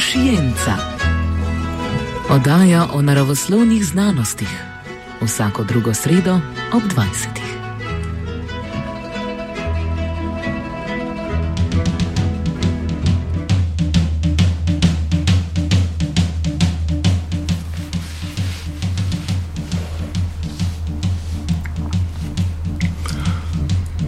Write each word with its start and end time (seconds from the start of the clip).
Scienza. 0.00 0.76
Oddaja 2.30 2.86
o 2.92 3.02
naravoslovnih 3.02 3.84
znanostih. 3.84 4.48
Vsako 5.20 5.64
drugo 5.64 5.94
sredo 5.94 6.40
ob 6.72 6.82
20. 6.82 7.50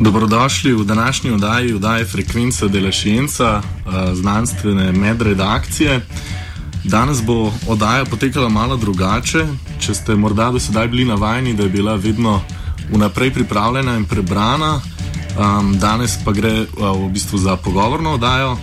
Dobrodošli 0.03 0.73
v 0.73 0.85
današnji 0.85 1.31
oddaji, 1.31 1.75
oddaji 1.75 2.05
Frekvenca 2.05 2.69
dela 2.69 2.93
Šienca, 2.93 3.63
eh, 3.63 3.82
znanstvene 4.15 4.93
medredakcije. 4.93 6.01
Danes 6.85 7.23
bo 7.23 7.53
oddaja 7.69 8.05
potekala 8.05 8.49
malo 8.49 8.77
drugače. 8.77 9.47
Če 9.81 9.95
ste 9.95 10.15
morda 10.15 10.51
do 10.51 10.61
sedaj 10.61 10.89
bili 10.89 11.05
navajeni, 11.05 11.55
da 11.55 11.63
je 11.63 11.69
bila 11.69 11.95
vedno 11.95 12.41
vnaprej 12.91 13.31
pripravljena 13.31 13.97
in 13.97 14.05
prebrana, 14.05 14.81
um, 15.39 15.79
danes 15.79 16.19
pa 16.25 16.33
gre 16.33 16.61
uh, 16.61 17.07
v 17.07 17.09
bistvu 17.13 17.39
za 17.39 17.57
pogovorno 17.57 18.15
oddajo 18.15 18.57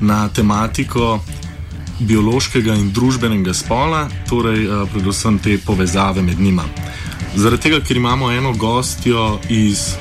na 0.00 0.28
tematiko 0.28 1.20
biološkega 2.00 2.74
in 2.74 2.90
družbenega 2.92 3.54
spola, 3.54 4.08
torej 4.28 4.66
uh, 4.66 4.88
predvsem 4.92 5.38
te 5.38 5.58
povezave 5.66 6.22
med 6.22 6.40
njima. 6.40 6.64
Zaradi 7.36 7.62
tega, 7.62 7.80
ker 7.80 7.96
imamo 7.96 8.30
eno 8.32 8.52
gostjo 8.52 9.38
iz 9.48 9.92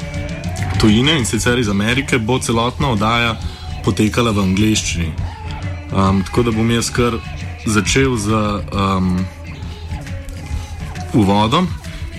tujine 0.80 1.18
in 1.20 1.26
sicer 1.26 1.60
iz 1.60 1.70
Amerike, 1.70 2.18
bo 2.18 2.40
celotna 2.40 2.90
oddaja 2.90 3.36
potekala 3.86 4.32
v 4.32 4.44
angleščini. 4.50 5.10
Um, 5.94 6.24
tako 6.26 6.44
da 6.50 6.52
bom 6.52 6.72
jaz 6.72 6.90
kar 6.90 7.20
začel 7.66 8.18
z 8.18 8.30
um, 8.74 9.26
uvodom 11.14 11.68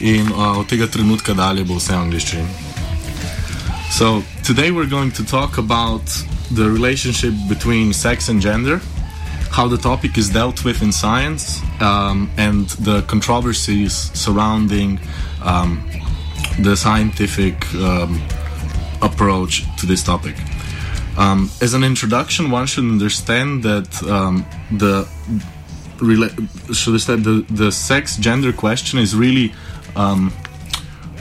in 0.00 0.33
uh, 0.33 0.58
od 0.58 0.67
tega 0.67 0.86
trenutka 0.86 1.34
dalje 1.34 1.64
bo 1.64 1.77
vse 1.77 1.97
v 1.97 2.00
angleščini. 2.06 2.47
So, 3.91 4.23
today 4.42 4.70
we're 4.70 4.91
going 4.91 5.12
to 5.12 5.25
talk 5.25 5.58
about 5.58 6.05
the 6.50 6.69
relationship 6.69 7.33
between 7.48 7.92
sex 7.92 8.28
and 8.28 8.42
gender, 8.42 8.80
how 9.51 9.69
the 9.69 9.78
topic 9.78 10.19
is 10.19 10.28
dealt 10.28 10.64
with 10.64 10.83
in 10.83 10.92
science, 10.92 11.62
um, 11.80 12.30
and 12.36 12.69
the 12.84 13.03
controversies 13.03 14.11
surrounding 14.12 15.01
um, 15.42 15.83
the 16.58 16.77
scientific 16.77 17.55
um, 17.75 18.20
approach 19.03 19.64
to 19.78 19.86
this 19.86 20.03
topic. 20.03 20.36
Um, 21.17 21.50
as 21.62 21.72
an 21.75 21.83
introduction, 21.83 22.50
one 22.50 22.67
should 22.67 22.84
understand 22.84 23.62
that 23.62 24.03
um, 24.05 24.45
the 24.70 25.09
should 26.73 26.89
understand 26.89 27.25
the, 27.25 27.47
the 27.50 27.73
sex 27.73 28.17
gender 28.19 28.53
question 28.53 28.98
is 28.98 29.17
really 29.17 29.55
um, 29.95 30.33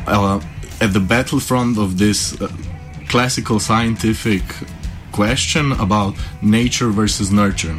uh, 0.05 0.41
at 0.81 0.91
the 0.91 0.99
battlefront 0.99 1.77
of 1.77 1.97
this 1.97 2.39
uh, 2.41 2.52
classical 3.07 3.59
scientific 3.59 4.43
question 5.14 5.71
about 5.73 6.14
nature 6.41 6.89
versus 6.89 7.31
nurture. 7.31 7.77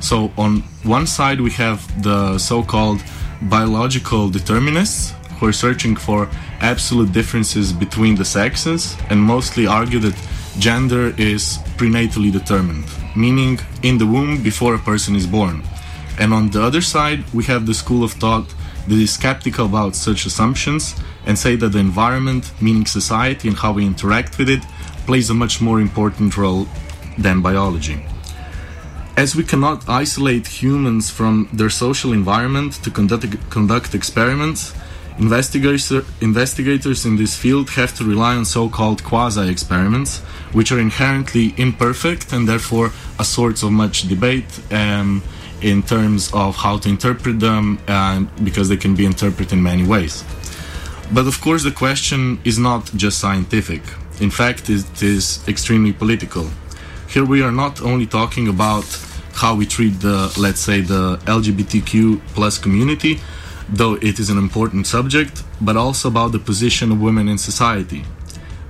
So 0.00 0.30
on 0.38 0.60
one 0.84 1.06
side 1.06 1.40
we 1.40 1.50
have 1.52 1.80
the 2.02 2.38
so-called 2.38 3.02
biological 3.42 4.30
determinists 4.30 5.14
who 5.38 5.48
are 5.48 5.52
searching 5.52 5.96
for 5.96 6.28
absolute 6.60 7.12
differences 7.12 7.72
between 7.72 8.14
the 8.14 8.24
sexes 8.24 8.96
and 9.10 9.20
mostly 9.20 9.66
argue 9.66 9.98
that 9.98 10.14
gender 10.58 11.14
is 11.18 11.58
prenatally 11.76 12.32
determined, 12.32 12.86
meaning 13.14 13.58
in 13.82 13.98
the 13.98 14.06
womb 14.06 14.42
before 14.42 14.74
a 14.74 14.78
person 14.78 15.14
is 15.14 15.26
born. 15.26 15.62
And 16.18 16.32
on 16.32 16.50
the 16.50 16.62
other 16.62 16.80
side, 16.80 17.24
we 17.34 17.44
have 17.44 17.66
the 17.66 17.74
school 17.74 18.02
of 18.02 18.12
thought 18.12 18.54
that 18.88 18.94
is 18.94 19.12
skeptical 19.12 19.66
about 19.66 19.94
such 19.94 20.26
assumptions 20.26 20.94
and 21.26 21.38
say 21.38 21.56
that 21.56 21.70
the 21.70 21.78
environment, 21.78 22.52
meaning 22.60 22.86
society 22.86 23.48
and 23.48 23.56
how 23.56 23.72
we 23.72 23.84
interact 23.84 24.38
with 24.38 24.48
it, 24.48 24.62
plays 25.06 25.28
a 25.30 25.34
much 25.34 25.60
more 25.60 25.80
important 25.80 26.36
role 26.36 26.66
than 27.18 27.42
biology. 27.42 28.04
As 29.16 29.34
we 29.34 29.44
cannot 29.44 29.88
isolate 29.88 30.46
humans 30.46 31.10
from 31.10 31.48
their 31.52 31.70
social 31.70 32.12
environment 32.12 32.74
to 32.84 32.90
conduct, 32.90 33.50
conduct 33.50 33.94
experiments, 33.94 34.74
Investigators, 35.18 35.90
investigators 36.20 37.06
in 37.06 37.16
this 37.16 37.34
field 37.34 37.70
have 37.70 37.94
to 37.96 38.04
rely 38.04 38.36
on 38.36 38.44
so 38.44 38.68
called 38.68 39.02
quasi 39.02 39.48
experiments, 39.48 40.18
which 40.52 40.70
are 40.70 40.78
inherently 40.78 41.54
imperfect 41.56 42.34
and 42.34 42.46
therefore 42.46 42.92
a 43.18 43.24
source 43.24 43.62
of 43.62 43.72
much 43.72 44.08
debate 44.08 44.60
um, 44.72 45.22
in 45.62 45.82
terms 45.82 46.30
of 46.34 46.54
how 46.56 46.76
to 46.76 46.88
interpret 46.90 47.40
them, 47.40 47.78
because 48.44 48.68
they 48.68 48.76
can 48.76 48.94
be 48.94 49.06
interpreted 49.06 49.54
in 49.54 49.62
many 49.62 49.86
ways. 49.86 50.22
But 51.12 51.26
of 51.26 51.40
course, 51.40 51.62
the 51.62 51.70
question 51.70 52.38
is 52.44 52.58
not 52.58 52.84
just 52.94 53.18
scientific. 53.18 53.82
In 54.20 54.30
fact, 54.30 54.68
it 54.68 55.02
is 55.02 55.42
extremely 55.48 55.94
political. 55.94 56.50
Here 57.08 57.24
we 57.24 57.42
are 57.42 57.52
not 57.52 57.80
only 57.80 58.06
talking 58.06 58.48
about 58.48 58.84
how 59.32 59.54
we 59.54 59.64
treat 59.64 60.00
the, 60.00 60.34
let's 60.38 60.60
say, 60.60 60.82
the 60.82 61.16
LGBTQ 61.24 62.20
plus 62.34 62.58
community, 62.58 63.20
though 63.68 63.94
it 63.94 64.18
is 64.18 64.30
an 64.30 64.38
important 64.38 64.86
subject, 64.86 65.42
but 65.60 65.76
also 65.76 66.08
about 66.08 66.32
the 66.32 66.38
position 66.38 66.92
of 66.92 67.00
women 67.00 67.28
in 67.28 67.38
society. 67.38 68.04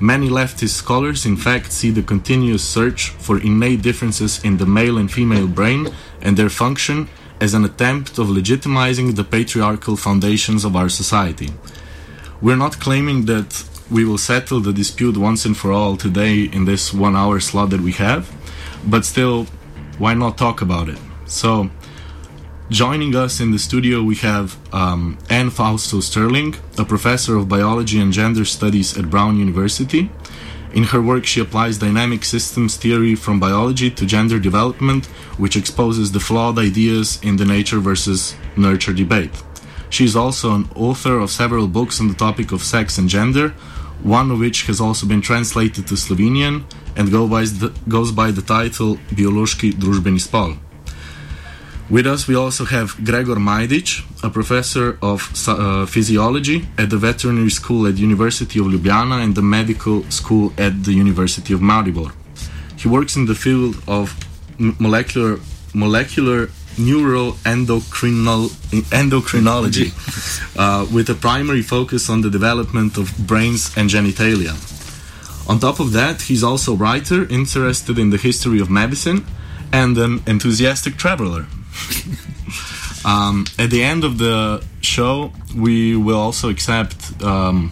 Many 0.01 0.29
leftist 0.29 0.75
scholars, 0.75 1.25
in 1.25 1.37
fact, 1.37 1.73
see 1.73 1.91
the 1.91 2.03
continuous 2.03 2.63
search 2.63 3.11
for 3.11 3.41
innate 3.41 3.81
differences 3.81 4.45
in 4.45 4.59
the 4.59 4.67
male 4.67 4.99
and 4.99 5.11
female 5.11 5.47
brain 5.47 5.89
and 6.21 6.37
their 6.37 6.51
function 6.51 7.09
as 7.41 7.55
an 7.55 7.65
attempt 7.65 8.19
of 8.19 8.27
legitimizing 8.29 9.15
the 9.15 9.25
patriarchal 9.25 9.97
foundations 9.97 10.65
of 10.65 10.77
our 10.77 10.89
society. 10.89 11.51
We're 12.43 12.57
not 12.57 12.79
claiming 12.79 13.25
that 13.27 13.65
we 13.91 14.05
will 14.05 14.19
settle 14.19 14.61
the 14.61 14.73
dispute 14.73 15.17
once 15.17 15.45
and 15.45 15.57
for 15.57 15.73
all 15.73 15.97
today 15.97 16.45
in 16.45 16.65
this 16.65 16.93
one 16.93 17.17
hour 17.17 17.41
slot 17.41 17.71
that 17.71 17.81
we 17.81 17.93
have, 17.93 18.31
but 18.87 19.05
still, 19.05 19.47
why 19.99 20.13
not 20.13 20.37
talk 20.37 20.61
about 20.61 20.89
it? 20.89 20.99
So, 21.27 21.71
Joining 22.69 23.15
us 23.15 23.39
in 23.39 23.53
the 23.53 23.61
studio, 23.61 24.03
we 24.03 24.17
have 24.17 24.59
um, 24.75 25.19
Anne 25.31 25.51
Fausto 25.51 26.01
Sterling, 26.01 26.57
a 26.77 26.85
professor 26.85 27.37
of 27.37 27.49
biology 27.49 28.01
and 28.01 28.13
gender 28.13 28.45
studies 28.45 28.99
at 28.99 29.09
Brown 29.09 29.39
University. 29.39 30.11
In 30.75 30.83
her 30.83 31.01
work, 31.01 31.27
she 31.27 31.41
applies 31.41 31.79
dynamic 31.79 32.25
systems 32.25 32.77
theory 32.77 33.15
from 33.15 33.39
biology 33.39 33.89
to 33.93 34.05
gender 34.05 34.41
development, 34.41 35.07
which 35.39 35.55
exposes 35.57 36.11
the 36.11 36.19
flawed 36.19 36.59
ideas 36.59 37.21
in 37.23 37.37
the 37.37 37.45
nature 37.45 37.79
versus 37.79 38.35
nurture 38.57 38.93
debate. 38.93 39.31
She 39.89 40.05
is 40.05 40.17
also 40.17 40.53
an 40.53 40.69
author 40.75 41.21
of 41.21 41.31
several 41.31 41.69
books 41.69 42.01
on 42.01 42.09
the 42.09 42.15
topic 42.15 42.51
of 42.51 42.65
sex 42.65 42.99
and 42.99 43.09
gender, 43.09 43.51
one 44.03 44.33
of 44.33 44.41
which 44.41 44.67
has 44.67 44.81
also 44.81 45.07
been 45.07 45.23
translated 45.23 45.87
to 45.87 45.95
Slovenian 45.95 46.65
and 46.97 47.13
goes 47.13 48.11
by 48.11 48.33
the 48.33 48.43
title 48.43 48.97
Biološki 49.15 49.73
družbeni 49.75 50.19
spol. 50.19 50.66
With 51.89 52.07
us, 52.07 52.27
we 52.27 52.35
also 52.35 52.65
have 52.65 52.97
Gregor 53.05 53.37
Majdic, 53.37 54.03
a 54.25 54.29
professor 54.29 54.99
of 55.03 55.33
uh, 55.47 55.87
physiology 55.87 56.67
at 56.79 56.91
the 56.91 56.97
veterinary 56.97 57.51
school 57.51 57.87
at 57.87 57.95
the 57.95 58.01
University 58.01 58.59
of 58.59 58.67
Ljubljana 58.67 59.23
and 59.23 59.37
the 59.37 59.43
medical 59.43 60.03
school 60.11 60.53
at 60.59 60.83
the 60.83 60.93
University 60.93 61.55
of 61.55 61.61
Maribor. 61.61 62.13
He 62.77 62.89
works 62.89 63.15
in 63.15 63.27
the 63.27 63.37
field 63.37 63.77
of 63.87 64.17
molecular 64.59 65.39
molecular 65.75 66.49
neuroendocrinol 66.77 68.49
endocrinology, 68.91 69.89
uh, 70.59 70.87
with 70.93 71.09
a 71.09 71.15
primary 71.15 71.63
focus 71.63 72.11
on 72.11 72.21
the 72.21 72.31
development 72.31 72.97
of 72.99 73.17
brains 73.27 73.77
and 73.77 73.89
genitalia. 73.89 74.55
On 75.49 75.61
top 75.61 75.79
of 75.79 75.93
that, 75.93 76.23
he's 76.23 76.43
also 76.43 76.73
a 76.73 76.77
writer 76.77 77.27
interested 77.29 77.97
in 77.97 78.11
the 78.11 78.17
history 78.17 78.59
of 78.61 78.69
medicine 78.69 79.25
and 79.73 79.97
an 79.99 80.23
enthusiastic 80.27 80.97
traveler. 80.97 81.47
um, 83.05 83.47
at 83.59 83.71
the 83.71 83.83
end 83.83 84.05
of 84.05 84.19
the 84.19 84.63
show, 84.81 85.33
we 85.57 85.97
will 85.97 86.19
also 86.19 86.49
accept 86.49 87.23
um, 87.23 87.71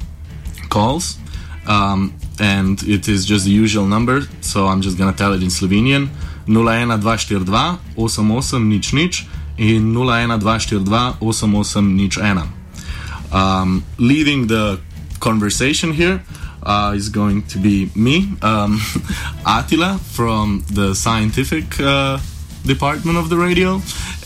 calls, 0.68 1.18
um, 1.66 2.14
and 2.40 2.82
it 2.82 3.08
is 3.08 3.24
just 3.26 3.44
the 3.44 3.50
usual 3.50 3.86
number. 3.86 4.22
So 4.40 4.66
I'm 4.66 4.80
just 4.80 4.98
gonna 4.98 5.12
tell 5.12 5.32
it 5.32 5.42
in 5.42 5.50
Slovenian: 5.50 6.08
01242 6.46 7.78
88 7.96 8.58
nič 8.60 8.92
nič 8.92 9.26
in 9.58 9.94
01242 9.94 11.20
88 11.20 11.82
nič. 12.00 12.18
Um, 13.32 13.84
leading 13.98 14.46
the 14.46 14.78
conversation 15.18 15.92
here 15.92 16.22
uh, 16.62 16.92
is 16.94 17.08
going 17.08 17.42
to 17.48 17.58
be 17.58 17.90
me, 17.94 18.28
um, 18.42 18.80
Attila 19.46 19.98
from 19.98 20.64
the 20.70 20.94
scientific. 20.94 21.80
Uh, 21.80 22.18
department 22.64 23.18
of 23.18 23.28
the 23.28 23.36
radio, 23.36 23.80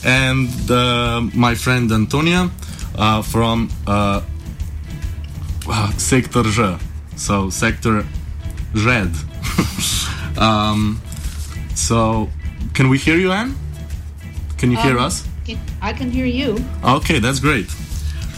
and 0.05 0.49
uh, 0.71 1.21
my 1.35 1.55
friend 1.55 1.91
Antonia 1.93 2.51
uh, 2.97 3.23
from 3.23 3.69
uh, 3.87 4.23
uh 5.69 5.91
Sector 5.99 6.45
J, 6.45 6.79
so 7.17 7.51
Sector 7.51 8.07
Red. 8.75 9.11
um, 10.39 11.01
so, 11.75 12.29
can 12.75 12.89
we 12.89 12.99
hear 12.99 13.17
you, 13.17 13.33
Anne? 13.33 13.55
Can 14.57 14.71
you 14.71 14.79
hear 14.79 14.99
us? 14.99 15.25
I 15.81 15.93
can 15.93 16.11
hear 16.11 16.27
you. 16.27 16.59
Okay, 16.85 17.21
that's 17.21 17.41
great. 17.41 17.69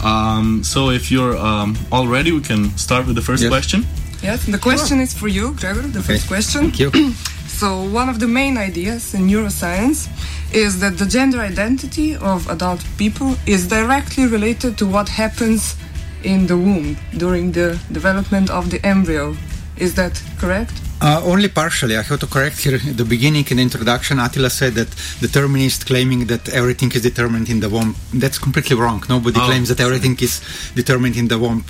Um, 0.03 0.63
so 0.63 0.89
if 0.89 1.11
you're 1.11 1.37
um, 1.37 1.77
all 1.91 2.07
ready, 2.07 2.31
we 2.31 2.41
can 2.41 2.75
start 2.77 3.05
with 3.07 3.15
the 3.15 3.21
first 3.21 3.43
Yes. 3.43 3.49
question. 3.49 3.85
Yes, 4.21 4.45
the 4.45 4.57
question 4.57 4.99
is 4.99 5.13
for 5.13 5.27
you, 5.27 5.53
Gregor, 5.53 5.81
the 5.81 6.03
first 6.03 6.27
question. 6.27 6.71
Thank 6.71 6.79
you. 6.79 6.91
So, 7.61 7.83
one 7.83 8.09
of 8.09 8.19
the 8.19 8.25
main 8.25 8.57
ideas 8.57 9.13
in 9.13 9.27
neuroscience 9.27 10.09
is 10.51 10.79
that 10.79 10.97
the 10.97 11.05
gender 11.05 11.41
identity 11.41 12.15
of 12.15 12.49
adult 12.49 12.83
people 12.97 13.35
is 13.45 13.67
directly 13.67 14.25
related 14.25 14.79
to 14.79 14.87
what 14.87 15.07
happens 15.07 15.75
in 16.23 16.47
the 16.47 16.57
womb 16.57 16.97
during 17.15 17.51
the 17.51 17.79
development 17.91 18.49
of 18.49 18.71
the 18.71 18.83
embryo. 18.83 19.37
Is 19.77 19.93
that 19.93 20.19
correct? 20.39 20.73
Uh, 21.01 21.19
only 21.25 21.47
partially. 21.49 21.97
I 21.97 22.03
have 22.03 22.19
to 22.19 22.27
correct 22.27 22.59
here 22.59 22.75
at 22.75 22.95
the 22.95 23.03
beginning 23.03 23.43
in 23.49 23.57
the 23.57 23.63
introduction. 23.63 24.19
Attila 24.19 24.51
said 24.51 24.73
that 24.75 24.89
determinist 25.19 25.87
claiming 25.87 26.27
that 26.27 26.47
everything 26.49 26.91
is 26.91 27.01
determined 27.01 27.49
in 27.49 27.59
the 27.59 27.69
womb. 27.69 27.95
That's 28.13 28.37
completely 28.37 28.75
wrong. 28.75 29.03
Nobody 29.09 29.39
Oh. 29.39 29.47
claims 29.47 29.67
that 29.69 29.79
everything 29.79 30.15
is 30.21 30.41
determined 30.75 31.15
in 31.17 31.27
the 31.27 31.39
womb. 31.39 31.61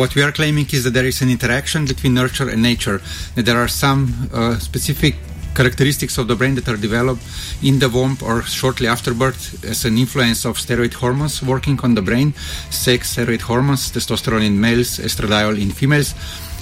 What 0.00 0.14
we 0.14 0.22
are 0.22 0.30
claiming 0.30 0.68
is 0.70 0.84
that 0.84 0.94
there 0.94 1.04
is 1.12 1.20
an 1.20 1.30
interaction 1.30 1.84
between 1.84 2.14
nurture 2.14 2.48
and 2.48 2.62
nature. 2.62 3.02
That 3.34 3.44
there 3.48 3.58
are 3.64 3.66
some 3.84 4.00
uh, 4.32 4.58
specific 4.60 5.16
characteristics 5.58 6.16
of 6.16 6.28
the 6.28 6.36
brain 6.36 6.54
that 6.54 6.68
are 6.68 6.76
developed 6.76 7.22
in 7.60 7.80
the 7.80 7.88
womb 7.88 8.16
or 8.22 8.42
shortly 8.42 8.86
after 8.86 9.12
birth 9.12 9.64
as 9.64 9.84
an 9.84 9.98
influence 9.98 10.44
of 10.44 10.58
steroid 10.58 10.94
hormones 10.94 11.42
working 11.42 11.76
on 11.82 11.94
the 11.96 12.02
brain, 12.02 12.34
sex 12.70 13.16
steroid 13.16 13.40
hormones, 13.40 13.90
testosterone 13.90 14.44
in 14.46 14.60
males, 14.60 15.00
estradiol 15.00 15.60
in 15.60 15.70
females. 15.72 16.14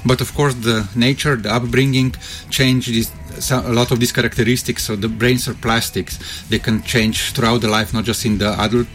But 0.05 0.21
of 0.21 0.35
course, 0.35 0.55
the 0.55 0.89
nature, 0.95 1.37
the 1.37 1.53
upbringing, 1.53 2.15
change 2.51 2.87
this, 2.87 3.11
a 3.51 3.73
lot 3.73 3.91
of 3.91 4.01
these 4.01 4.13
characteristics. 4.13 4.85
So 4.85 4.97
the 4.97 5.09
brains 5.09 5.49
are 5.49 5.55
plastics; 5.55 6.19
they 6.49 6.59
can 6.59 6.83
change 6.83 7.33
throughout 7.33 7.61
the 7.61 7.69
life, 7.69 7.93
not 7.93 8.05
just 8.05 8.25
in 8.25 8.39
the 8.39 8.51
adult 8.61 8.89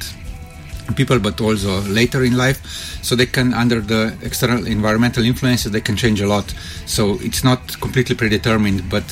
people, 0.95 1.19
but 1.19 1.39
also 1.39 1.81
later 1.81 2.23
in 2.23 2.35
life. 2.37 2.59
So 3.03 3.15
they 3.15 3.25
can, 3.25 3.53
under 3.53 3.79
the 3.81 4.17
external 4.21 4.67
environmental 4.67 5.23
influences, 5.23 5.71
they 5.71 5.81
can 5.81 5.95
change 5.95 6.21
a 6.21 6.27
lot. 6.27 6.53
So 6.85 7.17
it's 7.21 7.43
not 7.43 7.79
completely 7.79 8.15
predetermined, 8.15 8.89
but 8.89 9.03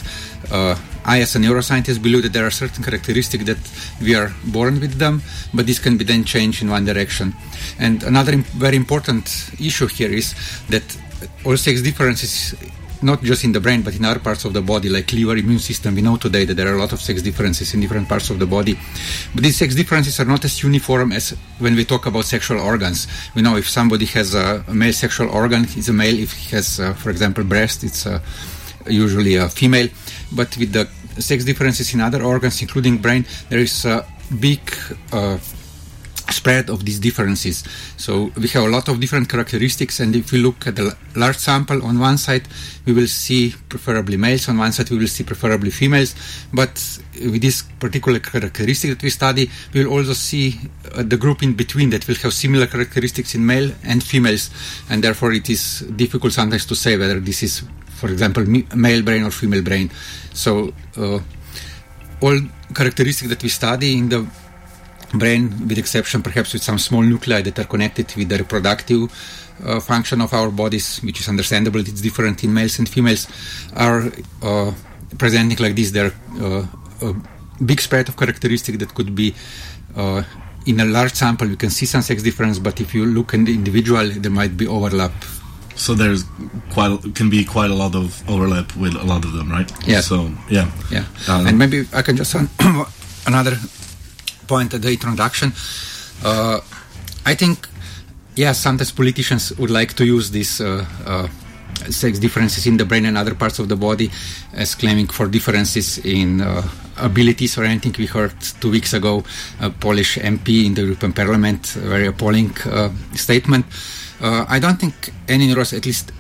uh, 0.52 0.76
I, 1.06 1.22
as 1.22 1.36
a 1.36 1.40
neuroscientist, 1.40 2.02
believe 2.02 2.24
that 2.24 2.34
there 2.34 2.46
are 2.46 2.52
certain 2.52 2.84
characteristics 2.84 3.46
that 3.46 3.58
we 4.02 4.16
are 4.16 4.34
born 4.46 4.80
with 4.80 5.00
them, 5.00 5.22
but 5.54 5.66
this 5.66 5.80
can 5.80 5.98
be 5.98 6.04
then 6.04 6.24
changed 6.24 6.62
in 6.62 6.70
one 6.70 6.86
direction. 6.86 7.34
And 7.80 8.04
another 8.04 8.36
very 8.38 8.76
important 8.76 9.52
issue 9.60 9.88
here 9.88 10.12
is 10.12 10.36
that 10.70 10.84
all 11.46 11.58
sex 11.58 11.82
differences 11.82 12.56
not 13.02 13.22
just 13.24 13.44
in 13.44 13.52
the 13.52 13.60
brain 13.60 13.82
but 13.82 13.96
in 13.96 14.06
other 14.06 14.20
parts 14.20 14.46
of 14.46 14.54
the 14.54 14.62
body 14.62 14.90
like 14.90 15.12
liver 15.12 15.38
immune 15.38 15.60
system. 15.60 15.96
We 15.96 16.02
know 16.02 16.18
today 16.18 16.46
that 16.46 16.54
there 16.54 16.72
are 16.72 16.76
a 16.76 16.80
lot 16.80 16.94
of 16.94 17.02
sex 17.02 17.22
differences 17.22 17.74
in 17.74 17.82
different 17.82 18.08
parts 18.08 18.30
of 18.30 18.40
the 18.40 18.46
body. 18.46 18.78
But 19.34 19.44
these 19.44 19.58
sex 19.58 19.76
differences 19.76 20.20
are 20.20 20.26
not 20.26 20.46
as 20.46 20.62
uniform 20.64 21.12
as 21.12 21.32
when 21.60 21.76
we 21.76 21.86
talk 21.86 22.06
about 22.06 22.26
sexual 22.26 22.60
organs. 22.60 23.08
We 23.36 23.42
know 23.42 23.58
if 23.58 23.68
somebody 23.70 24.06
has 24.06 24.36
a, 24.36 24.64
male 24.72 24.94
sexual 24.94 25.30
organ 25.30 25.64
he's 25.64 25.90
a 25.90 25.94
male. 25.94 26.18
If 26.18 26.34
he 26.34 26.56
has 26.56 26.80
uh, 26.80 26.94
for 26.94 27.10
example 27.10 27.44
breast 27.44 27.84
it's 27.84 28.06
uh, 28.06 28.20
usually 28.88 29.36
a 29.36 29.50
female. 29.50 29.90
But 30.32 30.56
with 30.58 30.72
the 30.74 30.88
sex 31.20 31.44
differences 31.44 31.94
in 31.94 32.02
other 32.02 32.24
organs 32.24 32.62
including 32.62 32.98
brain 32.98 33.26
there 33.50 33.60
is 33.60 33.86
a 33.86 34.06
big 34.40 34.62
uh, 35.12 35.38
spread 36.30 36.70
of 36.70 36.86
these 36.86 37.00
differences. 37.00 37.64
So 37.98 38.32
we 38.38 38.48
have 38.50 38.64
a 38.64 38.70
lot 38.70 38.88
of 38.88 39.00
different 39.00 39.30
characteristics, 39.30 40.00
and 40.00 40.16
if 40.16 40.32
we 40.32 40.40
look 40.40 40.68
at 40.68 40.76
the 40.76 40.96
large 41.16 41.38
sample 41.38 41.84
on 41.84 42.00
one 42.00 42.18
side, 42.18 42.48
we 42.86 42.94
will 42.94 43.08
see 43.08 43.54
preferably 43.70 44.18
males. 44.18 44.48
On 44.50 44.58
one 44.58 44.72
side, 44.72 44.90
we 44.90 44.98
will 44.98 45.08
see 45.08 45.24
preferably 45.24 45.70
females. 45.70 46.16
But 46.54 46.74
with 47.16 47.42
this 47.42 47.64
particular 47.80 48.20
characteristic 48.20 48.92
that 48.92 49.04
we 49.04 49.10
study, 49.10 49.50
we 49.74 49.84
will 49.84 49.92
also 49.92 50.14
see 50.14 50.60
uh, 50.94 51.04
the 51.04 51.18
group 51.18 51.44
in 51.44 51.54
between 51.54 51.90
that 51.92 52.08
will 52.08 52.16
have 52.16 52.34
similar 52.34 52.68
characteristics 52.68 53.36
in 53.36 53.46
male 53.46 53.72
and 53.84 54.04
females, 54.04 54.50
and 54.90 55.04
therefore 55.04 55.34
it 55.34 55.50
is 55.50 55.82
difficult 55.96 56.34
sometimes 56.34 56.66
to 56.66 56.76
say 56.76 56.98
whether 56.98 57.20
this 57.20 57.44
is, 57.44 57.64
for 57.88 58.10
example, 58.10 58.46
male 58.46 59.04
brain 59.04 59.24
or 59.24 59.32
female 59.32 59.64
brain. 59.64 59.90
So. 60.34 60.74
Uh, 60.96 61.20
all 62.22 62.40
characteristics 62.76 63.30
that 63.30 63.42
we 63.42 63.50
study 63.50 63.98
in 63.98 64.10
the 64.10 64.20
brain, 65.14 65.68
with 65.68 65.78
exception 65.78 66.22
perhaps 66.22 66.54
with 66.54 66.64
some 66.64 66.78
small 66.80 67.02
nuclei 67.02 67.42
that 67.42 67.60
are 67.60 67.66
connected 67.66 68.14
with 68.16 68.30
the 68.30 68.38
reproductive 68.38 69.12
uh, 69.66 69.80
function 69.80 70.22
of 70.22 70.34
our 70.34 70.50
bodies, 70.50 71.00
which 71.00 71.20
is 71.20 71.28
understandable. 71.28 71.80
It's 71.80 72.02
different 72.02 72.44
in 72.44 72.54
males 72.54 72.80
and 72.80 72.88
females, 72.88 73.28
are 73.76 74.12
uh, 74.42 74.72
presenting 75.18 75.58
like 75.58 75.76
this. 75.76 75.92
They're 75.92 76.14
uh, 76.40 76.66
a 77.02 77.14
big 77.64 77.82
spread 77.82 78.10
of 78.10 78.18
characteristics 78.18 78.78
that 78.78 78.94
could 78.94 79.16
be. 79.16 79.36
Uh, 79.96 80.24
in 80.68 80.80
a 80.80 80.86
large 80.86 81.14
sample, 81.14 81.48
you 81.48 81.58
can 81.58 81.72
see 81.72 81.86
some 81.88 82.02
sex 82.04 82.22
difference, 82.22 82.60
but 82.60 82.80
if 82.80 82.94
you 82.94 83.06
look 83.06 83.34
in 83.34 83.46
the 83.46 83.54
individual, 83.54 84.08
there 84.08 84.32
might 84.32 84.56
be 84.56 84.68
overlap. 84.68 85.12
So 85.76 85.96
there's 85.96 86.24
quite 86.72 87.16
can 87.16 87.30
be 87.30 87.44
quite 87.44 87.72
a 87.72 87.74
lot 87.74 87.96
of 87.96 88.30
overlap 88.30 88.76
with 88.76 88.94
a 88.96 89.04
lot 89.04 89.26
of 89.26 89.34
them, 89.34 89.50
right? 89.50 89.70
Yes. 89.88 90.06
So 90.08 90.32
yeah. 90.50 90.70
Yeah, 90.92 91.06
Um, 91.28 91.48
and 91.48 91.58
maybe 91.58 91.88
I 91.94 92.04
can 92.04 92.16
just 92.16 92.36
another 93.26 93.58
point 94.54 94.74
at 94.74 94.82
the 94.82 94.92
introduction. 94.92 95.50
Uh, 96.30 96.60
I 97.26 97.34
think, 97.42 97.58
yeah, 98.36 98.52
sometimes 98.52 98.92
politicians 98.92 99.44
would 99.60 99.74
like 99.80 99.92
to 100.00 100.04
use 100.06 100.28
these 100.38 100.60
uh, 100.60 100.86
uh, 101.06 101.28
sex 102.02 102.20
differences 102.20 102.68
in 102.68 102.76
the 102.76 102.86
brain 102.86 103.06
and 103.06 103.18
other 103.18 103.36
parts 103.42 103.60
of 103.60 103.68
the 103.70 103.78
body 103.88 104.12
as 104.54 104.76
claiming 104.76 105.08
for 105.08 105.26
differences 105.28 105.88
in 106.00 106.42
uh, 106.42 106.68
abilities 106.98 107.58
or 107.58 107.64
anything. 107.64 107.96
We 107.98 108.08
heard 108.08 108.36
two 108.62 108.72
weeks 108.78 108.94
ago 108.94 109.24
a 109.62 109.70
Polish 109.70 110.18
MP 110.18 110.66
in 110.68 110.74
the 110.74 110.82
European 110.82 111.14
Parliament, 111.14 111.62
very 111.94 112.08
appalling 112.08 112.52
uh, 112.66 112.90
statement. 113.16 113.66
Uh, 114.20 114.46
I 114.56 114.60
don't 114.60 114.80
think 114.84 114.96
any 115.28 115.48
neuros, 115.48 115.72
at 115.80 115.86
least 115.86 116.12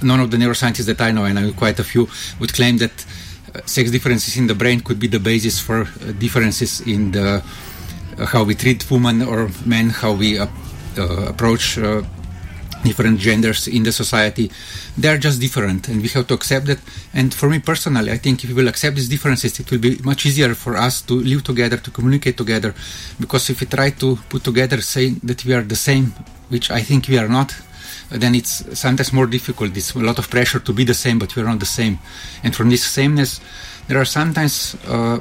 none 0.00 0.20
of 0.20 0.30
the 0.30 0.36
neuroscientists 0.36 0.86
that 0.86 1.00
I 1.00 1.10
know, 1.10 1.24
and 1.24 1.38
I 1.38 1.42
know 1.42 1.52
quite 1.52 1.78
a 1.80 1.84
few, 1.84 2.08
would 2.38 2.52
claim 2.54 2.78
that 2.78 2.96
sex 3.66 3.90
differences 3.90 4.36
in 4.36 4.46
the 4.46 4.54
brain 4.54 4.80
could 4.80 4.98
be 4.98 5.06
the 5.06 5.20
basis 5.20 5.60
for 5.60 5.84
differences 6.18 6.80
in 6.80 7.12
the 7.12 7.42
how 8.18 8.44
we 8.44 8.54
treat 8.54 8.90
women 8.90 9.22
or 9.22 9.50
men, 9.64 9.90
how 9.90 10.12
we 10.12 10.38
uh, 10.38 10.46
uh, 10.96 11.26
approach 11.28 11.78
uh, 11.78 12.02
different 12.84 13.18
genders 13.18 13.66
in 13.66 13.82
the 13.82 13.92
society. 13.92 14.50
They 14.96 15.08
are 15.08 15.18
just 15.18 15.40
different, 15.40 15.88
and 15.88 16.02
we 16.02 16.08
have 16.08 16.26
to 16.28 16.34
accept 16.34 16.66
that. 16.66 16.78
And 17.12 17.32
for 17.32 17.48
me 17.48 17.58
personally, 17.58 18.12
I 18.12 18.18
think 18.18 18.44
if 18.44 18.50
we 18.50 18.54
will 18.54 18.68
accept 18.68 18.96
these 18.96 19.08
differences, 19.08 19.58
it 19.58 19.70
will 19.70 19.78
be 19.78 19.98
much 20.04 20.26
easier 20.26 20.54
for 20.54 20.76
us 20.76 21.02
to 21.02 21.14
live 21.14 21.42
together, 21.44 21.78
to 21.78 21.90
communicate 21.90 22.36
together. 22.36 22.74
Because 23.18 23.50
if 23.50 23.60
we 23.60 23.66
try 23.66 23.90
to 23.90 24.16
put 24.28 24.44
together, 24.44 24.80
saying 24.80 25.20
that 25.24 25.44
we 25.44 25.54
are 25.54 25.62
the 25.62 25.76
same, 25.76 26.12
which 26.50 26.70
I 26.70 26.82
think 26.82 27.08
we 27.08 27.18
are 27.18 27.28
not, 27.28 27.54
then 28.10 28.34
it's 28.34 28.78
sometimes 28.78 29.12
more 29.12 29.26
difficult. 29.26 29.76
It's 29.76 29.94
a 29.94 29.98
lot 29.98 30.18
of 30.18 30.30
pressure 30.30 30.60
to 30.60 30.72
be 30.72 30.84
the 30.84 30.94
same, 30.94 31.18
but 31.18 31.34
we're 31.34 31.44
not 31.44 31.58
the 31.58 31.66
same. 31.66 31.98
And 32.44 32.54
from 32.54 32.70
this 32.70 32.84
sameness, 32.84 33.40
there 33.88 33.98
are 33.98 34.04
sometimes 34.04 34.76
uh, 34.86 35.18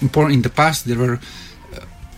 important. 0.00 0.36
In 0.36 0.42
the 0.42 0.50
past, 0.50 0.86
there 0.86 0.96
were 0.96 1.18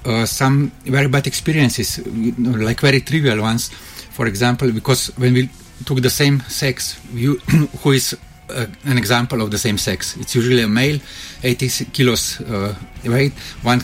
uh, 0.04 0.26
some 0.26 0.70
very 0.84 1.08
bad 1.08 1.26
experiences, 1.26 1.98
you 1.98 2.34
know, 2.38 2.52
like 2.58 2.80
very 2.80 3.00
trivial 3.00 3.40
ones. 3.40 3.68
For 3.68 4.26
example, 4.26 4.72
because 4.72 5.08
when 5.18 5.34
we 5.34 5.48
took 5.84 6.02
the 6.02 6.10
same 6.10 6.40
sex, 6.40 7.00
you, 7.12 7.36
who 7.82 7.92
is 7.92 8.16
uh, 8.48 8.66
an 8.84 8.98
example 8.98 9.40
of 9.42 9.50
the 9.50 9.58
same 9.58 9.78
sex? 9.78 10.16
It's 10.16 10.34
usually 10.34 10.62
a 10.62 10.68
male, 10.68 11.00
80 11.42 11.84
kilos 11.92 12.40
uh, 12.40 12.74
weight, 13.04 13.32
one 13.62 13.80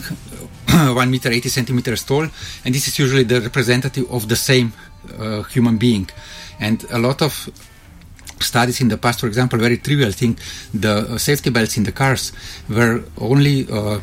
one 0.95 1.09
meter 1.09 1.29
80 1.29 1.49
centimeters 1.49 2.03
tall, 2.03 2.23
and 2.65 2.75
this 2.75 2.87
is 2.87 2.99
usually 2.99 3.23
the 3.23 3.41
representative 3.41 4.11
of 4.11 4.27
the 4.27 4.35
same 4.35 4.73
uh, 5.17 5.43
human 5.43 5.77
being. 5.77 6.09
And 6.59 6.83
a 6.91 6.99
lot 6.99 7.21
of 7.21 7.49
studies 8.41 8.81
in 8.81 8.89
the 8.89 8.97
past, 8.97 9.21
for 9.21 9.27
example, 9.27 9.59
very 9.59 9.77
trivial 9.77 10.11
thing, 10.11 10.37
the 10.73 11.13
uh, 11.13 11.17
safety 11.17 11.49
belts 11.49 11.77
in 11.77 11.83
the 11.83 11.91
cars 11.91 12.31
were 12.69 13.03
only 13.17 13.67
uh, 13.71 13.99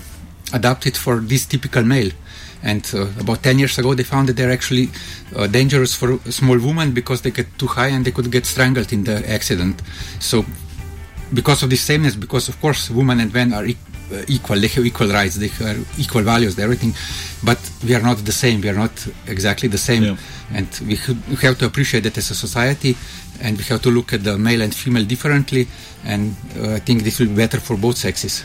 adapted 0.53 0.97
for 0.97 1.21
this 1.21 1.47
typical 1.47 1.83
male. 1.83 2.11
And 2.63 2.91
uh, 2.95 3.07
about 3.21 3.43
10 3.43 3.59
years 3.59 3.79
ago, 3.79 3.95
they 3.95 4.05
found 4.05 4.29
that 4.29 4.37
they're 4.37 4.53
actually 4.53 4.89
uh, 5.37 5.47
dangerous 5.47 5.95
for 5.95 6.19
small 6.31 6.59
women 6.59 6.93
because 6.93 7.21
they 7.21 7.31
get 7.31 7.47
too 7.59 7.67
high 7.67 7.89
and 7.89 8.05
they 8.05 8.11
could 8.11 8.31
get 8.33 8.47
strangled 8.47 8.93
in 8.93 9.05
the 9.05 9.29
accident. 9.31 9.83
So, 10.19 10.45
because 11.33 11.63
of 11.63 11.71
this 11.71 11.83
sameness, 11.83 12.15
because 12.15 12.49
of 12.49 12.59
course, 12.61 12.91
women 12.91 13.21
and 13.21 13.33
men 13.35 13.53
are 13.53 13.67
e- 13.67 13.77
uh, 14.13 14.23
equal, 14.29 14.59
they 14.59 14.69
have 14.69 14.87
equal 14.87 15.09
rights, 15.09 15.37
they 15.37 15.49
have 15.49 15.99
equal 15.99 16.23
values, 16.23 16.59
everything, 16.59 16.95
but 17.43 17.59
we 17.85 17.95
are 17.95 18.03
not 18.03 18.19
the 18.19 18.33
same, 18.33 18.61
we 18.61 18.69
are 18.69 18.75
not 18.75 19.07
exactly 19.27 19.69
the 19.69 19.79
same. 19.79 20.03
Yeah. 20.03 20.17
And 20.53 20.69
we, 20.83 20.99
we 21.29 21.37
have 21.37 21.59
to 21.59 21.67
appreciate 21.67 22.03
that 22.05 22.17
as 22.17 22.31
a 22.31 22.35
society, 22.35 22.97
and 23.41 23.57
we 23.57 23.65
have 23.65 23.83
to 23.83 23.91
look 23.91 24.13
at 24.13 24.23
the 24.23 24.39
male 24.39 24.63
and 24.63 24.75
female 24.75 25.05
differently, 25.05 25.67
and 26.05 26.35
uh, 26.59 26.75
I 26.75 26.79
think 26.81 27.03
this 27.03 27.19
will 27.19 27.29
be 27.29 27.37
better 27.37 27.61
for 27.61 27.77
both 27.77 27.97
sexes. 27.97 28.45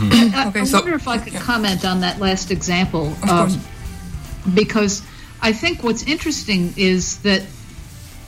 I, 0.00 0.46
Okay, 0.48 0.60
I 0.60 0.64
so- 0.64 0.78
wonder 0.78 0.94
if 0.94 1.08
I 1.08 1.18
could 1.18 1.34
comment 1.34 1.84
on 1.84 2.00
that 2.00 2.18
last 2.20 2.50
example. 2.50 3.06
um, 3.22 3.48
course. 3.50 3.58
because 4.54 5.02
I 5.40 5.52
think 5.52 5.82
what's 5.82 6.02
interesting 6.04 6.72
is 6.76 7.18
that 7.22 7.42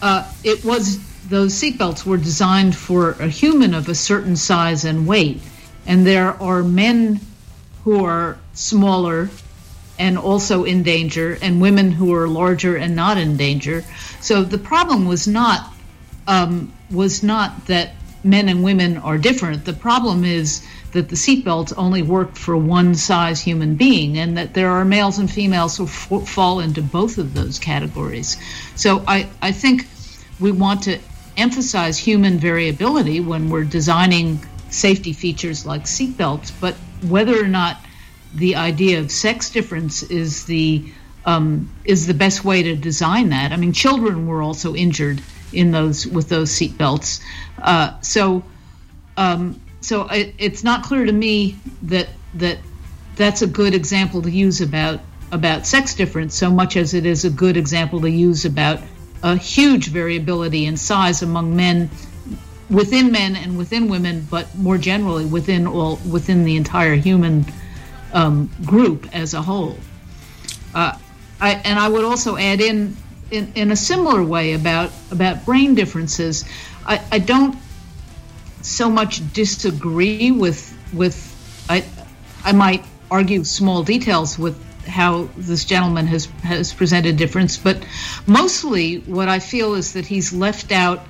uh, 0.03 0.31
it 0.43 0.65
was 0.65 0.99
those 1.29 1.55
seatbelts 1.55 2.05
were 2.05 2.19
designed 2.19 2.77
for 2.77 3.13
a 3.13 3.29
human 3.29 3.73
of 3.75 3.89
a 3.89 3.95
certain 3.95 4.37
size 4.37 4.85
and 4.85 5.07
weight, 5.07 5.41
and 5.87 6.07
there 6.07 6.41
are 6.43 6.63
men 6.63 7.21
who 7.85 8.05
are 8.05 8.37
smaller 8.53 9.31
and 9.99 10.19
also 10.19 10.65
in 10.65 10.83
danger, 10.83 11.39
and 11.41 11.61
women 11.61 11.93
who 11.93 12.13
are 12.15 12.27
larger 12.27 12.77
and 12.77 12.97
not 12.97 13.17
in 13.17 13.37
danger. 13.37 13.85
So 14.21 14.43
the 14.43 14.59
problem 14.59 15.07
was 15.07 15.29
not 15.29 15.73
um, 16.27 16.73
was 16.91 17.23
not 17.23 17.67
that 17.67 17.93
men 18.25 18.49
and 18.49 18.63
women 18.65 18.97
are 18.99 19.19
different. 19.19 19.65
The 19.65 19.73
problem 19.73 20.25
is 20.25 20.67
that 20.93 21.09
the 21.09 21.17
seatbelts 21.17 21.73
only 21.77 22.03
work 22.03 22.37
for 22.37 22.57
one 22.57 22.95
size 22.95 23.41
human 23.41 23.75
being, 23.75 24.19
and 24.19 24.37
that 24.37 24.55
there 24.55 24.71
are 24.71 24.85
males 24.85 25.19
and 25.19 25.31
females 25.31 25.77
who 25.77 25.85
f- 25.85 26.29
fall 26.29 26.61
into 26.61 26.83
both 26.83 27.19
of 27.19 27.35
those 27.35 27.59
categories. 27.59 28.37
So 28.77 29.05
I, 29.07 29.29
I 29.43 29.53
think 29.53 29.87
we 30.41 30.53
want 30.53 30.83
to 30.85 30.99
emphasize 31.37 31.99
human 31.99 32.39
variability 32.39 33.21
when 33.21 33.51
we're 33.51 33.65
designing 33.65 34.39
safety 34.71 35.13
features 35.13 35.67
like 35.67 35.85
seatbelts, 35.85 36.53
but 36.61 36.75
whether 37.09 37.43
or 37.43 37.49
not 37.49 37.81
the 38.35 38.57
idea 38.57 38.99
of 39.01 39.11
sex 39.11 39.51
difference 39.51 40.03
is 40.05 40.45
the 40.45 40.85
um, 41.27 41.71
is 41.85 42.07
the 42.07 42.15
best 42.15 42.45
way 42.45 42.63
to 42.63 42.77
design 42.77 43.31
that. 43.31 43.51
I 43.51 43.57
mean, 43.57 43.73
children 43.73 44.27
were 44.27 44.43
also 44.43 44.75
injured 44.75 45.23
in 45.55 45.71
those 45.71 46.07
with 46.07 46.29
those 46.29 46.51
seatbelts, 46.51 47.21
uh, 47.63 47.99
so 48.01 48.43
um, 49.17 49.61
so 49.81 50.07
it, 50.09 50.35
it's 50.39 50.65
not 50.65 50.83
clear 50.83 51.05
to 51.05 51.13
me 51.13 51.57
that 51.83 52.09
that 52.35 52.59
that's 53.17 53.43
a 53.43 53.47
good 53.47 53.75
example 53.75 54.23
to 54.23 54.31
use 54.31 54.61
about 54.61 55.01
about 55.33 55.67
sex 55.67 55.95
difference 55.95 56.35
so 56.35 56.51
much 56.51 56.77
as 56.77 56.95
it 56.95 57.07
is 57.07 57.25
a 57.25 57.31
good 57.31 57.57
example 57.57 58.01
to 58.01 58.11
use 58.11 58.45
about 58.45 58.81
a 59.23 59.37
huge 59.37 59.89
variability 59.89 60.67
in 60.67 60.77
size 60.77 61.23
among 61.23 61.57
men 61.57 61.89
within 62.71 63.11
men 63.11 63.37
and 63.37 63.57
within 63.57 63.89
women, 63.89 64.27
but 64.31 64.55
more 64.57 64.79
generally 64.79 65.25
within 65.25 65.67
all 65.67 65.97
within 66.11 66.45
the 66.45 66.57
entire 66.57 66.95
human 66.95 67.45
um, 68.13 68.51
group 68.65 69.09
as 69.15 69.35
a 69.35 69.43
whole. 69.43 69.77
Uh, 70.75 70.97
I, 71.41 71.55
and 71.65 71.79
I 71.79 71.89
would 71.89 72.05
also 72.05 72.37
add 72.37 72.61
in, 72.61 72.97
in, 73.31 73.53
in 73.55 73.71
a 73.71 73.77
similar 73.77 74.23
way 74.23 74.53
about 74.53 74.91
about 75.11 75.45
brain 75.45 75.75
differences. 75.75 76.45
I, 76.87 77.03
I 77.11 77.19
don't 77.19 77.57
so 78.63 78.89
much 78.89 79.33
disagree 79.33 80.31
with 80.31 80.73
with 80.93 81.17
I 81.69 81.85
I 82.45 82.53
might 82.53 82.85
argue 83.11 83.45
small 83.45 83.83
details 83.83 84.39
with 84.39 84.57
how 84.87 85.29
this 85.37 85.65
gentleman 85.65 86.07
has 86.07 86.27
has 86.43 86.73
presented 86.73 87.17
difference, 87.17 87.57
but 87.57 87.85
mostly 88.27 88.99
what 89.01 89.29
I 89.29 89.39
feel 89.39 89.75
is 89.75 89.93
that 89.95 90.07
he's 90.07 90.33
left 90.33 90.73
out 90.73 91.05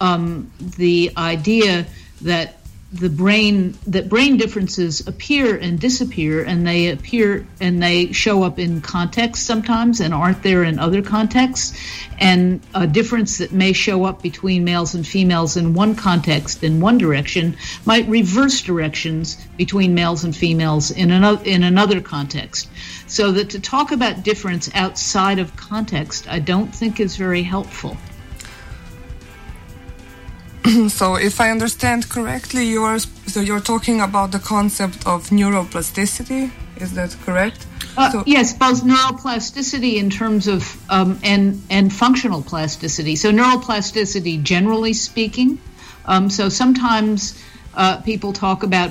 um, 0.00 0.50
the 0.58 1.12
idea 1.16 1.86
that 2.22 2.57
the 2.90 3.10
brain 3.10 3.76
that 3.86 4.08
brain 4.08 4.38
differences 4.38 5.06
appear 5.06 5.56
and 5.56 5.78
disappear 5.78 6.42
and 6.42 6.66
they 6.66 6.88
appear 6.88 7.46
and 7.60 7.82
they 7.82 8.12
show 8.12 8.42
up 8.42 8.58
in 8.58 8.80
context 8.80 9.44
sometimes 9.44 10.00
and 10.00 10.14
aren't 10.14 10.42
there 10.42 10.64
in 10.64 10.78
other 10.78 11.02
contexts. 11.02 11.78
And 12.18 12.60
a 12.74 12.86
difference 12.86 13.38
that 13.38 13.52
may 13.52 13.74
show 13.74 14.04
up 14.04 14.22
between 14.22 14.64
males 14.64 14.94
and 14.94 15.06
females 15.06 15.56
in 15.56 15.74
one 15.74 15.94
context 15.96 16.64
in 16.64 16.80
one 16.80 16.96
direction 16.96 17.56
might 17.84 18.08
reverse 18.08 18.62
directions 18.62 19.36
between 19.58 19.94
males 19.94 20.24
and 20.24 20.34
females 20.34 20.90
in 20.90 21.10
another 21.10 21.44
in 21.44 21.62
another 21.62 22.00
context. 22.00 22.68
So 23.06 23.32
that 23.32 23.50
to 23.50 23.60
talk 23.60 23.92
about 23.92 24.22
difference 24.22 24.70
outside 24.74 25.38
of 25.38 25.56
context 25.56 26.28
i 26.28 26.38
don't 26.38 26.74
think 26.74 27.00
is 27.00 27.16
very 27.16 27.42
helpful 27.42 27.96
so 30.88 31.16
if 31.16 31.40
I 31.40 31.50
understand 31.50 32.08
correctly, 32.08 32.66
you 32.66 32.82
are 32.82 32.98
so 32.98 33.40
you're 33.40 33.60
talking 33.60 34.00
about 34.00 34.32
the 34.32 34.38
concept 34.38 35.06
of 35.06 35.30
neuroplasticity. 35.30 36.50
Is 36.76 36.92
that 36.94 37.16
correct? 37.24 37.66
Uh, 37.96 38.10
so, 38.12 38.22
yes, 38.26 38.52
both 38.52 38.84
neuroplasticity 38.84 39.96
in 39.96 40.10
terms 40.10 40.46
of 40.46 40.62
um, 40.90 41.18
and 41.22 41.62
and 41.68 41.92
functional 41.92 42.42
plasticity. 42.42 43.16
So 43.16 43.32
neuroplasticity, 43.32 44.42
generally 44.42 44.92
speaking. 44.92 45.58
Um, 46.06 46.30
so 46.30 46.48
sometimes 46.48 47.42
uh, 47.74 48.00
people 48.02 48.32
talk 48.32 48.62
about 48.62 48.90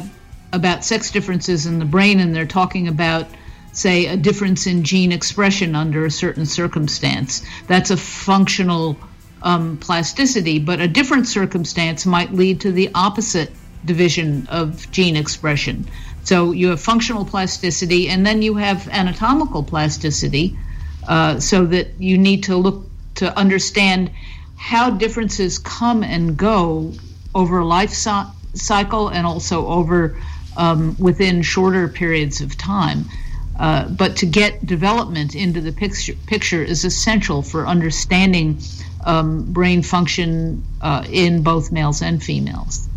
about 0.53 0.83
sex 0.83 1.11
differences 1.11 1.65
in 1.65 1.79
the 1.79 1.85
brain, 1.85 2.19
and 2.19 2.35
they're 2.35 2.45
talking 2.45 2.87
about 2.87 3.27
say 3.71 4.07
a 4.07 4.17
difference 4.17 4.67
in 4.67 4.83
gene 4.83 5.11
expression 5.11 5.75
under 5.75 6.05
a 6.05 6.11
certain 6.11 6.45
circumstance. 6.45 7.43
That's 7.67 7.91
a 7.91 7.97
functional 7.97 8.97
um, 9.41 9.77
plasticity, 9.77 10.59
but 10.59 10.79
a 10.79 10.87
different 10.87 11.27
circumstance 11.27 12.05
might 12.05 12.33
lead 12.33 12.61
to 12.61 12.71
the 12.71 12.89
opposite 12.95 13.51
division 13.85 14.47
of 14.49 14.89
gene 14.91 15.15
expression. 15.15 15.87
So 16.23 16.51
you 16.51 16.69
have 16.69 16.81
functional 16.81 17.25
plasticity, 17.25 18.09
and 18.09 18.25
then 18.25 18.41
you 18.41 18.55
have 18.55 18.87
anatomical 18.89 19.63
plasticity, 19.63 20.57
uh, 21.07 21.39
so 21.39 21.65
that 21.65 21.99
you 21.99 22.17
need 22.17 22.43
to 22.43 22.57
look 22.57 22.89
to 23.15 23.35
understand 23.37 24.11
how 24.55 24.89
differences 24.89 25.59
come 25.59 26.03
and 26.03 26.35
go 26.35 26.93
over 27.33 27.63
life 27.63 27.91
so- 27.91 28.31
cycle 28.53 29.07
and 29.09 29.25
also 29.25 29.67
over 29.67 30.17
um, 30.57 30.95
within 30.99 31.41
shorter 31.41 31.87
periods 31.87 32.41
of 32.41 32.57
time. 32.57 33.05
Uh, 33.59 33.87
but 33.89 34.17
to 34.17 34.25
get 34.25 34.65
development 34.65 35.35
into 35.35 35.61
the 35.61 35.71
picture, 35.71 36.13
picture 36.27 36.61
is 36.63 36.83
essential 36.83 37.41
for 37.41 37.67
understanding 37.67 38.59
um, 39.07 39.51
brain 39.53 39.81
function 39.81 40.63
uh, 40.81 41.03
in 41.09 41.41
both 41.41 41.71
males 41.71 42.01
and 42.01 42.21
females. 42.21 42.87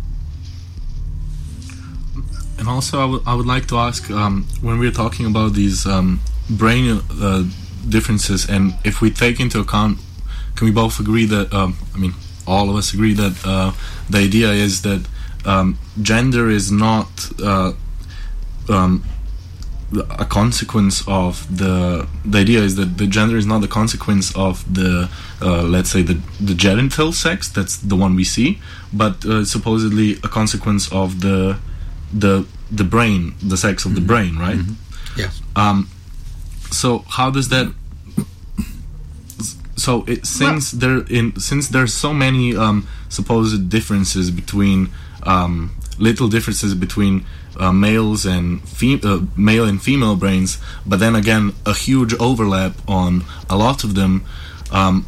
And 2.59 2.67
also, 2.67 2.99
I, 2.99 3.01
w- 3.01 3.23
I 3.25 3.33
would 3.33 3.47
like 3.47 3.67
to 3.69 3.77
ask 3.77 4.11
um, 4.11 4.45
when 4.61 4.77
we're 4.77 4.91
talking 4.91 5.25
about 5.25 5.53
these 5.53 5.87
um, 5.87 6.19
brain 6.49 7.01
uh, 7.09 7.43
differences, 7.89 8.47
and 8.47 8.73
if 8.83 9.01
we 9.01 9.09
take 9.09 9.39
into 9.39 9.59
account, 9.59 9.97
can 10.55 10.65
we 10.65 10.71
both 10.71 10.99
agree 10.99 11.25
that, 11.25 11.51
um, 11.53 11.77
I 11.95 11.97
mean, 11.97 12.13
all 12.45 12.69
of 12.69 12.75
us 12.75 12.93
agree 12.93 13.13
that 13.13 13.41
uh, 13.45 13.71
the 14.09 14.19
idea 14.19 14.51
is 14.51 14.81
that 14.81 15.07
um, 15.45 15.79
gender 16.01 16.49
is 16.49 16.71
not 16.71 17.09
uh, 17.41 17.71
um, 18.69 19.03
a 19.93 20.25
consequence 20.25 21.05
of 21.07 21.45
the 21.55 22.07
the 22.23 22.37
idea 22.37 22.59
is 22.59 22.75
that 22.75 22.97
the 22.97 23.05
gender 23.05 23.35
is 23.35 23.45
not 23.45 23.59
the 23.59 23.67
consequence 23.67 24.35
of 24.37 24.73
the 24.73 25.09
uh, 25.41 25.63
let's 25.63 25.89
say 25.89 26.01
the 26.01 26.19
the 26.39 26.53
genital 26.53 27.11
sex 27.11 27.49
that's 27.49 27.77
the 27.77 27.95
one 27.95 28.15
we 28.15 28.23
see 28.23 28.59
but 28.93 29.25
uh, 29.25 29.43
supposedly 29.43 30.13
a 30.23 30.29
consequence 30.29 30.91
of 30.93 31.19
the 31.21 31.57
the 32.13 32.45
the 32.71 32.85
brain 32.85 33.33
the 33.41 33.57
sex 33.57 33.83
of 33.83 33.91
mm-hmm. 33.91 33.95
the 33.95 34.07
brain 34.07 34.37
right 34.37 34.57
mm-hmm. 34.57 35.19
yes 35.19 35.41
um 35.55 35.89
so 36.71 36.99
how 37.09 37.29
does 37.29 37.49
that 37.49 37.73
so 39.75 40.05
it 40.07 40.25
since 40.25 40.73
well, 40.73 40.79
there 40.79 41.05
in 41.09 41.37
since 41.39 41.67
there's 41.67 41.93
so 41.93 42.13
many 42.13 42.55
um 42.55 42.87
supposed 43.09 43.69
differences 43.69 44.31
between 44.31 44.89
um 45.23 45.75
little 45.97 46.29
differences 46.29 46.73
between 46.75 47.25
uh, 47.57 47.71
males 47.71 48.25
and 48.25 48.61
fem- 48.67 49.01
uh, 49.03 49.21
male 49.35 49.65
and 49.65 49.81
female 49.81 50.15
brains, 50.15 50.57
but 50.85 50.99
then 50.99 51.15
again 51.15 51.53
a 51.65 51.73
huge 51.73 52.13
overlap 52.15 52.73
on 52.87 53.23
a 53.49 53.57
lot 53.57 53.83
of 53.83 53.95
them. 53.95 54.23
Um, 54.71 55.05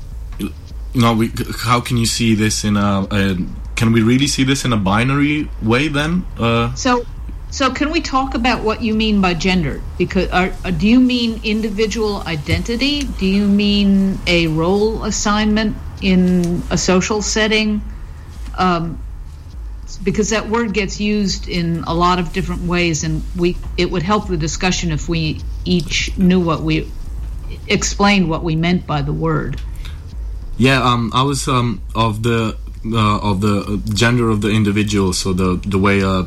you 0.93 1.01
know, 1.01 1.13
we, 1.13 1.31
how 1.59 1.81
can 1.81 1.97
you 1.97 2.05
see 2.05 2.35
this 2.35 2.63
in 2.63 2.77
a, 2.77 3.07
a, 3.12 3.38
Can 3.75 3.91
we 3.91 4.01
really 4.01 4.27
see 4.27 4.43
this 4.43 4.63
in 4.63 4.73
a 4.73 4.77
binary 4.77 5.50
way 5.62 5.88
then? 5.88 6.25
Uh, 6.38 6.73
so, 6.75 7.05
so 7.50 7.71
can 7.71 7.89
we 7.91 8.00
talk 8.01 8.35
about 8.35 8.63
what 8.63 8.81
you 8.81 8.93
mean 8.93 9.19
by 9.19 9.33
gender? 9.33 9.81
Because 9.97 10.29
are, 10.29 10.51
uh, 10.63 10.71
do 10.71 10.88
you 10.88 11.00
mean 11.00 11.41
individual 11.43 12.21
identity? 12.27 13.03
Do 13.03 13.25
you 13.25 13.47
mean 13.47 14.19
a 14.27 14.47
role 14.47 15.03
assignment 15.03 15.75
in 16.01 16.62
a 16.69 16.77
social 16.77 17.21
setting? 17.21 17.81
Um, 18.57 19.01
because 19.97 20.29
that 20.29 20.50
word 20.50 20.73
gets 20.73 21.00
used 21.00 21.47
in 21.47 21.83
a 21.85 21.93
lot 21.93 22.19
of 22.19 22.33
different 22.33 22.63
ways, 22.63 23.03
and 23.03 23.23
we 23.35 23.57
it 23.77 23.89
would 23.91 24.03
help 24.03 24.27
the 24.27 24.38
discussion 24.38 24.91
if 24.91 25.09
we 25.09 25.41
each 25.65 26.17
knew 26.17 26.39
what 26.39 26.62
we 26.62 26.89
explained 27.67 28.29
what 28.29 28.43
we 28.43 28.55
meant 28.55 28.85
by 28.88 29.01
the 29.01 29.13
word. 29.13 29.59
Yeah, 30.57 30.83
um, 30.83 31.12
I 31.13 31.23
was 31.23 31.47
um, 31.47 31.81
of 31.95 32.23
the 32.23 32.57
uh, 32.85 33.19
of 33.19 33.41
the 33.41 33.81
gender 33.93 34.29
of 34.29 34.41
the 34.41 34.50
individual, 34.50 35.13
so 35.13 35.33
the 35.33 35.59
the 35.65 35.77
way 35.77 36.03
uh, 36.03 36.25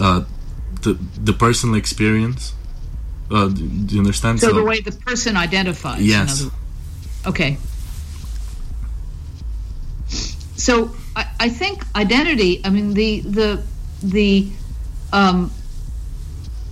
uh, 0.00 0.24
the 0.82 0.98
the 1.16 1.32
personal 1.32 1.76
experience. 1.76 2.52
Uh, 3.30 3.48
do 3.48 3.94
you 3.94 4.00
understand? 4.00 4.38
So, 4.38 4.48
so, 4.48 4.54
the 4.54 4.64
way 4.64 4.80
the 4.80 4.92
person 4.92 5.36
identifies. 5.36 6.06
Yes. 6.06 6.46
Okay. 7.26 7.56
So 10.56 10.94
I, 11.38 11.48
think 11.48 11.84
identity. 11.94 12.60
I 12.64 12.70
mean 12.70 12.94
the 12.94 13.20
the 13.20 13.62
the 14.02 14.48
um, 15.12 15.50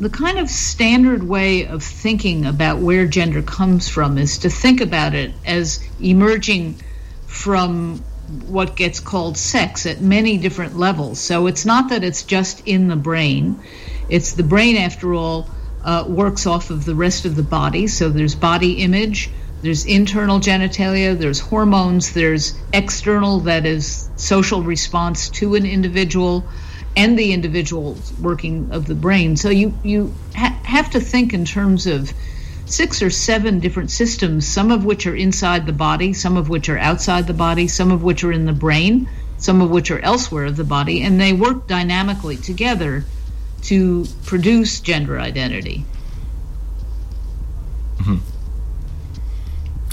the 0.00 0.10
kind 0.10 0.38
of 0.38 0.50
standard 0.50 1.22
way 1.22 1.66
of 1.66 1.82
thinking 1.82 2.44
about 2.44 2.78
where 2.78 3.06
gender 3.06 3.42
comes 3.42 3.88
from 3.88 4.18
is 4.18 4.38
to 4.38 4.50
think 4.50 4.80
about 4.80 5.14
it 5.14 5.32
as 5.46 5.78
emerging 6.00 6.80
from 7.26 8.02
what 8.46 8.76
gets 8.76 8.98
called 8.98 9.36
sex 9.36 9.86
at 9.86 10.00
many 10.00 10.38
different 10.38 10.76
levels. 10.76 11.20
So 11.20 11.46
it's 11.46 11.64
not 11.64 11.90
that 11.90 12.02
it's 12.02 12.22
just 12.22 12.66
in 12.66 12.88
the 12.88 12.96
brain. 12.96 13.60
It's 14.08 14.32
the 14.32 14.42
brain, 14.42 14.76
after 14.76 15.14
all, 15.14 15.48
uh, 15.84 16.04
works 16.08 16.46
off 16.46 16.70
of 16.70 16.84
the 16.84 16.94
rest 16.94 17.24
of 17.24 17.36
the 17.36 17.42
body. 17.42 17.86
So 17.86 18.08
there's 18.08 18.34
body 18.34 18.82
image, 18.82 19.30
there's 19.62 19.86
internal 19.86 20.40
genitalia, 20.40 21.16
there's 21.16 21.38
hormones, 21.38 22.12
there's 22.12 22.54
external, 22.72 23.38
that 23.40 23.64
is 23.64 24.10
social 24.16 24.62
response 24.62 25.30
to 25.30 25.54
an 25.54 25.64
individual, 25.64 26.44
and 26.96 27.16
the 27.16 27.32
individual's 27.32 28.12
working 28.18 28.68
of 28.72 28.86
the 28.86 28.94
brain. 28.94 29.36
So 29.36 29.50
you 29.50 29.72
you 29.84 30.12
ha- 30.34 30.58
have 30.64 30.90
to 30.90 31.00
think 31.00 31.32
in 31.32 31.44
terms 31.44 31.86
of 31.86 32.12
six 32.66 33.02
or 33.02 33.10
seven 33.10 33.60
different 33.60 33.90
systems, 33.90 34.46
some 34.46 34.72
of 34.72 34.84
which 34.84 35.06
are 35.06 35.14
inside 35.14 35.66
the 35.66 35.72
body, 35.72 36.12
some 36.12 36.36
of 36.36 36.48
which 36.48 36.68
are 36.68 36.78
outside 36.78 37.26
the 37.26 37.34
body, 37.34 37.68
some 37.68 37.92
of 37.92 38.02
which 38.02 38.24
are 38.24 38.32
in 38.32 38.46
the 38.46 38.52
brain, 38.52 39.08
some 39.38 39.60
of 39.60 39.70
which 39.70 39.90
are 39.90 40.00
elsewhere 40.00 40.46
of 40.46 40.56
the 40.56 40.64
body, 40.64 41.02
and 41.02 41.20
they 41.20 41.32
work 41.32 41.68
dynamically 41.68 42.36
together 42.36 43.04
to 43.62 44.06
produce 44.24 44.80
gender 44.80 45.20
identity. 45.20 45.84
Mm-hmm. 47.98 48.31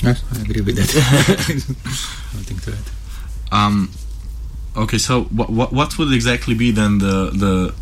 Yes, 0.03 0.23
I 0.33 0.41
agree 0.41 0.61
with 0.61 0.75
that. 0.77 0.93
Nothing 2.35 2.59
to 2.59 2.71
add. 2.71 2.87
Um, 3.51 3.91
okay, 4.77 4.97
so 4.97 5.23
what, 5.23 5.49
what 5.49 5.73
what 5.73 5.97
would 5.97 6.13
exactly 6.13 6.53
be 6.53 6.71
then 6.71 6.99
the 6.99 7.31
the 7.31 7.73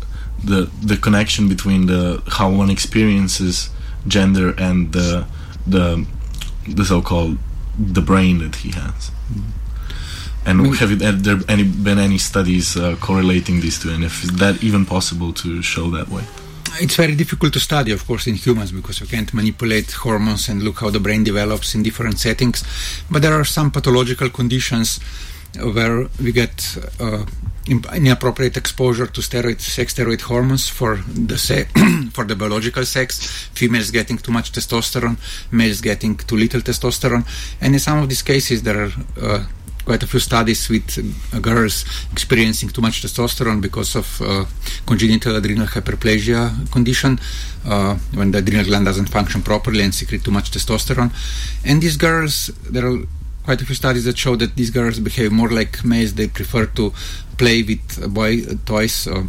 the 0.42 0.70
the 0.82 0.96
connection 0.96 1.48
between 1.48 1.86
the 1.86 2.22
how 2.28 2.50
one 2.50 2.70
experiences 2.70 3.70
gender 4.06 4.54
and 4.58 4.92
the 4.92 5.26
the 5.66 6.06
the 6.66 6.84
so-called 6.84 7.38
the 7.78 8.00
brain 8.00 8.38
that 8.38 8.56
he 8.56 8.70
has? 8.70 9.10
And 10.46 10.74
have, 10.76 10.90
it, 10.90 11.02
have 11.02 11.24
there 11.24 11.40
any 11.48 11.64
been 11.64 11.98
any 11.98 12.16
studies 12.16 12.76
uh, 12.76 12.96
correlating 13.00 13.60
these 13.60 13.78
two, 13.78 13.90
and 13.90 14.02
if 14.02 14.24
is 14.24 14.30
that 14.38 14.62
even 14.62 14.86
possible 14.86 15.32
to 15.34 15.62
show 15.62 15.90
that 15.90 16.08
way? 16.08 16.24
It's 16.80 16.96
very 16.96 17.14
difficult 17.14 17.52
to 17.54 17.60
study, 17.60 17.92
of 17.92 18.06
course, 18.06 18.26
in 18.26 18.34
humans 18.34 18.72
because 18.72 19.00
you 19.00 19.06
can't 19.06 19.32
manipulate 19.34 19.90
hormones 19.92 20.48
and 20.48 20.62
look 20.62 20.80
how 20.80 20.90
the 20.90 21.00
brain 21.00 21.24
develops 21.24 21.74
in 21.74 21.82
different 21.82 22.18
settings. 22.18 22.64
But 23.10 23.22
there 23.22 23.34
are 23.34 23.44
some 23.44 23.70
pathological 23.70 24.30
conditions 24.30 25.00
where 25.56 26.08
we 26.22 26.32
get 26.32 26.78
uh, 27.00 27.24
inappropriate 27.68 28.56
exposure 28.56 29.06
to 29.06 29.20
steroid, 29.20 29.60
sex 29.60 29.94
steroid 29.94 30.20
hormones 30.20 30.68
for 30.68 30.96
the 30.96 31.38
se- 31.38 31.68
for 32.12 32.24
the 32.24 32.36
biological 32.36 32.84
sex. 32.84 33.48
Females 33.54 33.90
getting 33.90 34.18
too 34.18 34.32
much 34.32 34.52
testosterone, 34.52 35.16
males 35.50 35.80
getting 35.80 36.16
too 36.16 36.36
little 36.36 36.60
testosterone, 36.60 37.26
and 37.60 37.74
in 37.74 37.80
some 37.80 37.98
of 37.98 38.08
these 38.08 38.22
cases 38.22 38.62
there 38.62 38.84
are 38.84 38.92
uh, 39.20 39.44
quite 39.88 40.02
a 40.02 40.06
few 40.06 40.20
studies 40.20 40.68
with 40.68 40.88
uh, 40.98 41.38
girls 41.40 41.76
experiencing 42.12 42.68
too 42.68 42.82
much 42.82 42.96
testosterone 43.02 43.60
because 43.68 43.96
of 43.96 44.06
uh, 44.20 44.44
congenital 44.84 45.34
adrenal 45.36 45.66
hyperplasia 45.66 46.70
condition, 46.70 47.18
uh, 47.64 47.94
when 48.12 48.30
the 48.30 48.38
adrenal 48.38 48.66
gland 48.66 48.84
doesn't 48.84 49.08
function 49.08 49.40
properly 49.40 49.82
and 49.82 49.94
secrete 49.94 50.22
too 50.22 50.30
much 50.30 50.50
testosterone. 50.50 51.10
And 51.64 51.80
these 51.80 51.96
girls, 51.96 52.48
there 52.74 52.86
are 52.86 52.98
quite 53.44 53.62
a 53.62 53.64
few 53.64 53.74
studies 53.74 54.04
that 54.04 54.18
show 54.18 54.36
that 54.36 54.56
these 54.56 54.68
girls 54.68 54.98
behave 55.00 55.32
more 55.32 55.48
like 55.48 55.82
males. 55.82 56.12
They 56.12 56.28
prefer 56.28 56.66
to 56.78 56.92
play 57.38 57.62
with 57.62 58.12
boy 58.12 58.44
toys. 58.66 59.06
Uh, 59.06 59.22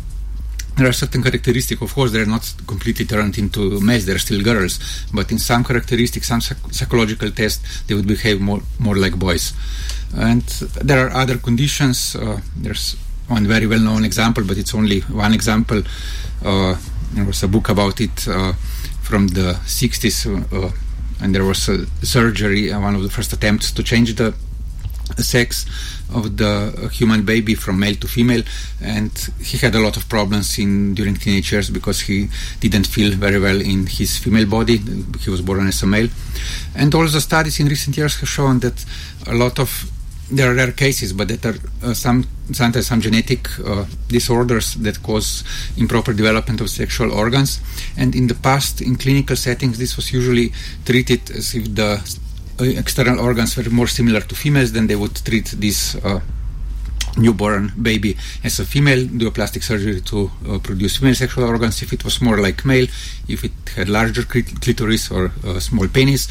there 0.79 0.87
are 0.87 0.93
certain 0.93 1.21
characteristics. 1.21 1.81
Of 1.81 1.93
course, 1.93 2.11
they're 2.11 2.25
not 2.25 2.45
completely 2.65 3.05
turned 3.05 3.37
into 3.37 3.79
males; 3.81 4.05
they're 4.05 4.17
still 4.17 4.41
girls. 4.41 4.79
But 5.13 5.31
in 5.31 5.37
some 5.37 5.63
characteristics, 5.63 6.27
some 6.27 6.41
psych- 6.41 6.71
psychological 6.71 7.31
tests, 7.31 7.83
they 7.83 7.95
would 7.95 8.07
behave 8.07 8.39
more 8.39 8.61
more 8.79 8.95
like 8.95 9.15
boys. 9.17 9.53
And 10.15 10.43
there 10.89 11.05
are 11.05 11.11
other 11.11 11.37
conditions. 11.37 12.15
Uh, 12.15 12.39
there's 12.55 12.95
one 13.27 13.45
very 13.45 13.67
well-known 13.67 14.03
example, 14.05 14.43
but 14.43 14.57
it's 14.57 14.73
only 14.73 15.01
one 15.01 15.33
example. 15.33 15.83
Uh, 16.43 16.75
there 17.13 17.25
was 17.25 17.43
a 17.43 17.47
book 17.47 17.69
about 17.69 17.99
it 18.01 18.27
uh, 18.27 18.53
from 19.01 19.27
the 19.27 19.53
60s, 19.65 20.25
uh, 20.25 20.71
and 21.21 21.35
there 21.35 21.43
was 21.43 21.69
a 21.69 21.85
surgery, 22.03 22.71
uh, 22.71 22.79
one 22.79 22.95
of 22.95 23.03
the 23.03 23.09
first 23.09 23.33
attempts 23.33 23.71
to 23.71 23.83
change 23.83 24.15
the 24.15 24.33
sex 25.17 25.65
of 26.13 26.37
the 26.37 26.89
human 26.91 27.23
baby 27.23 27.55
from 27.55 27.79
male 27.79 27.95
to 27.95 28.07
female. 28.07 28.43
And 28.81 29.11
he 29.41 29.57
had 29.57 29.75
a 29.75 29.79
lot 29.79 29.97
of 29.97 30.07
problems 30.09 30.57
in 30.57 30.95
during 30.95 31.15
teenage 31.15 31.51
years 31.51 31.69
because 31.69 32.01
he 32.01 32.29
didn't 32.59 32.87
feel 32.87 33.11
very 33.15 33.39
well 33.39 33.59
in 33.59 33.87
his 33.87 34.17
female 34.17 34.45
body. 34.45 34.77
He 35.19 35.29
was 35.29 35.41
born 35.41 35.67
as 35.67 35.83
a 35.83 35.87
male. 35.87 36.09
And 36.75 36.93
all 36.95 37.07
the 37.07 37.21
studies 37.21 37.59
in 37.59 37.67
recent 37.67 37.97
years 37.97 38.19
have 38.19 38.29
shown 38.29 38.59
that 38.59 38.85
a 39.27 39.33
lot 39.33 39.59
of 39.59 39.91
there 40.31 40.51
are 40.51 40.55
rare 40.55 40.71
cases, 40.71 41.13
but 41.13 41.27
that 41.27 41.45
are 41.45 41.55
uh, 41.83 41.93
some 41.93 42.25
sometimes 42.51 42.87
some 42.87 43.01
genetic 43.01 43.47
uh, 43.59 43.85
disorders 44.07 44.75
that 44.75 45.01
cause 45.01 45.43
improper 45.77 46.13
development 46.13 46.61
of 46.61 46.69
sexual 46.69 47.11
organs. 47.11 47.59
And 47.97 48.15
in 48.15 48.27
the 48.27 48.35
past, 48.35 48.81
in 48.81 48.95
clinical 48.95 49.35
settings, 49.35 49.77
this 49.77 49.95
was 49.95 50.13
usually 50.13 50.51
treated 50.85 51.31
as 51.31 51.55
if 51.55 51.73
the 51.73 51.97
external 52.59 53.19
organs 53.19 53.55
were 53.57 53.69
more 53.69 53.87
similar 53.87 54.21
to 54.21 54.35
females. 54.35 54.71
Then 54.71 54.87
they 54.87 54.95
would 54.95 55.15
treat 55.15 55.47
this 55.57 55.95
uh, 55.95 56.19
newborn 57.17 57.71
baby 57.81 58.17
as 58.43 58.59
a 58.59 58.65
female, 58.65 59.05
do 59.05 59.27
a 59.27 59.31
plastic 59.31 59.63
surgery 59.63 60.01
to 60.01 60.31
uh, 60.47 60.59
produce 60.59 60.97
female 60.97 61.15
sexual 61.15 61.45
organs. 61.45 61.81
If 61.81 61.93
it 61.93 62.03
was 62.03 62.21
more 62.21 62.37
like 62.37 62.65
male, 62.65 62.87
if 63.27 63.43
it 63.43 63.51
had 63.75 63.89
larger 63.89 64.23
clitoris 64.23 65.11
or 65.11 65.31
a 65.43 65.59
small 65.61 65.87
penis 65.87 66.27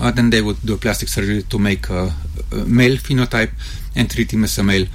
uh, 0.00 0.10
then 0.10 0.30
they 0.30 0.40
would 0.40 0.60
do 0.64 0.74
a 0.74 0.78
plastic 0.78 1.08
surgery 1.08 1.42
to 1.42 1.58
make 1.58 1.88
a, 1.90 2.12
a 2.52 2.56
male 2.64 2.96
phenotype 2.96 3.50
and 3.94 4.10
treat 4.10 4.32
him 4.32 4.44
as 4.44 4.58
a 4.58 4.62
male. 4.62 4.86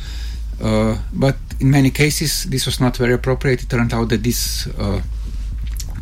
Uh, 0.62 0.98
but 1.14 1.36
in 1.60 1.70
many 1.70 1.92
cases, 1.92 2.46
this 2.46 2.66
was 2.66 2.80
not 2.80 2.98
very 2.98 3.14
appropriate. 3.14 3.64
It 3.64 3.70
turned 3.70 3.94
out 3.94 4.10
that 4.10 4.24
this 4.24 4.68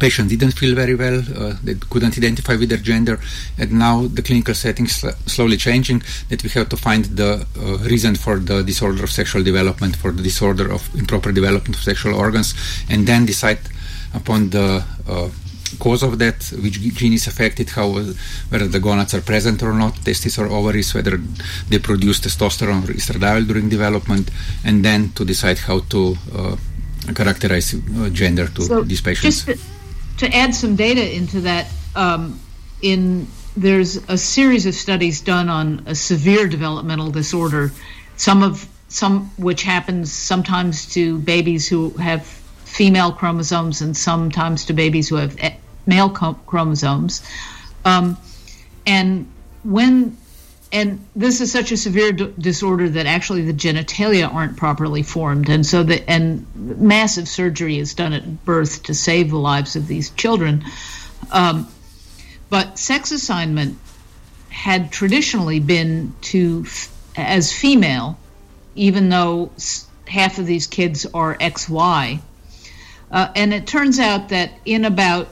uh, 0.03 0.09
patient 0.09 0.29
didn't 0.29 0.51
feel 0.51 0.75
very 0.75 0.95
well. 0.95 1.19
Uh, 1.19 1.55
they 1.63 1.75
couldn't 1.75 2.17
identify 2.17 2.55
with 2.55 2.69
their 2.69 2.77
gender, 2.77 3.19
and 3.57 3.71
now 3.71 4.07
the 4.07 4.21
clinical 4.21 4.53
setting 4.53 4.85
is 4.85 4.95
sl- 4.95 5.09
slowly 5.25 5.57
changing. 5.57 6.03
That 6.29 6.43
we 6.43 6.49
have 6.51 6.69
to 6.69 6.77
find 6.77 7.05
the 7.05 7.45
uh, 7.57 7.77
reason 7.89 8.15
for 8.15 8.39
the 8.39 8.63
disorder 8.63 9.03
of 9.03 9.09
sexual 9.09 9.43
development, 9.43 9.95
for 9.95 10.11
the 10.11 10.23
disorder 10.23 10.71
of 10.71 10.93
improper 10.95 11.31
development 11.31 11.75
of 11.75 11.83
sexual 11.83 12.15
organs, 12.15 12.53
and 12.89 13.07
then 13.07 13.25
decide 13.25 13.59
upon 14.13 14.49
the 14.49 14.83
uh, 15.07 15.29
cause 15.79 16.03
of 16.03 16.19
that, 16.19 16.43
which 16.61 16.81
gene 16.81 17.13
is 17.13 17.27
affected, 17.27 17.69
how 17.69 17.87
whether 18.49 18.67
the 18.67 18.79
gonads 18.79 19.13
are 19.13 19.21
present 19.21 19.63
or 19.63 19.73
not, 19.73 19.95
testes 20.03 20.37
or 20.37 20.47
ovaries, 20.47 20.93
whether 20.93 21.17
they 21.69 21.79
produce 21.79 22.19
testosterone 22.19 22.83
or 22.83 22.93
estradiol 22.93 23.47
during 23.47 23.69
development, 23.69 24.29
and 24.63 24.83
then 24.83 25.09
to 25.13 25.25
decide 25.25 25.57
how 25.59 25.79
to 25.79 26.15
uh, 26.35 26.55
characterize 27.15 27.73
uh, 27.73 28.09
gender 28.09 28.47
to 28.47 28.61
so 28.63 28.83
these 28.83 29.01
patients. 29.01 29.45
Just 29.45 29.72
to, 30.25 30.35
add 30.35 30.55
some 30.55 30.75
data 30.75 31.15
into 31.15 31.41
that, 31.41 31.67
um, 31.95 32.39
in 32.81 33.27
there's 33.55 33.97
a 34.09 34.17
series 34.17 34.65
of 34.65 34.73
studies 34.73 35.21
done 35.21 35.49
on 35.49 35.83
a 35.85 35.95
severe 35.95 36.47
developmental 36.47 37.11
disorder, 37.11 37.71
some 38.17 38.43
of 38.43 38.67
some 38.87 39.29
which 39.37 39.63
happens 39.63 40.11
sometimes 40.11 40.93
to 40.93 41.17
babies 41.19 41.67
who 41.67 41.89
have 41.91 42.25
female 42.25 43.11
chromosomes 43.11 43.81
and 43.81 43.95
sometimes 43.95 44.65
to 44.65 44.73
babies 44.73 45.09
who 45.09 45.15
have 45.15 45.35
male 45.85 46.09
chromosomes. 46.09 47.21
Um, 47.85 48.17
and 48.85 49.31
when 49.63 50.17
and 50.73 51.05
this 51.15 51.39
is 51.39 51.51
such 51.51 51.71
a 51.71 51.77
severe 51.77 52.11
d- 52.11 52.33
disorder 52.39 52.89
that 52.89 53.05
actually 53.05 53.43
the 53.43 53.53
genitalia 53.53 54.33
aren't 54.33 54.57
properly 54.57 55.03
formed, 55.03 55.47
and 55.47 55.63
so 55.63 55.83
the 55.83 56.09
and 56.09 56.47
massive 56.55 57.27
surgery 57.27 57.77
is 57.77 57.93
done 57.93 58.11
at 58.11 58.43
birth 58.43 58.83
to 58.83 58.95
save 58.95 59.29
the 59.29 59.37
lives 59.37 59.75
of 59.75 59.87
these 59.87 60.09
children. 60.09 60.65
Um, 61.31 61.67
but 62.49 62.79
sex 62.79 63.11
assignment 63.11 63.77
had 64.49 64.91
traditionally 64.91 65.59
been 65.59 66.15
to 66.21 66.65
as 67.15 67.53
female, 67.53 68.17
even 68.73 69.09
though 69.09 69.51
half 70.07 70.39
of 70.39 70.47
these 70.47 70.65
kids 70.65 71.05
are 71.13 71.37
XY. 71.37 72.19
Uh, 73.11 73.27
and 73.35 73.53
it 73.53 73.67
turns 73.67 73.99
out 73.99 74.29
that 74.29 74.51
in 74.65 74.85
about 74.85 75.29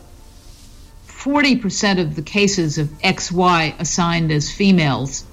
40% 1.08 2.00
of 2.00 2.16
the 2.16 2.22
cases 2.22 2.78
of 2.78 2.88
XY 3.00 3.80
assigned 3.80 4.32
as 4.32 4.52
females, 4.52 5.24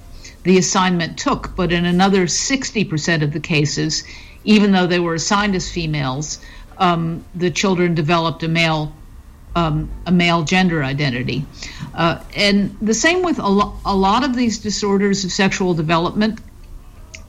the 0.43 0.57
assignment 0.57 1.17
took, 1.17 1.55
but 1.55 1.71
in 1.71 1.85
another 1.85 2.25
60% 2.25 3.21
of 3.23 3.33
the 3.33 3.39
cases, 3.39 4.03
even 4.43 4.71
though 4.71 4.87
they 4.87 4.99
were 4.99 5.15
assigned 5.15 5.55
as 5.55 5.69
females, 5.71 6.39
um, 6.77 7.23
the 7.35 7.51
children 7.51 7.93
developed 7.93 8.43
a 8.43 8.47
male 8.47 8.93
um, 9.55 9.89
a 10.05 10.11
male 10.11 10.43
gender 10.43 10.83
identity. 10.83 11.43
Uh, 11.95 12.23
and 12.35 12.77
the 12.81 12.93
same 12.93 13.23
with 13.23 13.39
a, 13.39 13.47
lo- 13.47 13.75
a, 13.83 13.95
lot 13.95 14.23
of 14.23 14.35
these 14.35 14.59
disorders 14.59 15.25
of 15.25 15.31
sexual 15.31 15.73
development, 15.73 16.39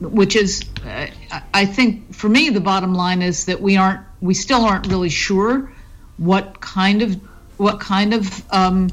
which 0.00 0.36
is, 0.36 0.62
uh, 0.86 1.06
I 1.54 1.64
think, 1.64 2.14
for 2.14 2.28
me, 2.28 2.50
the 2.50 2.60
bottom 2.60 2.94
line 2.94 3.22
is 3.22 3.46
that 3.46 3.60
we 3.60 3.76
aren't, 3.78 4.02
we 4.20 4.34
still 4.34 4.64
aren't 4.64 4.86
really 4.86 5.08
sure 5.08 5.72
what 6.18 6.60
kind 6.60 7.00
of 7.00 7.18
what 7.56 7.80
kind 7.80 8.14
of 8.14 8.52
um, 8.52 8.90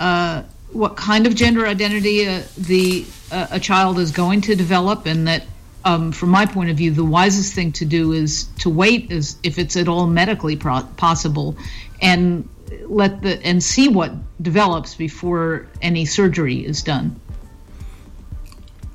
uh, 0.00 0.42
what 0.76 0.96
kind 0.96 1.26
of 1.26 1.34
gender 1.34 1.66
identity 1.66 2.28
uh, 2.28 2.42
the 2.58 3.06
uh, 3.32 3.46
a 3.50 3.60
child 3.60 3.98
is 3.98 4.12
going 4.12 4.40
to 4.42 4.54
develop, 4.54 5.06
and 5.06 5.26
that 5.26 5.44
um, 5.84 6.12
from 6.12 6.30
my 6.30 6.46
point 6.46 6.70
of 6.70 6.76
view, 6.76 6.90
the 6.90 7.04
wisest 7.04 7.54
thing 7.54 7.72
to 7.72 7.84
do 7.84 8.12
is 8.12 8.44
to 8.58 8.70
wait, 8.70 9.10
as 9.12 9.36
if 9.42 9.58
it's 9.58 9.76
at 9.76 9.88
all 9.88 10.06
medically 10.06 10.56
pro- 10.56 10.88
possible, 10.96 11.56
and 12.02 12.48
let 12.86 13.22
the 13.22 13.44
and 13.44 13.62
see 13.62 13.88
what 13.88 14.12
develops 14.42 14.94
before 14.94 15.66
any 15.80 16.04
surgery 16.04 16.64
is 16.64 16.82
done. 16.82 17.18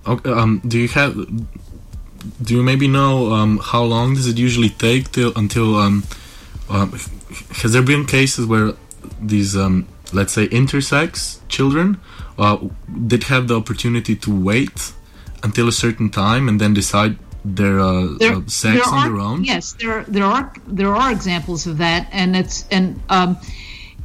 Okay, 0.06 0.32
um, 0.32 0.62
do 0.68 0.80
you 0.80 0.88
have? 0.90 1.16
Do 2.44 2.56
you 2.56 2.64
maybe 2.64 2.88
know 2.88 3.34
um, 3.34 3.58
how 3.58 3.84
long 3.84 4.14
does 4.14 4.28
it 4.28 4.38
usually 4.38 4.70
take 4.70 5.12
till 5.12 5.34
until? 5.36 5.76
Um, 5.76 6.04
um, 6.70 6.92
has 7.62 7.74
there 7.74 7.82
been 7.82 8.06
cases 8.06 8.46
where 8.46 8.74
these, 9.22 9.56
um, 9.56 9.88
let's 10.14 10.34
say, 10.34 10.48
intersex 10.48 11.40
children 11.48 12.00
uh, 12.38 12.58
did 13.08 13.24
have 13.26 13.48
the 13.48 13.56
opportunity 13.56 14.16
to 14.16 14.32
wait 14.44 14.94
until 15.44 15.68
a 15.68 15.72
certain 15.72 16.10
time 16.10 16.48
and 16.48 16.60
then 16.62 16.74
decide 16.74 17.18
their 17.44 17.80
uh, 17.80 18.08
There- 18.20 18.36
uh, 18.36 18.42
sex 18.48 18.76
there 18.76 18.94
on 18.94 18.94
are- 18.94 19.10
their 19.10 19.20
own? 19.20 19.44
Yes, 19.44 19.74
there 19.80 20.04
there 20.08 20.26
are 20.26 20.54
there 20.68 20.96
are 20.96 21.12
examples 21.12 21.66
of 21.68 21.78
that, 21.80 22.08
and 22.12 22.36
it's 22.36 22.66
and 22.72 23.02
um, 23.10 23.38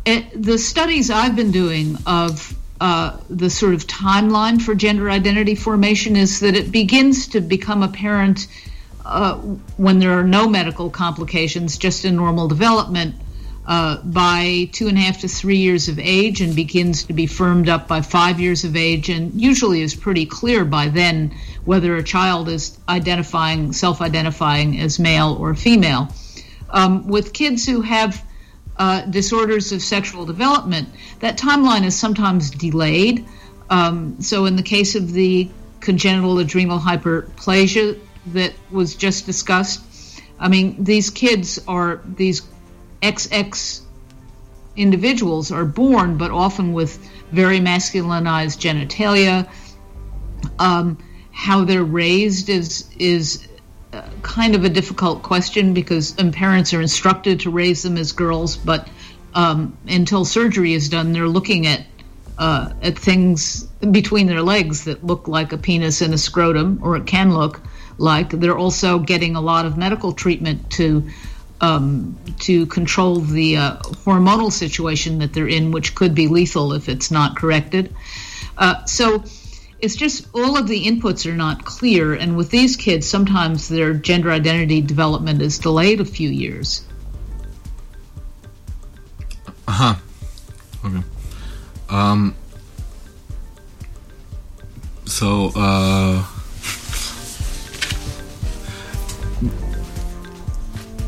it, 0.05 0.25
the 0.40 0.57
studies 0.59 1.11
I've 1.11 1.37
been 1.37 1.51
doing 1.51 1.97
of 2.07 2.55
uh, 2.81 3.16
the 3.29 3.51
sort 3.51 3.75
of 3.75 3.87
timeline 3.87 4.61
for 4.61 4.75
gender 4.75 5.11
identity 5.11 5.55
formation 5.55 6.16
is 6.16 6.40
that 6.40 6.55
it 6.57 6.71
begins 6.71 7.27
to 7.29 7.40
become 7.40 7.83
apparent 7.83 8.47
uh, 9.05 9.35
when 9.77 9.99
there 9.99 10.19
are 10.19 10.25
no 10.25 10.49
medical 10.49 10.90
complications, 10.90 11.79
just 11.79 12.05
in 12.05 12.16
normal 12.16 12.49
development. 12.49 13.14
Uh, 13.66 14.00
by 14.02 14.68
two 14.72 14.87
and 14.87 14.96
a 14.96 15.00
half 15.00 15.20
to 15.22 15.26
three 15.26 15.57
years 15.57 15.88
of 15.88 15.98
age, 15.98 16.40
and 16.40 16.55
begins 16.55 17.02
to 17.02 17.12
be 17.12 17.26
firmed 17.26 17.68
up 17.68 17.88
by 17.88 18.00
five 18.00 18.38
years 18.38 18.62
of 18.62 18.76
age, 18.76 19.09
and 19.09 19.40
usually 19.40 19.83
is 19.83 19.92
pretty 19.92 20.24
clear 20.24 20.64
by 20.64 20.87
then 20.87 21.35
whether 21.64 21.96
a 21.96 22.02
child 22.02 22.48
is 22.48 22.79
identifying, 22.88 23.72
self 23.72 24.00
identifying 24.00 24.79
as 24.79 25.00
male 25.00 25.37
or 25.40 25.52
female. 25.57 26.09
Um, 26.70 27.09
with 27.09 27.33
kids 27.33 27.66
who 27.66 27.81
have 27.81 28.24
uh, 28.79 29.00
disorders 29.02 29.72
of 29.72 29.83
sexual 29.83 30.24
development, 30.26 30.88
that 31.18 31.37
timeline 31.37 31.85
is 31.85 31.98
sometimes 31.98 32.50
delayed. 32.50 33.26
Um, 33.68 34.20
so, 34.20 34.44
in 34.44 34.55
the 34.55 34.62
case 34.62 34.94
of 34.94 35.12
the 35.12 35.50
congenital 35.81 36.38
adrenal 36.38 36.79
hyperplasia 36.79 37.98
that 38.26 38.55
was 38.70 38.94
just 38.94 39.26
discussed, 39.26 39.83
I 40.38 40.48
mean, 40.48 40.85
these 40.85 41.11
kids 41.11 41.59
are 41.66 42.00
these 42.07 42.42
XX 43.02 43.80
individuals 44.76 45.50
are 45.50 45.64
born, 45.64 46.16
but 46.18 46.30
often 46.30 46.72
with 46.72 46.98
very 47.32 47.61
masculinized 47.61 48.59
genitalia. 48.59 49.48
Um, 50.59 50.98
how 51.32 51.64
they're 51.64 51.85
raised 51.85 52.48
is 52.48 52.88
is 52.98 53.46
uh, 53.92 54.02
kind 54.22 54.54
of 54.54 54.64
a 54.64 54.68
difficult 54.68 55.22
question 55.22 55.74
because 55.74 56.18
um, 56.18 56.32
parents 56.32 56.72
are 56.74 56.80
instructed 56.80 57.40
to 57.40 57.50
raise 57.50 57.82
them 57.82 57.96
as 57.96 58.12
girls, 58.12 58.56
but 58.56 58.88
um, 59.35 59.76
until 59.87 60.24
surgery 60.24 60.72
is 60.72 60.88
done, 60.88 61.12
they're 61.12 61.28
looking 61.28 61.66
at 61.66 61.85
uh, 62.38 62.72
at 62.82 62.98
things 62.98 63.64
between 63.90 64.26
their 64.26 64.42
legs 64.42 64.85
that 64.85 65.04
look 65.04 65.28
like 65.28 65.52
a 65.52 65.59
penis 65.59 66.00
and 66.00 66.12
a 66.14 66.18
scrotum, 66.18 66.78
or 66.82 66.96
it 66.96 67.06
can 67.06 67.35
look 67.35 67.61
like. 67.98 68.30
They're 68.30 68.59
also 68.59 68.98
getting 68.98 69.37
a 69.37 69.40
lot 69.40 69.66
of 69.66 69.76
medical 69.76 70.12
treatment 70.12 70.70
to 70.72 71.09
um, 71.61 72.19
to 72.40 72.66
control 72.66 73.21
the 73.21 73.57
uh, 73.57 73.77
hormonal 73.79 74.53
situation 74.53 75.19
that 75.19 75.33
they're 75.33 75.49
in, 75.49 75.71
which 75.71 75.95
could 75.95 76.14
be 76.14 76.29
lethal 76.29 76.73
if 76.73 76.88
it's 76.88 77.11
not 77.11 77.37
corrected. 77.37 77.95
Uh, 78.59 78.85
so 78.85 79.25
it's 79.81 79.97
just 79.97 80.27
all 80.35 80.57
of 80.57 80.69
the 80.69 80.85
inputs 80.85 81.31
are 81.31 81.37
not 81.37 81.64
clear, 81.64 82.14
and 82.14 82.37
with 82.37 82.51
these 82.51 82.77
kids, 82.77 83.09
sometimes 83.09 83.69
their 83.69 83.95
gender 83.95 84.31
identity 84.31 84.81
development 84.81 85.42
is 85.42 85.59
delayed 85.59 86.01
a 86.01 86.05
few 86.05 86.29
years. 86.29 86.85
Uh 89.69 89.73
huh. 89.73 89.95
Okay. 90.85 91.03
Um. 91.88 92.35
So, 95.05 95.53
uh. 95.55 96.25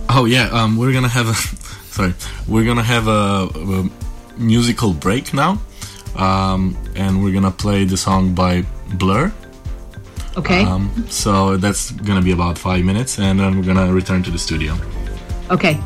Oh 0.09 0.25
yeah. 0.25 0.49
Um. 0.51 0.77
We're 0.77 0.93
gonna 0.93 1.09
have 1.09 1.29
a. 1.29 1.35
Sorry. 1.95 2.15
We're 2.47 2.65
gonna 2.65 2.83
have 2.83 3.09
a, 3.09 3.49
a 3.55 3.91
musical 4.39 4.93
break 4.93 5.33
now. 5.35 5.61
Um. 6.17 6.77
And 6.97 7.23
we're 7.23 7.33
gonna 7.33 7.51
play 7.51 7.85
the 7.85 7.97
song 7.97 8.35
by 8.35 8.65
Blur. 8.95 9.33
Okay. 10.37 10.63
Um. 10.65 10.91
So 11.09 11.57
that's 11.57 11.91
gonna 11.93 12.23
be 12.23 12.33
about 12.33 12.59
five 12.59 12.85
minutes, 12.85 13.19
and 13.19 13.39
then 13.41 13.57
we're 13.57 13.65
gonna 13.67 13.93
return 13.93 14.23
to 14.25 14.31
the 14.31 14.39
studio. 14.39 14.75
okay. 15.51 15.79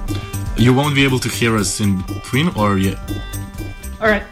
You 0.57 0.75
won't 0.75 0.95
be 0.95 1.03
able 1.03 1.19
to 1.21 1.29
hear 1.31 1.57
us 1.57 1.81
in 1.81 2.03
between, 2.03 2.49
or 2.57 2.77
yeah. 2.79 2.97
All 4.01 4.07
right. 4.09 4.23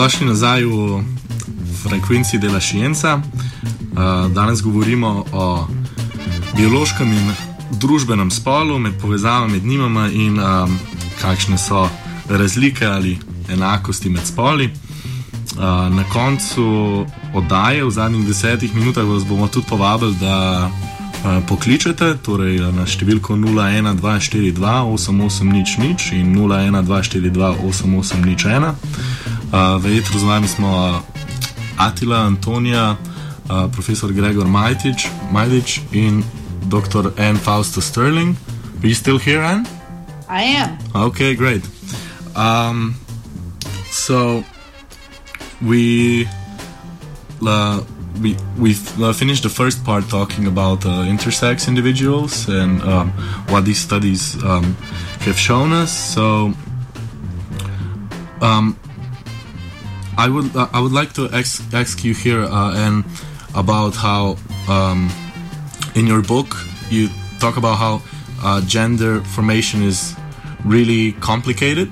Dobrodošli 0.00 0.26
nazaj 0.26 0.64
v 0.64 1.04
frekvenci 1.84 2.40
dela 2.40 2.56
Šijenca. 2.60 3.20
Uh, 3.20 3.22
danes 4.32 4.62
govorimo 4.62 5.24
o 5.32 5.66
biološkem 6.56 7.12
in 7.12 7.32
družbenem 7.70 8.30
spolu, 8.30 8.78
med 8.78 8.92
povezavami 9.00 9.52
med 9.52 9.64
njima 9.64 10.08
in 10.08 10.40
um, 10.40 10.78
kakšne 11.20 11.58
so 11.58 11.88
razlike 12.28 12.86
ali 12.86 13.18
enakosti 13.52 14.10
med 14.10 14.26
spoli. 14.26 14.64
Uh, 14.64 14.72
na 15.92 16.04
koncu 16.12 17.06
oddaje, 17.34 17.84
v 17.84 17.90
zadnjih 17.90 18.26
desetih 18.26 18.74
minutah, 18.74 19.04
vas 19.04 19.24
bomo 19.24 19.48
tudi 19.48 19.66
povabili, 19.68 20.14
da 20.20 20.70
pokličete 21.48 22.16
torej 22.24 22.58
na 22.72 22.86
številko 22.86 23.36
01242-8800 23.36 26.12
in 26.16 26.36
01242-8801. 26.36 28.64
Uh, 28.64 28.74
v 29.52 29.98
etru 29.98 30.18
z 30.18 30.24
vami 30.24 30.48
smo 30.48 31.02
Atila, 31.78 32.26
Antonija, 32.26 32.96
profesor 33.72 34.12
Gregor 34.12 34.46
Majtič, 34.46 35.08
Majdič 35.32 35.80
in 35.92 36.24
dr. 36.68 37.12
Anne 37.18 37.38
Fausto 37.38 37.80
Sterling. 37.80 38.36
Are 38.82 38.88
you 38.88 38.94
still 38.94 39.18
here, 39.18 39.42
Anne? 39.42 39.66
I 40.28 40.42
am. 40.42 40.78
Okay, 40.94 41.34
great. 41.34 41.62
Um, 42.36 42.94
so 43.90 44.44
we 45.60 46.28
uh, 47.46 47.82
we 48.22 48.36
we've 48.58 49.02
uh, 49.02 49.12
finished 49.12 49.42
the 49.42 49.48
first 49.48 49.84
part 49.84 50.08
talking 50.08 50.46
about 50.46 50.86
uh, 50.86 51.04
intersex 51.04 51.68
individuals 51.68 52.48
and 52.48 52.80
um, 52.82 53.10
what 53.48 53.64
these 53.64 53.80
studies 53.80 54.42
um, 54.44 54.76
have 55.20 55.38
shown 55.38 55.72
us. 55.72 55.90
So 55.90 56.52
um, 58.40 58.78
I 60.20 60.28
would 60.28 60.54
uh, 60.54 60.68
I 60.74 60.80
would 60.80 60.92
like 60.92 61.14
to 61.14 61.30
ask, 61.30 61.62
ask 61.72 62.04
you 62.04 62.12
here 62.12 62.42
uh, 62.42 62.74
and 62.76 63.04
about 63.54 63.94
how 63.96 64.36
um, 64.68 65.08
in 65.94 66.06
your 66.06 66.20
book 66.20 66.54
you 66.90 67.08
talk 67.38 67.56
about 67.56 67.76
how 67.76 68.02
uh, 68.44 68.60
gender 68.66 69.22
formation 69.22 69.82
is 69.82 70.14
really 70.62 71.12
complicated 71.12 71.90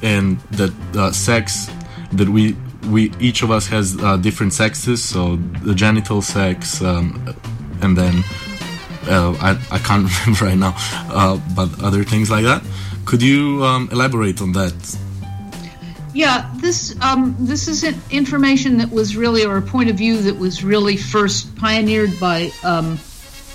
and 0.00 0.38
that 0.52 0.72
uh, 0.96 1.12
sex 1.12 1.68
that 2.12 2.26
we 2.26 2.56
we 2.88 3.12
each 3.20 3.42
of 3.42 3.50
us 3.50 3.66
has 3.66 3.98
uh, 4.00 4.16
different 4.16 4.54
sexes. 4.54 5.04
So 5.04 5.36
the 5.62 5.74
genital 5.74 6.22
sex 6.22 6.80
um, 6.80 7.36
and 7.82 7.98
then 7.98 8.24
uh, 9.08 9.36
I, 9.42 9.50
I 9.70 9.78
can't 9.78 10.08
remember 10.20 10.46
right 10.46 10.56
now 10.56 10.74
uh, 11.10 11.38
but 11.54 11.68
other 11.82 12.02
things 12.02 12.30
like 12.30 12.44
that. 12.44 12.62
Could 13.04 13.20
you 13.20 13.62
um, 13.62 13.90
elaborate 13.92 14.40
on 14.40 14.52
that 14.52 14.72
Yeah, 16.14 16.50
this 16.56 16.94
um, 17.00 17.34
this 17.38 17.68
is 17.68 17.84
information 18.10 18.76
that 18.78 18.90
was 18.90 19.16
really, 19.16 19.46
or 19.46 19.56
a 19.56 19.62
point 19.62 19.88
of 19.88 19.96
view 19.96 20.20
that 20.22 20.36
was 20.36 20.62
really 20.62 20.96
first 20.96 21.56
pioneered 21.56 22.20
by 22.20 22.50
um, 22.62 22.98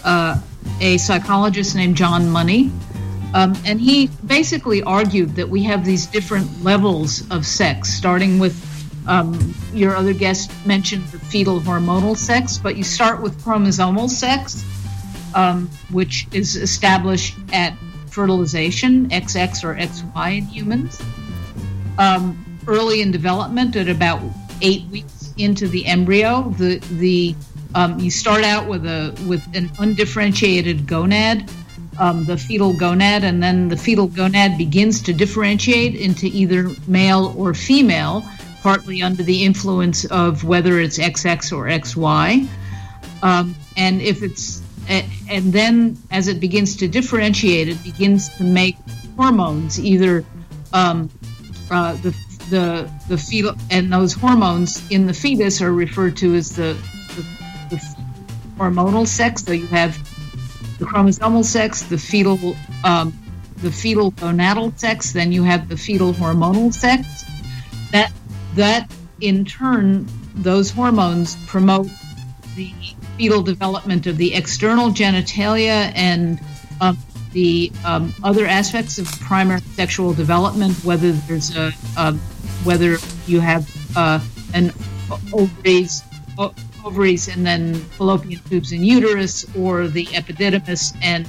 uh, 0.04 0.42
a 0.82 0.98
psychologist 0.98 1.76
named 1.76 1.96
John 1.96 2.30
Money, 2.30 2.72
um, 3.36 3.56
and 3.64 3.80
he 3.80 4.08
basically 4.26 4.82
argued 4.82 5.36
that 5.36 5.50
we 5.50 5.64
have 5.64 5.86
these 5.86 6.08
different 6.08 6.64
levels 6.64 7.30
of 7.30 7.46
sex, 7.46 7.94
starting 7.94 8.40
with 8.40 8.56
um, 9.08 9.54
your 9.72 9.96
other 9.96 10.14
guest 10.14 10.52
mentioned 10.66 11.06
the 11.10 11.20
fetal 11.20 11.60
hormonal 11.60 12.18
sex, 12.18 12.58
but 12.58 12.76
you 12.76 12.84
start 12.84 13.22
with 13.22 13.40
chromosomal 13.44 14.10
sex, 14.10 14.66
um, 15.36 15.70
which 15.92 16.28
is 16.32 16.56
established 16.56 17.38
at 17.54 17.78
fertilization, 18.10 19.10
XX 19.10 19.64
or 19.64 19.76
XY 19.76 20.38
in 20.40 20.46
humans. 20.46 21.00
Um, 21.98 22.44
early 22.68 23.02
in 23.02 23.12
development, 23.12 23.76
at 23.76 23.90
about 23.90 24.22
eight 24.62 24.86
weeks 24.86 25.34
into 25.38 25.68
the 25.68 25.86
embryo, 25.86 26.50
the 26.58 26.80
the 27.00 27.36
um, 27.76 28.00
you 28.00 28.10
start 28.10 28.44
out 28.44 28.68
with 28.68 28.86
a 28.86 29.16
with 29.28 29.44
an 29.56 29.70
undifferentiated 29.80 30.88
gonad, 30.88 31.50
um, 32.00 32.26
the 32.26 32.38
fetal 32.38 32.74
gonad, 32.74 33.24
and 33.24 33.42
then 33.42 33.70
the 33.70 33.78
fetal 33.78 34.08
gonad 34.08 34.58
begins 34.58 35.02
to 35.04 35.14
differentiate 35.14 35.96
into 35.96 36.28
either 36.28 36.70
male 36.88 37.34
or 37.38 37.54
female, 37.54 38.24
partly 38.62 39.02
under 39.02 39.24
the 39.24 39.44
influence 39.44 40.06
of 40.06 40.44
whether 40.44 40.80
it's 40.80 40.98
XX 40.98 41.56
or 41.56 41.66
XY. 41.66 42.48
Um, 43.24 43.56
and 43.76 44.02
if 44.02 44.24
it's 44.24 44.62
and 44.90 45.52
then 45.52 45.98
as 46.12 46.28
it 46.28 46.40
begins 46.40 46.76
to 46.78 46.88
differentiate, 46.88 47.68
it 47.68 47.84
begins 47.84 48.30
to 48.38 48.44
make 48.44 48.78
hormones 49.18 49.80
either 49.80 50.24
um, 50.74 51.10
uh, 51.70 51.94
the 51.96 52.16
the 52.50 52.90
the 53.08 53.18
fetal 53.18 53.56
and 53.70 53.92
those 53.92 54.14
hormones 54.14 54.90
in 54.90 55.06
the 55.06 55.14
fetus 55.14 55.62
are 55.62 55.74
referred 55.74 56.16
to 56.18 56.36
as 56.36 56.56
the, 56.56 56.78
the, 57.16 57.26
the 57.70 57.96
hormonal 58.58 59.08
sex. 59.08 59.44
So 59.44 59.52
you 59.52 59.68
have 59.68 59.98
the 60.80 60.86
chromosomal 60.86 61.44
sex, 61.44 61.84
the 61.84 61.98
fetal 61.98 62.56
um, 62.84 63.14
the 63.58 63.72
fetal 63.72 64.12
gonadal 64.12 64.78
sex, 64.78 65.12
then 65.14 65.32
you 65.32 65.44
have 65.44 65.68
the 65.68 65.78
fetal 65.78 66.14
hormonal 66.14 66.74
sex. 66.74 67.26
That 67.92 68.12
that 68.56 68.92
in 69.22 69.46
turn, 69.46 70.08
those 70.36 70.70
hormones 70.70 71.36
promote 71.48 71.88
the 72.56 72.74
fetal 73.18 73.42
development 73.42 74.08
of 74.08 74.18
the 74.18 74.34
external 74.34 74.90
genitalia 74.90 75.92
and 75.96 76.40
um, 76.82 76.98
the 77.32 77.72
um, 77.84 78.14
other 78.24 78.46
aspects 78.46 79.00
of 79.00 79.08
primary 79.22 79.62
sexual 79.76 80.14
development, 80.14 80.74
whether 80.84 81.12
there's 81.12 81.56
a, 81.56 81.72
um 81.98 82.20
whether 82.64 82.98
you 83.26 83.40
have 83.40 83.70
uh, 83.96 84.20
an 84.54 84.72
ovaries, 85.34 86.04
ovaries 86.84 87.28
and 87.28 87.46
then 87.46 87.76
fallopian 87.76 88.42
tubes 88.50 88.72
and 88.72 88.86
uterus, 88.86 89.46
or 89.56 89.88
the 89.88 90.06
epididymis 90.08 90.96
and 91.02 91.28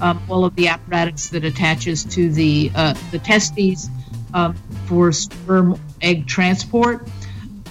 um, 0.00 0.22
all 0.28 0.44
of 0.44 0.54
the 0.56 0.68
apparatus 0.68 1.30
that 1.30 1.44
attaches 1.44 2.04
to 2.04 2.30
the 2.30 2.70
uh, 2.74 2.94
the 3.10 3.18
testes 3.18 3.88
um, 4.34 4.54
for 4.86 5.12
sperm 5.12 5.80
egg 6.00 6.26
transport. 6.26 7.06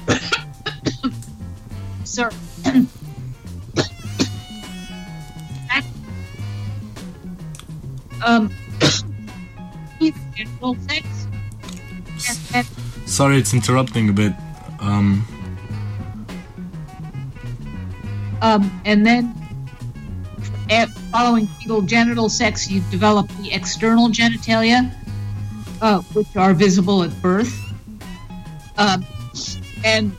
Sir. 2.03 2.29
um. 8.25 8.51
Sorry 13.11 13.37
it's 13.37 13.53
interrupting 13.53 14.09
a 14.09 14.13
bit 14.13 14.33
um, 14.79 15.25
um, 18.41 18.81
and 18.85 19.05
then 19.05 19.35
following 21.11 21.45
fetal 21.45 21.81
genital 21.81 22.29
sex, 22.29 22.71
you 22.71 22.81
develop 22.89 23.27
the 23.41 23.51
external 23.51 24.07
genitalia, 24.07 24.91
uh, 25.81 25.99
which 26.13 26.35
are 26.35 26.53
visible 26.53 27.03
at 27.03 27.21
birth. 27.21 27.53
Um, 28.77 29.05
and 29.83 30.15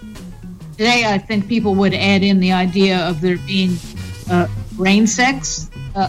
today, 0.72 1.04
I 1.06 1.18
think 1.18 1.48
people 1.48 1.74
would 1.76 1.94
add 1.94 2.22
in 2.22 2.40
the 2.40 2.52
idea 2.52 2.98
of 3.08 3.20
there 3.20 3.38
being 3.38 3.76
uh, 4.30 4.48
brain 4.72 5.06
sex, 5.06 5.70
uh, 5.94 6.08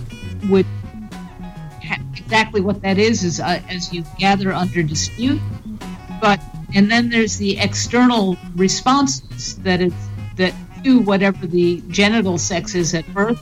which 0.49 0.67
exactly 2.13 2.61
what 2.61 2.81
that 2.81 2.97
is 2.97 3.23
is 3.23 3.39
uh, 3.39 3.61
as 3.69 3.93
you 3.93 4.03
gather 4.17 4.51
under 4.51 4.83
dispute. 4.83 5.39
But 6.19 6.41
and 6.73 6.91
then 6.91 7.09
there's 7.09 7.37
the 7.37 7.57
external 7.59 8.37
responses 8.55 9.57
that 9.59 9.91
do 10.83 10.99
whatever 10.99 11.47
the 11.47 11.81
genital 11.87 12.37
sex 12.37 12.75
is 12.75 12.93
at 12.93 13.07
birth. 13.13 13.41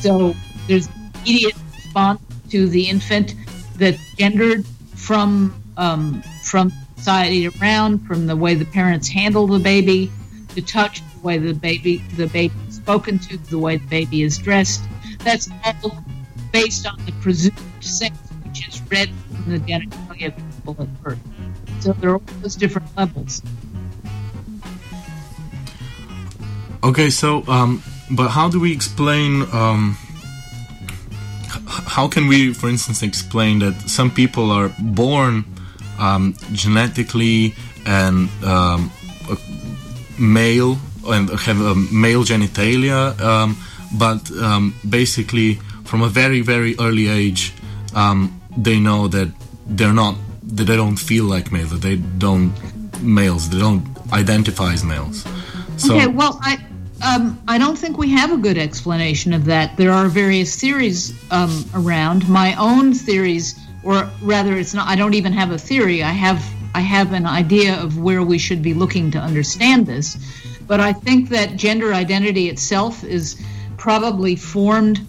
So 0.00 0.34
there's 0.68 0.88
immediate 1.24 1.54
response 1.74 2.20
to 2.50 2.68
the 2.68 2.88
infant 2.88 3.34
that's 3.76 4.00
gendered 4.14 4.64
from 4.94 5.62
um, 5.76 6.22
from 6.42 6.72
society 6.96 7.48
around, 7.48 8.06
from 8.06 8.26
the 8.26 8.36
way 8.36 8.54
the 8.54 8.64
parents 8.64 9.08
handle 9.08 9.46
the 9.46 9.58
baby, 9.58 10.10
the 10.54 10.62
touch, 10.62 11.02
the 11.14 11.20
way 11.20 11.38
the 11.38 11.52
baby 11.52 11.98
the 12.16 12.26
baby 12.28 12.54
is 12.68 12.76
spoken 12.76 13.18
to, 13.18 13.36
the 13.36 13.58
way 13.58 13.76
the 13.76 13.86
baby 13.88 14.22
is 14.22 14.38
dressed. 14.38 14.82
That's 15.24 15.48
all 15.64 16.04
based 16.52 16.86
on 16.86 17.04
the 17.04 17.12
presumed 17.20 17.58
sex, 17.80 18.16
which 18.44 18.68
is 18.68 18.80
read 18.90 19.10
from 19.34 19.50
the 19.50 19.58
genitalia 19.58 20.28
of 20.28 20.36
people 20.36 20.76
at 20.80 21.02
birth. 21.02 21.18
So 21.86 21.92
there 21.92 22.10
are 22.10 22.14
all 22.14 22.22
those 22.42 22.56
different 22.56 22.88
levels. 22.96 23.42
Okay, 26.82 27.10
so 27.10 27.46
um, 27.46 27.80
but 28.10 28.30
how 28.30 28.48
do 28.48 28.58
we 28.58 28.72
explain? 28.72 29.42
Um, 29.52 29.96
how 31.86 32.08
can 32.08 32.26
we, 32.26 32.52
for 32.52 32.68
instance, 32.68 33.04
explain 33.04 33.60
that 33.60 33.88
some 33.88 34.10
people 34.10 34.50
are 34.50 34.74
born 34.80 35.44
um, 36.00 36.34
genetically 36.50 37.54
and 37.86 38.28
um, 38.42 38.90
male 40.18 40.78
and 41.06 41.30
have 41.30 41.60
a 41.60 41.76
male 41.94 42.24
genitalia, 42.24 43.14
um, 43.20 43.56
but 43.96 44.28
um, 44.42 44.74
basically 44.90 45.60
from 45.84 46.02
a 46.02 46.08
very 46.08 46.40
very 46.40 46.74
early 46.80 47.06
age 47.06 47.54
um, 47.94 48.40
they 48.56 48.80
know 48.80 49.06
that 49.06 49.30
they're 49.68 49.94
not 49.94 50.16
that 50.46 50.64
they 50.64 50.76
don't 50.76 50.96
feel 50.96 51.24
like 51.24 51.52
males, 51.52 51.70
that 51.70 51.82
they 51.82 51.96
don't 51.96 52.52
males. 53.02 53.50
They 53.50 53.58
don't 53.58 53.84
identify 54.12 54.72
as 54.72 54.84
males. 54.84 55.24
So, 55.76 55.94
okay, 55.94 56.06
well, 56.06 56.38
I 56.42 56.64
um, 57.04 57.38
I 57.46 57.58
don't 57.58 57.76
think 57.76 57.98
we 57.98 58.10
have 58.12 58.32
a 58.32 58.38
good 58.38 58.56
explanation 58.56 59.32
of 59.32 59.44
that. 59.46 59.76
There 59.76 59.92
are 59.92 60.08
various 60.08 60.58
theories 60.58 61.14
um, 61.30 61.64
around. 61.74 62.28
My 62.28 62.54
own 62.54 62.94
theories, 62.94 63.54
or 63.84 64.10
rather, 64.22 64.56
it's 64.56 64.72
not. 64.72 64.88
I 64.88 64.96
don't 64.96 65.14
even 65.14 65.32
have 65.32 65.50
a 65.50 65.58
theory. 65.58 66.02
I 66.02 66.12
have 66.12 66.42
I 66.74 66.80
have 66.80 67.12
an 67.12 67.26
idea 67.26 67.80
of 67.80 67.98
where 67.98 68.22
we 68.22 68.38
should 68.38 68.62
be 68.62 68.74
looking 68.74 69.10
to 69.12 69.18
understand 69.18 69.86
this. 69.86 70.16
But 70.66 70.80
I 70.80 70.92
think 70.92 71.28
that 71.28 71.56
gender 71.56 71.94
identity 71.94 72.48
itself 72.48 73.04
is 73.04 73.40
probably 73.76 74.36
formed 74.36 75.00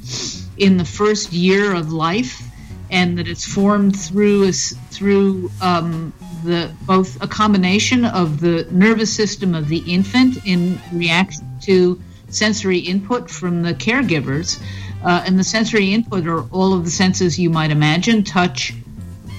in 0.57 0.77
the 0.77 0.85
first 0.85 1.33
year 1.33 1.73
of 1.73 1.91
life, 1.91 2.41
and 2.89 3.17
that 3.17 3.27
it's 3.27 3.45
formed 3.45 3.99
through 3.99 4.51
through 4.51 5.51
um, 5.61 6.13
the 6.43 6.71
both 6.81 7.21
a 7.21 7.27
combination 7.27 8.05
of 8.05 8.39
the 8.39 8.67
nervous 8.71 9.13
system 9.13 9.53
of 9.53 9.67
the 9.67 9.79
infant 9.79 10.37
in 10.45 10.79
reaction 10.93 11.45
to 11.61 12.01
sensory 12.29 12.79
input 12.79 13.29
from 13.29 13.61
the 13.61 13.73
caregivers, 13.73 14.61
uh, 15.03 15.23
and 15.25 15.37
the 15.37 15.43
sensory 15.43 15.93
input 15.93 16.27
are 16.27 16.43
all 16.49 16.73
of 16.73 16.85
the 16.85 16.91
senses 16.91 17.37
you 17.37 17.49
might 17.49 17.71
imagine: 17.71 18.23
touch, 18.23 18.73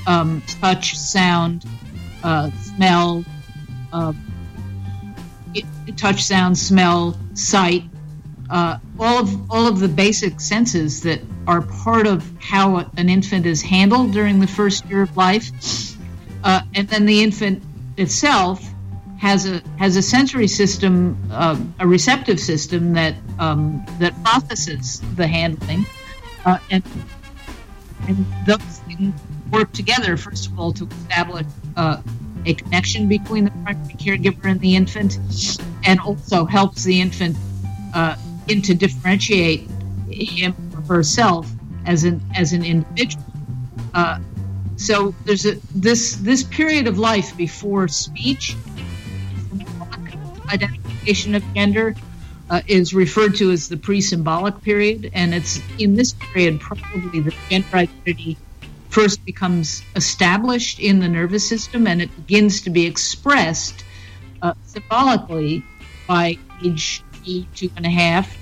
um, 0.06 0.42
touch, 0.60 0.96
sound, 0.96 1.64
uh, 2.22 2.50
smell. 2.50 3.24
Uh, 3.92 4.12
touch, 5.96 6.22
sound, 6.22 6.56
smell, 6.56 7.18
sight, 7.34 7.82
uh, 8.50 8.78
all 8.98 9.18
of 9.18 9.50
all 9.50 9.66
of 9.66 9.80
the 9.80 9.88
basic 9.88 10.40
senses 10.40 11.02
that 11.02 11.20
are 11.48 11.62
part 11.62 12.06
of 12.06 12.30
how 12.40 12.76
an 12.98 13.08
infant 13.08 13.46
is 13.46 13.62
handled 13.62 14.12
during 14.12 14.38
the 14.38 14.46
first 14.46 14.84
year 14.84 15.02
of 15.02 15.16
life, 15.16 15.50
uh, 16.44 16.60
and 16.74 16.86
then 16.88 17.06
the 17.06 17.22
infant 17.22 17.62
itself 17.96 18.62
has 19.18 19.48
a 19.48 19.62
has 19.78 19.96
a 19.96 20.02
sensory 20.02 20.46
system, 20.46 21.18
uh, 21.32 21.58
a 21.80 21.86
receptive 21.86 22.38
system 22.38 22.92
that 22.92 23.14
um, 23.38 23.84
that 23.98 24.12
processes 24.22 25.00
the 25.16 25.26
handling, 25.26 25.86
uh, 26.44 26.58
and 26.70 26.84
and 28.06 28.26
those 28.46 28.80
things 28.86 29.18
work 29.50 29.72
together. 29.72 30.18
First 30.18 30.48
of 30.48 30.58
all, 30.60 30.72
to 30.74 30.86
establish 30.86 31.46
uh, 31.76 32.02
a 32.44 32.54
connection 32.54 33.08
between 33.08 33.44
the 33.46 33.50
primary 33.50 33.94
caregiver 33.94 34.44
and 34.44 34.60
the 34.60 34.76
infant, 34.76 35.18
and 35.84 35.98
also 36.00 36.44
helps 36.44 36.84
the 36.84 37.00
infant 37.00 37.36
uh, 37.94 38.16
to 38.46 38.74
differentiate 38.74 39.68
him 40.10 40.67
herself 40.88 41.50
as 41.86 42.04
an 42.04 42.20
as 42.34 42.52
an 42.52 42.64
individual. 42.64 43.24
Uh, 43.94 44.18
so 44.76 45.14
there's 45.24 45.46
a 45.46 45.56
this 45.74 46.16
this 46.16 46.42
period 46.42 46.86
of 46.86 46.98
life 46.98 47.36
before 47.36 47.88
speech, 47.88 48.56
identification 50.52 51.34
of 51.34 51.42
gender. 51.54 51.94
Uh, 52.50 52.62
is 52.66 52.94
referred 52.94 53.34
to 53.34 53.50
as 53.50 53.68
the 53.68 53.76
pre-symbolic 53.76 54.62
period, 54.62 55.10
and 55.12 55.34
it's 55.34 55.60
in 55.78 55.94
this 55.94 56.14
period 56.14 56.58
probably 56.58 57.20
the 57.20 57.34
gender 57.50 57.76
identity 57.76 58.38
first 58.88 59.24
becomes 59.24 59.82
established 59.96 60.80
in 60.80 60.98
the 60.98 61.08
nervous 61.08 61.46
system 61.46 61.86
and 61.86 62.00
it 62.00 62.10
begins 62.26 62.62
to 62.62 62.70
be 62.70 62.86
expressed 62.86 63.84
uh, 64.42 64.54
symbolically 64.64 65.62
by 66.06 66.36
age 66.64 67.02
two, 67.24 67.44
two 67.54 67.70
and 67.76 67.84
a 67.86 67.90
half. 67.90 68.36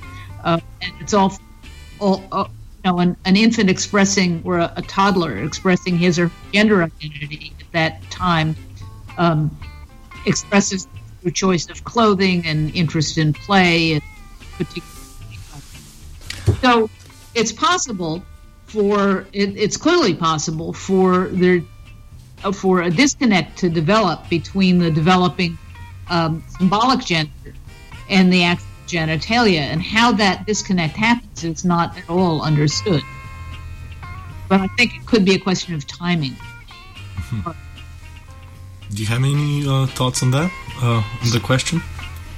Uh, 0.44 0.60
and 0.82 0.92
it's 1.00 1.12
all, 1.12 1.36
you 2.00 2.50
know, 2.84 2.98
an, 2.98 3.16
an, 3.24 3.36
infant 3.36 3.70
expressing 3.70 4.42
or 4.44 4.58
a, 4.58 4.72
a, 4.76 4.82
toddler 4.82 5.38
expressing 5.38 5.96
his 5.98 6.18
or 6.18 6.28
her 6.28 6.34
gender 6.52 6.82
identity 6.82 7.52
at 7.60 7.72
that 7.72 8.10
time 8.10 8.54
um, 9.18 9.56
expresses 10.26 10.86
through 11.20 11.30
choice 11.32 11.68
of 11.68 11.84
clothing 11.84 12.46
and 12.46 12.74
interest 12.74 13.18
in 13.18 13.32
play 13.32 13.94
and 13.94 14.02
particular. 14.56 14.88
So 16.62 16.90
it's 17.34 17.52
possible 17.52 18.22
for 18.66 19.26
it, 19.32 19.56
it's 19.56 19.76
clearly 19.76 20.14
possible 20.14 20.72
for 20.72 21.28
there 21.28 21.62
for 22.52 22.82
a 22.82 22.90
disconnect 22.90 23.58
to 23.58 23.68
develop 23.68 24.28
between 24.28 24.78
the 24.78 24.90
developing 24.90 25.58
um, 26.10 26.44
symbolic 26.58 27.04
gender 27.04 27.54
and 28.08 28.32
the 28.32 28.44
actual 28.44 28.66
genitalia, 28.86 29.60
and 29.60 29.82
how 29.82 30.12
that 30.12 30.46
disconnect 30.46 30.96
happens 30.96 31.44
is 31.44 31.64
not 31.64 31.96
at 31.96 32.08
all 32.08 32.42
understood. 32.42 33.02
But 34.48 34.60
I 34.60 34.68
think 34.76 34.94
it 34.94 35.06
could 35.06 35.24
be 35.24 35.34
a 35.34 35.38
question 35.38 35.74
of 35.74 35.86
timing. 35.86 36.32
Mm-hmm. 36.32 37.50
Do 38.94 39.02
you 39.02 39.08
have 39.08 39.24
any 39.24 39.66
uh, 39.66 39.86
thoughts 39.86 40.22
on 40.22 40.30
that, 40.30 40.50
uh, 40.80 41.02
on 41.22 41.30
the 41.32 41.40
question? 41.40 41.82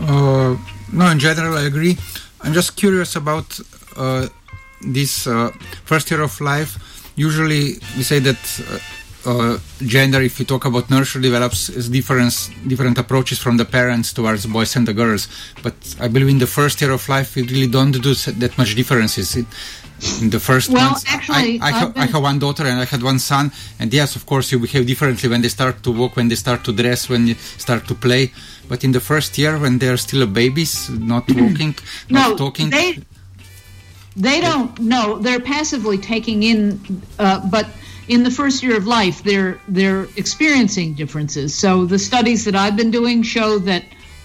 Uh, 0.00 0.56
no, 0.92 1.06
in 1.08 1.18
general, 1.18 1.58
I 1.58 1.64
agree. 1.64 1.98
I'm 2.40 2.54
just 2.54 2.76
curious 2.76 3.16
about 3.16 3.60
uh, 3.96 4.28
this 4.80 5.26
uh, 5.26 5.50
first 5.84 6.10
year 6.10 6.22
of 6.22 6.40
life, 6.40 6.78
usually 7.16 7.74
we 7.96 8.02
say 8.02 8.18
that 8.20 8.38
uh, 9.26 9.58
gender, 9.80 10.20
if 10.22 10.38
you 10.38 10.44
talk 10.44 10.64
about 10.64 10.90
nurture, 10.90 11.20
develops 11.20 11.68
is 11.68 11.88
different 11.88 12.50
different 12.66 12.98
approaches 12.98 13.38
from 13.38 13.56
the 13.56 13.64
parents 13.64 14.12
towards 14.12 14.46
boys 14.46 14.76
and 14.76 14.86
the 14.86 14.94
girls. 14.94 15.28
But 15.62 15.74
I 16.00 16.08
believe 16.08 16.28
in 16.28 16.38
the 16.38 16.46
first 16.46 16.80
year 16.80 16.92
of 16.92 17.08
life, 17.08 17.34
we 17.34 17.42
really 17.42 17.66
don't 17.66 17.92
do 17.92 18.14
that 18.14 18.56
much 18.56 18.74
differences. 18.74 19.36
It, 19.36 19.46
in 20.22 20.30
the 20.30 20.38
first 20.38 20.70
well, 20.70 20.90
months, 20.90 21.04
actually, 21.08 21.58
I, 21.60 21.66
I, 21.66 21.70
have, 21.72 21.96
I, 21.96 22.06
have, 22.06 22.22
one 22.22 22.38
daughter 22.38 22.64
and 22.64 22.78
I 22.78 22.84
had 22.84 23.02
one 23.02 23.18
son, 23.18 23.50
and 23.80 23.92
yes, 23.92 24.14
of 24.14 24.26
course, 24.26 24.52
you 24.52 24.60
behave 24.60 24.86
differently 24.86 25.28
when 25.28 25.42
they 25.42 25.48
start 25.48 25.82
to 25.82 25.90
walk, 25.90 26.14
when 26.14 26.28
they 26.28 26.36
start 26.36 26.62
to 26.66 26.72
dress, 26.72 27.08
when 27.08 27.26
you 27.26 27.34
start 27.34 27.88
to 27.88 27.96
play. 27.96 28.30
But 28.68 28.84
in 28.84 28.92
the 28.92 29.00
first 29.00 29.36
year, 29.38 29.58
when 29.58 29.78
they 29.78 29.88
are 29.88 29.96
still 29.96 30.24
babies, 30.28 30.88
not 30.90 31.28
walking, 31.42 31.74
no, 32.08 32.28
not 32.28 32.38
talking, 32.38 32.70
they, 32.70 33.00
they 34.14 34.40
don't 34.40 34.78
know. 34.78 35.18
They're 35.18 35.40
passively 35.40 35.98
taking 35.98 36.44
in, 36.44 37.02
uh, 37.18 37.44
but 37.50 37.66
in 38.08 38.22
the 38.22 38.30
first 38.30 38.62
year 38.62 38.76
of 38.76 38.86
life, 38.86 39.22
they're 39.22 39.60
they're 39.68 40.08
experiencing 40.16 40.94
differences. 40.94 41.54
So 41.54 41.84
the 41.84 41.98
studies 41.98 42.44
that 42.44 42.54
I've 42.54 42.76
been 42.76 42.90
doing 42.90 43.22
show 43.22 43.58
that 43.60 43.84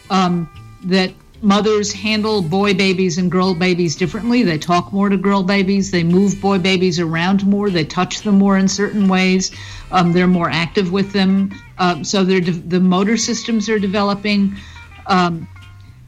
um, 0.09 0.49
that 0.85 1.11
mothers 1.41 1.91
handle 1.91 2.41
boy 2.41 2.73
babies 2.73 3.17
and 3.17 3.29
girl 3.29 3.53
babies 3.53 3.97
differently. 3.97 4.43
They 4.43 4.57
talk 4.57 4.93
more 4.93 5.09
to 5.09 5.17
girl 5.17 5.43
babies. 5.43 5.91
They 5.91 6.03
move 6.03 6.39
boy 6.39 6.59
babies 6.59 6.99
around 6.99 7.45
more. 7.45 7.69
They 7.69 7.83
touch 7.83 8.21
them 8.21 8.37
more 8.39 8.57
in 8.57 8.69
certain 8.69 9.09
ways. 9.09 9.51
Um, 9.91 10.13
they're 10.13 10.27
more 10.27 10.49
active 10.49 10.91
with 10.93 11.11
them. 11.11 11.51
Um, 11.77 12.05
so 12.05 12.23
de- 12.23 12.39
the 12.39 12.79
motor 12.79 13.17
systems 13.17 13.67
are 13.67 13.79
developing. 13.79 14.55
Um, 15.07 15.47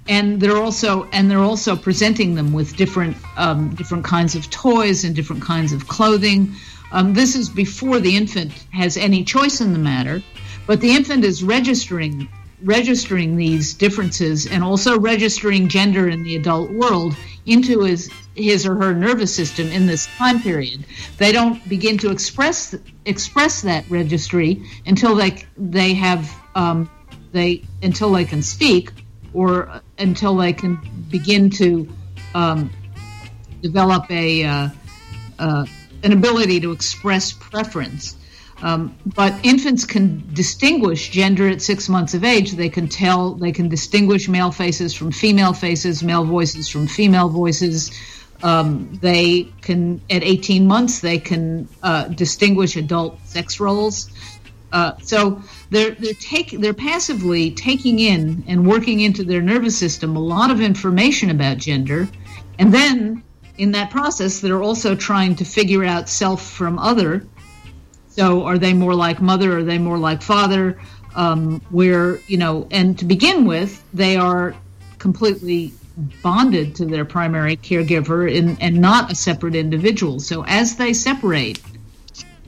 and 0.07 0.39
they're 0.39 0.57
also 0.57 1.05
and 1.11 1.29
they're 1.29 1.39
also 1.39 1.75
presenting 1.75 2.35
them 2.35 2.53
with 2.53 2.77
different 2.77 3.17
um, 3.37 3.73
different 3.75 4.05
kinds 4.05 4.35
of 4.35 4.49
toys 4.49 5.03
and 5.03 5.15
different 5.15 5.41
kinds 5.41 5.73
of 5.73 5.87
clothing. 5.87 6.55
Um, 6.95 7.13
this 7.13 7.35
is 7.35 7.49
before 7.49 7.99
the 7.99 8.15
infant 8.15 8.53
has 8.71 8.95
any 8.95 9.25
choice 9.25 9.59
in 9.59 9.73
the 9.73 9.79
matter, 9.79 10.23
but 10.65 10.79
the 10.79 10.91
infant 10.91 11.25
is 11.25 11.43
registering 11.43 12.29
registering 12.63 13.35
these 13.35 13.73
differences 13.73 14.47
and 14.47 14.63
also 14.63 14.97
registering 14.97 15.67
gender 15.67 16.07
in 16.07 16.23
the 16.23 16.37
adult 16.37 16.71
world 16.71 17.13
into 17.45 17.81
his 17.81 18.09
his 18.33 18.65
or 18.65 18.75
her 18.75 18.93
nervous 18.93 19.35
system 19.35 19.67
in 19.71 19.85
this 19.85 20.07
time 20.17 20.41
period. 20.41 20.85
They 21.17 21.33
don't 21.33 21.67
begin 21.67 21.97
to 21.97 22.11
express 22.11 22.73
express 23.03 23.61
that 23.63 23.83
registry 23.89 24.63
until 24.85 25.15
they 25.15 25.43
they 25.57 25.93
have 25.95 26.33
um, 26.55 26.89
they 27.33 27.63
until 27.83 28.13
they 28.13 28.23
can 28.23 28.41
speak 28.41 28.91
or 29.33 29.81
until 29.99 30.37
they 30.37 30.53
can 30.53 30.79
begin 31.09 31.49
to 31.49 31.89
um, 32.33 32.71
develop 33.61 34.09
a 34.09 34.45
uh, 34.45 34.69
uh, 35.39 35.65
an 36.05 36.13
ability 36.13 36.59
to 36.61 36.71
express 36.71 37.33
preference. 37.33 38.15
Um, 38.61 38.95
but 39.05 39.33
infants 39.43 39.83
can 39.83 40.23
distinguish 40.33 41.09
gender 41.09 41.49
at 41.49 41.61
six 41.61 41.89
months 41.89 42.13
of 42.13 42.23
age. 42.23 42.53
They 42.53 42.69
can 42.69 42.87
tell, 42.87 43.33
they 43.33 43.51
can 43.51 43.67
distinguish 43.67 44.29
male 44.29 44.51
faces 44.51 44.93
from 44.93 45.11
female 45.11 45.51
faces, 45.51 46.03
male 46.03 46.23
voices 46.23 46.69
from 46.69 46.87
female 46.87 47.27
voices. 47.27 47.91
Um, 48.43 48.97
they 49.01 49.51
can, 49.61 49.99
at 50.09 50.23
18 50.23 50.67
months, 50.67 51.01
they 51.01 51.17
can 51.17 51.67
uh, 51.83 52.05
distinguish 52.09 52.77
adult 52.77 53.19
sex 53.25 53.59
roles. 53.59 54.09
Uh, 54.71 54.93
so 55.01 55.41
they're 55.69 55.91
they're 55.91 56.13
take 56.15 56.51
they're 56.59 56.73
passively 56.73 57.51
taking 57.51 57.99
in 57.99 58.43
and 58.47 58.67
working 58.67 58.99
into 58.99 59.23
their 59.23 59.41
nervous 59.41 59.77
system 59.77 60.17
a 60.17 60.19
lot 60.19 60.51
of 60.51 60.59
information 60.59 61.29
about 61.29 61.57
gender, 61.57 62.09
and 62.59 62.73
then 62.73 63.23
in 63.57 63.71
that 63.71 63.89
process 63.89 64.39
they're 64.39 64.63
also 64.63 64.95
trying 64.95 65.35
to 65.35 65.45
figure 65.45 65.83
out 65.83 66.09
self 66.09 66.49
from 66.49 66.79
other. 66.79 67.25
So 68.09 68.43
are 68.45 68.57
they 68.57 68.73
more 68.73 68.95
like 68.95 69.21
mother? 69.21 69.57
Are 69.57 69.63
they 69.63 69.77
more 69.77 69.97
like 69.97 70.21
father? 70.21 70.79
Um, 71.15 71.61
where 71.69 72.17
you 72.27 72.37
know, 72.37 72.67
and 72.71 72.97
to 72.99 73.05
begin 73.05 73.45
with, 73.45 73.83
they 73.93 74.17
are 74.17 74.53
completely 74.99 75.73
bonded 76.21 76.75
to 76.75 76.85
their 76.85 77.05
primary 77.05 77.57
caregiver 77.57 78.31
in, 78.31 78.57
and 78.59 78.79
not 78.79 79.11
a 79.11 79.15
separate 79.15 79.55
individual. 79.55 80.19
So 80.19 80.43
as 80.45 80.75
they 80.75 80.93
separate 80.93 81.61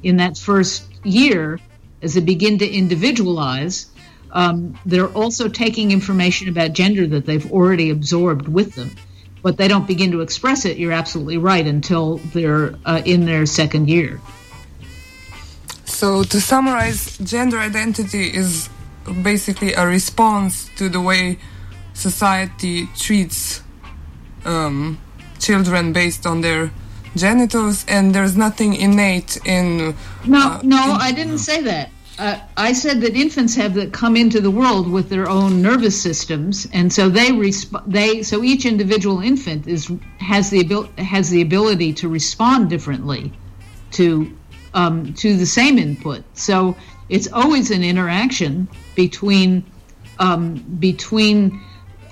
in 0.04 0.18
that 0.18 0.38
first 0.38 0.84
year, 1.06 1.60
as 2.02 2.14
they 2.14 2.22
begin 2.22 2.58
to 2.60 2.70
individualize, 2.70 3.88
um, 4.32 4.78
they're 4.86 5.08
also 5.08 5.48
taking 5.48 5.92
information 5.92 6.50
about 6.50 6.74
gender 6.74 7.08
that 7.08 7.26
they've 7.26 7.52
already 7.52 7.90
absorbed 7.90 8.48
with 8.48 8.76
them, 8.76 8.92
but 9.42 9.58
they 9.58 9.68
don't 9.68 9.88
begin 9.88 10.12
to 10.12 10.22
express 10.22 10.66
it. 10.66 10.78
You're 10.78 10.92
absolutely 10.92 11.38
right 11.38 11.66
until 11.66 12.18
they're 12.34 12.76
uh, 12.86 13.02
in 13.06 13.26
their 13.26 13.46
second 13.46 13.90
year. 13.90 14.20
So, 15.86 16.24
to 16.24 16.42
summarize, 16.42 17.18
gender 17.18 17.58
identity 17.58 18.28
is 18.28 18.70
basically 19.24 19.74
a 19.74 19.88
response 19.88 20.70
to 20.78 20.90
the 20.90 21.02
way 21.02 21.40
society 21.94 22.88
treats 22.96 23.62
um, 24.46 25.00
children 25.40 25.94
based 25.94 26.26
on 26.26 26.42
their 26.42 26.72
genitals, 27.16 27.86
and 27.88 28.14
there's 28.14 28.38
nothing 28.38 28.76
innate 28.76 29.38
in. 29.46 29.96
No, 30.26 30.40
uh, 30.40 30.62
no, 30.64 30.98
I 31.00 31.12
didn't 31.12 31.40
say 31.40 31.62
that. 31.64 31.90
Uh, 32.18 32.40
I 32.58 32.74
said 32.74 33.02
that 33.02 33.16
infants 33.16 33.54
have 33.56 33.76
that 33.76 33.94
come 33.94 34.16
into 34.18 34.42
the 34.42 34.50
world 34.50 34.90
with 34.90 35.10
their 35.10 35.30
own 35.30 35.62
nervous 35.62 36.02
systems, 36.02 36.68
and 36.74 36.92
so 36.92 37.10
they 37.10 37.30
resp- 37.30 37.84
they 37.86 38.24
so 38.24 38.44
each 38.44 38.66
individual 38.66 39.20
infant 39.22 39.68
is 39.68 39.92
has 40.20 40.50
the 40.50 40.62
abil- 40.62 40.90
has 40.98 41.30
the 41.30 41.42
ability 41.42 41.94
to 41.94 42.10
respond 42.10 42.72
differently 42.72 43.32
to 43.92 44.36
um, 44.74 45.14
to 45.14 45.38
the 45.38 45.46
same 45.46 45.78
input. 45.78 46.24
So 46.34 46.76
it's 47.10 47.32
always 47.32 47.70
an 47.70 47.84
interaction 47.84 48.68
between 48.96 49.64
um, 50.18 50.56
between 50.80 51.62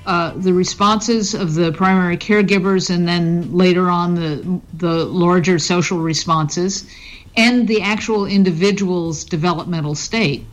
uh, 0.05 0.33
the 0.35 0.53
responses 0.53 1.33
of 1.33 1.55
the 1.55 1.71
primary 1.71 2.15
caregivers 2.15 2.93
and 2.93 3.07
then 3.07 3.51
later 3.51 3.89
on 3.89 4.13
the 4.13 4.61
the 4.73 5.05
larger 5.05 5.57
social 5.57 5.97
responses 5.97 6.87
and 7.37 7.67
the 7.67 7.81
actual 7.81 8.25
individual's 8.25 9.23
developmental 9.23 9.95
state. 9.95 10.45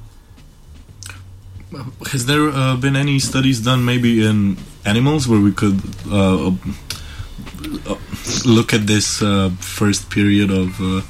Has 2.10 2.26
there 2.26 2.48
uh, 2.50 2.76
been 2.76 2.96
any 2.96 3.18
studies 3.18 3.60
done 3.60 3.84
maybe 3.84 4.24
in 4.26 4.58
animals 4.84 5.26
where 5.26 5.40
we 5.40 5.52
could 5.52 5.80
uh, 6.10 6.48
uh, 6.48 7.96
look 8.44 8.74
at 8.74 8.86
this 8.86 9.22
uh, 9.22 9.50
first 9.58 10.10
period 10.10 10.50
of 10.50 10.80
uh, 10.80 11.00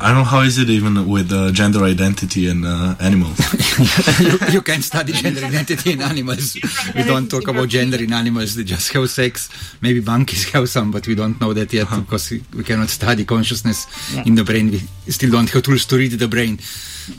I 0.00 0.08
don't 0.08 0.18
know 0.18 0.24
how 0.24 0.40
is 0.42 0.58
it 0.58 0.68
even 0.68 1.08
with 1.08 1.32
uh, 1.32 1.50
gender 1.52 1.82
identity 1.84 2.48
in 2.48 2.64
uh, 2.64 2.94
animals. 3.00 3.38
you, 4.20 4.38
you 4.52 4.62
can 4.62 4.82
study 4.82 5.12
gender 5.12 5.44
identity 5.44 5.92
in 5.92 6.02
animals. 6.02 6.56
We 6.94 7.02
don't 7.02 7.28
talk 7.30 7.48
about 7.48 7.68
gender 7.68 7.96
in 8.02 8.12
animals. 8.12 8.54
They 8.56 8.64
just 8.64 8.92
have 8.92 9.08
sex. 9.08 9.48
Maybe 9.80 10.00
monkeys 10.00 10.44
have 10.52 10.68
some, 10.68 10.90
but 10.90 11.06
we 11.06 11.14
don't 11.14 11.40
know 11.40 11.52
that 11.54 11.72
yet 11.72 11.84
Uh-huh. 11.86 12.00
because 12.00 12.30
we, 12.30 12.42
we 12.54 12.62
cannot 12.62 12.90
study 12.90 13.24
consciousness 13.24 13.86
Yeah. 14.14 14.24
in 14.28 14.34
the 14.34 14.44
brain. 14.44 14.70
We 14.70 15.12
still 15.12 15.30
don't 15.30 15.48
have 15.50 15.62
tools 15.62 15.86
to 15.86 15.96
read 15.96 16.12
the 16.12 16.28
brain. 16.28 16.60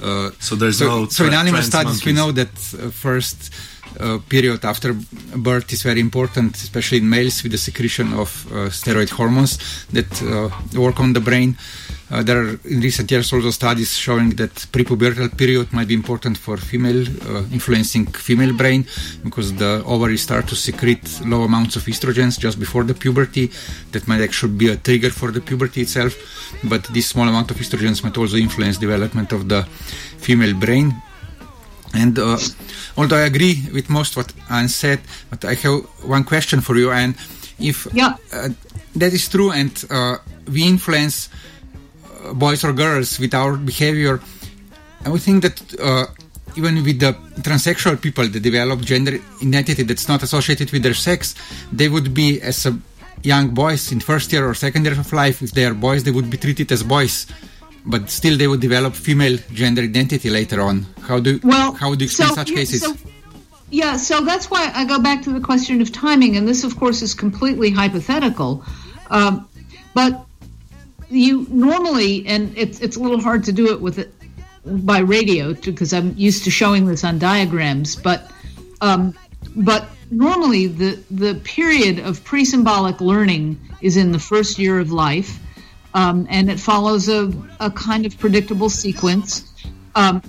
Uh, 0.01 0.29
So 0.39 0.55
there's 0.55 0.77
so, 0.77 0.87
no 0.87 1.07
so 1.09 1.25
in 1.25 1.33
animal 1.33 1.61
trans 1.61 1.67
studies, 1.73 2.05
we 2.05 2.13
know 2.13 2.31
that 2.31 2.53
uh, 2.77 2.89
first 2.91 3.49
uh, 3.99 4.19
period 4.29 4.63
after 4.63 4.93
birth 5.35 5.73
is 5.73 5.81
very 5.83 5.99
important, 5.99 6.55
especially 6.55 6.99
in 6.99 7.09
males 7.09 7.41
with 7.43 7.51
the 7.51 7.57
secretion 7.57 8.13
of 8.13 8.29
uh, 8.51 8.69
steroid 8.69 9.09
hormones 9.09 9.57
that 9.91 10.11
uh, 10.21 10.49
work 10.79 10.99
on 10.99 11.13
the 11.13 11.19
brain. 11.19 11.57
Uh, 12.11 12.21
there 12.21 12.37
are 12.41 12.59
in 12.65 12.81
recent 12.81 13.09
years 13.09 13.31
also 13.31 13.51
studies 13.51 13.95
showing 13.95 14.31
that 14.31 14.53
prepubertal 14.73 15.29
period 15.37 15.71
might 15.71 15.87
be 15.87 15.93
important 15.93 16.37
for 16.37 16.57
female, 16.57 17.07
uh, 17.29 17.43
influencing 17.53 18.05
female 18.07 18.53
brain 18.53 18.85
because 19.23 19.53
the 19.55 19.81
ovaries 19.85 20.21
start 20.21 20.45
to 20.45 20.55
secrete 20.55 21.21
low 21.25 21.43
amounts 21.43 21.77
of 21.77 21.83
estrogens 21.85 22.37
just 22.37 22.59
before 22.59 22.83
the 22.83 22.93
puberty. 22.93 23.49
That 23.93 24.07
might 24.09 24.21
actually 24.21 24.53
be 24.53 24.67
a 24.69 24.75
trigger 24.75 25.09
for 25.09 25.31
the 25.31 25.39
puberty 25.39 25.81
itself. 25.81 26.13
But 26.65 26.83
this 26.93 27.07
small 27.07 27.27
amount 27.29 27.49
of 27.49 27.57
estrogens 27.57 28.03
might 28.03 28.17
also 28.17 28.35
influence 28.35 28.77
development 28.77 29.31
of 29.31 29.47
the 29.47 29.63
female 30.17 30.53
brain. 30.53 30.93
And 31.93 32.19
uh, 32.19 32.37
although 32.97 33.17
I 33.17 33.25
agree 33.25 33.69
with 33.73 33.89
most 33.89 34.17
what 34.17 34.33
Anne 34.49 34.67
said, 34.69 34.99
but 35.29 35.45
I 35.45 35.53
have 35.53 35.81
one 36.03 36.25
question 36.25 36.59
for 36.59 36.75
you, 36.75 36.91
Anne. 36.91 37.15
If 37.59 37.87
Yeah. 37.93 38.15
uh, 38.33 38.49
that 38.95 39.13
is 39.13 39.29
true, 39.29 39.51
and 39.51 39.71
uh, 39.89 40.17
we 40.51 40.63
influence 40.63 41.29
boys 42.33 42.63
or 42.63 42.73
girls 42.73 43.19
with 43.19 43.33
our 43.33 43.57
behavior, 43.57 44.19
and 45.03 45.13
we 45.13 45.19
think 45.19 45.43
that 45.43 45.57
uh, 45.79 46.05
even 46.55 46.83
with 46.83 46.99
the 46.99 47.13
transsexual 47.41 47.99
people 48.01 48.27
that 48.27 48.39
develop 48.39 48.81
gender 48.81 49.19
identity 49.41 49.83
that's 49.83 50.07
not 50.07 50.21
associated 50.23 50.71
with 50.71 50.83
their 50.83 50.93
sex, 50.93 51.35
they 51.71 51.89
would 51.89 52.13
be 52.13 52.41
as 52.41 52.65
a 52.65 52.77
young 53.23 53.49
boys 53.49 53.91
in 53.91 53.99
first 53.99 54.31
year 54.33 54.47
or 54.47 54.53
second 54.53 54.85
year 54.85 54.99
of 54.99 55.11
life. 55.13 55.41
If 55.41 55.51
they 55.51 55.65
are 55.65 55.73
boys, 55.73 56.03
they 56.03 56.11
would 56.11 56.29
be 56.29 56.37
treated 56.37 56.71
as 56.71 56.83
boys. 56.83 57.27
But 57.85 58.09
still, 58.11 58.37
they 58.37 58.47
would 58.47 58.59
develop 58.61 58.93
female 58.93 59.39
gender 59.53 59.81
identity 59.81 60.29
later 60.29 60.61
on. 60.61 60.85
How 61.01 61.19
do 61.19 61.39
Well, 61.43 61.73
how 61.73 61.95
do 61.95 62.03
you 62.03 62.07
explain 62.09 62.29
so- 62.29 62.35
such 62.35 62.53
cases? 62.53 62.81
so- 62.81 62.95
yeah, 63.71 63.95
so 63.97 64.21
that's 64.21 64.51
why 64.51 64.69
I 64.75 64.83
go 64.85 64.99
back 64.99 65.21
to 65.23 65.31
the 65.31 65.39
question 65.39 65.81
of 65.81 65.91
timing, 65.91 66.35
and 66.35 66.45
this, 66.47 66.63
of 66.63 66.77
course, 66.77 67.01
is 67.01 67.13
completely 67.13 67.71
hypothetical. 67.71 68.63
Um, 69.09 69.47
but 69.93 70.25
you 71.11 71.45
normally, 71.49 72.25
and 72.27 72.57
it's 72.57 72.79
it's 72.79 72.95
a 72.95 72.99
little 72.99 73.21
hard 73.21 73.43
to 73.45 73.51
do 73.51 73.71
it 73.73 73.81
with 73.81 73.99
it 73.99 74.13
by 74.65 74.99
radio 74.99 75.53
because 75.53 75.93
I'm 75.93 76.15
used 76.17 76.43
to 76.45 76.51
showing 76.51 76.85
this 76.85 77.03
on 77.03 77.19
diagrams, 77.19 77.95
but 77.95 78.31
um, 78.81 79.13
but 79.55 79.87
normally 80.09 80.67
the 80.67 80.99
the 81.11 81.35
period 81.43 81.99
of 81.99 82.23
pre-symbolic 82.23 83.01
learning 83.01 83.59
is 83.81 83.97
in 83.97 84.11
the 84.11 84.19
first 84.19 84.57
year 84.57 84.79
of 84.79 84.91
life, 84.91 85.39
um, 85.93 86.27
and 86.29 86.49
it 86.49 86.59
follows 86.59 87.09
a, 87.09 87.31
a 87.59 87.71
kind 87.71 88.05
of 88.05 88.17
predictable 88.17 88.69
sequence. 88.69 89.47
Um, 89.95 90.21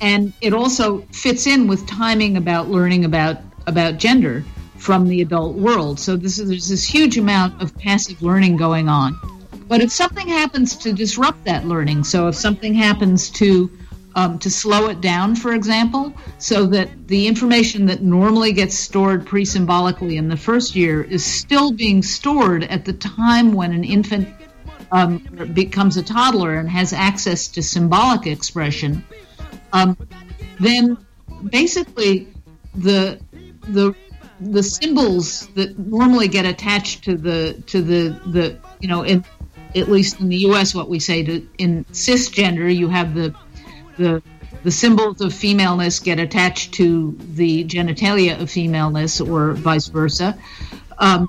and 0.00 0.32
it 0.40 0.52
also 0.52 1.02
fits 1.12 1.46
in 1.46 1.68
with 1.68 1.86
timing 1.86 2.36
about 2.36 2.68
learning 2.68 3.04
about 3.04 3.38
about 3.66 3.98
gender 3.98 4.44
from 4.76 5.08
the 5.08 5.22
adult 5.22 5.54
world. 5.54 5.98
So 5.98 6.16
this 6.16 6.38
is, 6.38 6.48
there's 6.48 6.68
this 6.68 6.84
huge 6.84 7.16
amount 7.16 7.62
of 7.62 7.74
passive 7.78 8.20
learning 8.20 8.56
going 8.56 8.88
on. 8.88 9.18
But 9.66 9.80
if 9.80 9.90
something 9.90 10.28
happens 10.28 10.76
to 10.78 10.92
disrupt 10.92 11.44
that 11.44 11.66
learning, 11.66 12.04
so 12.04 12.28
if 12.28 12.34
something 12.34 12.74
happens 12.74 13.30
to 13.30 13.70
um, 14.16 14.38
to 14.38 14.50
slow 14.50 14.88
it 14.88 15.00
down, 15.00 15.34
for 15.34 15.54
example, 15.54 16.14
so 16.38 16.66
that 16.66 17.08
the 17.08 17.26
information 17.26 17.86
that 17.86 18.02
normally 18.02 18.52
gets 18.52 18.78
stored 18.78 19.26
pre-symbolically 19.26 20.16
in 20.18 20.28
the 20.28 20.36
first 20.36 20.76
year 20.76 21.02
is 21.02 21.24
still 21.24 21.72
being 21.72 22.00
stored 22.00 22.62
at 22.64 22.84
the 22.84 22.92
time 22.92 23.52
when 23.52 23.72
an 23.72 23.82
infant 23.82 24.28
um, 24.92 25.18
becomes 25.52 25.96
a 25.96 26.02
toddler 26.02 26.54
and 26.54 26.70
has 26.70 26.92
access 26.92 27.48
to 27.48 27.62
symbolic 27.62 28.26
expression, 28.28 29.04
um, 29.72 29.96
then 30.60 30.96
basically 31.50 32.28
the 32.76 33.20
the 33.68 33.94
the 34.40 34.62
symbols 34.62 35.48
that 35.54 35.76
normally 35.78 36.28
get 36.28 36.44
attached 36.44 37.02
to 37.04 37.16
the 37.16 37.60
to 37.66 37.82
the 37.82 38.10
the 38.30 38.56
you 38.80 38.88
know 38.88 39.02
in 39.02 39.24
at 39.74 39.88
least 39.88 40.20
in 40.20 40.28
the 40.28 40.36
U.S. 40.38 40.74
what 40.74 40.88
we 40.88 40.98
say 40.98 41.22
to 41.22 41.46
in 41.58 41.84
cisgender 41.92 42.74
you 42.74 42.88
have 42.88 43.14
the 43.14 43.34
the 43.96 44.22
the 44.62 44.70
symbols 44.70 45.20
of 45.20 45.34
femaleness 45.34 45.98
get 45.98 46.18
attached 46.18 46.72
to 46.74 47.16
the 47.34 47.64
genitalia 47.64 48.40
of 48.40 48.50
femaleness 48.50 49.20
or 49.20 49.52
vice 49.52 49.88
versa 49.88 50.38
um, 50.98 51.26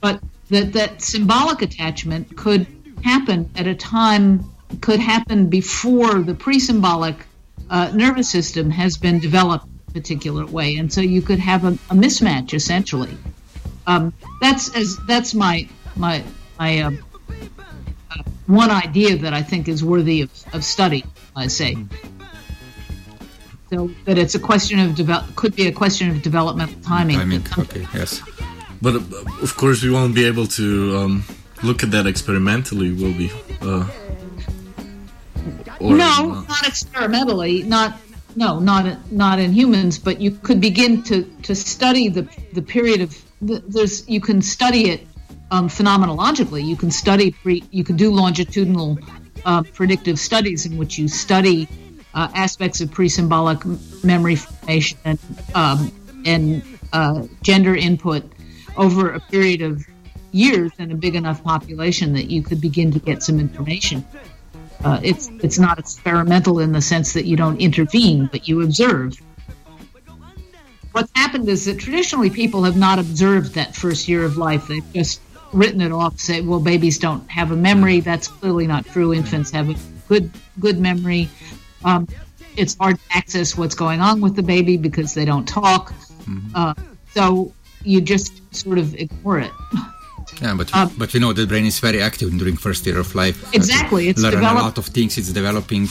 but 0.00 0.20
that 0.50 0.72
that 0.72 1.02
symbolic 1.02 1.62
attachment 1.62 2.36
could 2.36 2.66
happen 3.02 3.50
at 3.56 3.66
a 3.66 3.74
time 3.74 4.44
could 4.80 5.00
happen 5.00 5.48
before 5.48 6.20
the 6.20 6.34
pre-symbolic 6.34 7.16
uh, 7.70 7.90
nervous 7.94 8.30
system 8.30 8.70
has 8.70 8.96
been 8.96 9.18
developed 9.18 9.66
in 9.66 9.80
a 9.88 9.92
particular 9.92 10.46
way, 10.46 10.76
and 10.76 10.92
so 10.92 11.00
you 11.00 11.22
could 11.22 11.38
have 11.38 11.64
a, 11.64 11.68
a 11.68 11.94
mismatch 11.94 12.54
essentially. 12.54 13.16
Um, 13.86 14.12
that's 14.40 14.74
as 14.76 14.98
that's 15.06 15.34
my 15.34 15.68
my 15.96 16.22
my 16.58 16.80
um, 16.80 17.04
one 18.48 18.70
idea 18.70 19.16
that 19.16 19.32
I 19.32 19.42
think 19.42 19.68
is 19.68 19.84
worthy 19.84 20.22
of, 20.22 20.30
of 20.52 20.64
study. 20.64 21.04
I'd 21.36 21.52
say. 21.52 21.76
So 23.70 23.90
that 24.06 24.18
it's 24.18 24.34
a 24.34 24.40
question 24.40 24.78
of 24.80 24.94
develop 24.94 25.36
could 25.36 25.54
be 25.54 25.66
a 25.66 25.72
question 25.72 26.10
of 26.10 26.22
developmental 26.22 26.80
timing. 26.80 27.18
I 27.18 27.24
mean, 27.24 27.44
okay, 27.58 27.86
yes. 27.94 28.22
But 28.80 28.94
uh, 28.96 29.00
of 29.42 29.56
course, 29.56 29.82
we 29.82 29.90
won't 29.90 30.14
be 30.14 30.24
able 30.24 30.46
to 30.46 30.96
um, 30.96 31.24
look 31.62 31.82
at 31.82 31.90
that 31.90 32.06
experimentally, 32.06 32.92
will 32.92 33.12
we? 33.12 33.30
Uh, 33.60 33.86
or, 35.80 35.94
no, 35.94 36.32
uh, 36.32 36.42
not 36.48 36.66
experimentally, 36.66 37.62
not 37.62 37.98
no, 38.36 38.58
not 38.58 39.12
not 39.12 39.38
in 39.38 39.52
humans, 39.52 39.98
but 39.98 40.20
you 40.20 40.30
could 40.30 40.60
begin 40.60 41.02
to 41.04 41.24
to 41.42 41.54
study 41.54 42.08
the 42.08 42.26
the 42.54 42.62
period 42.62 43.02
of 43.02 43.22
the, 43.42 43.62
there's 43.68 44.08
you 44.08 44.20
can 44.20 44.40
study 44.40 44.90
it 44.90 45.06
um, 45.50 45.68
phenomenologically. 45.68 46.64
You 46.64 46.76
can 46.76 46.90
study 46.90 47.30
pre, 47.30 47.64
you 47.70 47.84
can 47.84 47.96
do 47.96 48.12
longitudinal 48.12 48.98
uh, 49.44 49.62
predictive 49.62 50.18
studies 50.18 50.66
in 50.66 50.76
which 50.76 50.98
you 50.98 51.08
study 51.08 51.68
uh, 52.14 52.28
aspects 52.34 52.80
of 52.80 52.90
pre-symbolic 52.90 53.64
memory 54.04 54.36
formation 54.36 54.98
and 55.04 55.18
um, 55.54 55.92
and 56.24 56.62
uh, 56.92 57.26
gender 57.42 57.74
input 57.74 58.24
over 58.76 59.12
a 59.12 59.20
period 59.20 59.62
of 59.62 59.86
years 60.32 60.70
in 60.78 60.90
a 60.90 60.94
big 60.94 61.14
enough 61.14 61.42
population 61.42 62.12
that 62.12 62.30
you 62.30 62.42
could 62.42 62.60
begin 62.60 62.92
to 62.92 62.98
get 62.98 63.22
some 63.22 63.38
information. 63.40 64.04
Uh, 64.84 65.00
it's 65.02 65.28
it's 65.42 65.58
not 65.58 65.78
experimental 65.78 66.60
in 66.60 66.72
the 66.72 66.80
sense 66.80 67.12
that 67.12 67.24
you 67.24 67.36
don't 67.36 67.60
intervene, 67.60 68.28
but 68.30 68.48
you 68.48 68.62
observe. 68.62 69.14
what's 70.92 71.10
happened 71.14 71.48
is 71.48 71.64
that 71.66 71.78
traditionally 71.78 72.30
people 72.30 72.62
have 72.64 72.76
not 72.76 72.98
observed 72.98 73.54
that 73.54 73.74
first 73.74 74.08
year 74.08 74.24
of 74.24 74.36
life. 74.36 74.68
They've 74.68 74.92
just 74.92 75.20
written 75.52 75.80
it 75.80 75.92
off, 75.92 76.18
say, 76.20 76.40
well, 76.40 76.60
babies 76.60 76.98
don't 76.98 77.28
have 77.30 77.50
a 77.52 77.56
memory. 77.56 78.00
That's 78.00 78.28
clearly 78.28 78.66
not 78.66 78.84
true. 78.86 79.12
Infants 79.14 79.50
have 79.50 79.68
a 79.70 79.76
good 80.08 80.30
good 80.60 80.78
memory. 80.80 81.28
Um, 81.84 82.06
it's 82.56 82.76
hard 82.76 82.96
to 82.98 83.16
access 83.16 83.56
what's 83.56 83.74
going 83.74 84.00
on 84.00 84.20
with 84.20 84.34
the 84.36 84.42
baby 84.42 84.76
because 84.76 85.14
they 85.14 85.24
don't 85.24 85.46
talk. 85.46 85.92
Uh, 86.54 86.74
so 87.14 87.52
you 87.84 88.00
just 88.00 88.32
sort 88.54 88.78
of 88.78 88.94
ignore 88.94 89.40
it. 89.40 89.52
Yeah, 90.42 90.54
but 90.54 90.68
Um, 90.74 90.92
but 90.98 91.12
we 91.14 91.20
know 91.20 91.32
the 91.32 91.46
brain 91.46 91.64
is 91.64 91.80
very 91.80 92.02
active 92.02 92.30
during 92.38 92.56
first 92.56 92.84
year 92.86 92.98
of 93.00 93.14
life. 93.14 93.38
Exactly, 93.54 94.08
it's 94.10 94.20
learn 94.20 94.32
develop- 94.34 94.60
a 94.60 94.62
lot 94.66 94.78
of 94.78 94.86
things. 94.86 95.16
It's 95.16 95.32
developing 95.32 95.88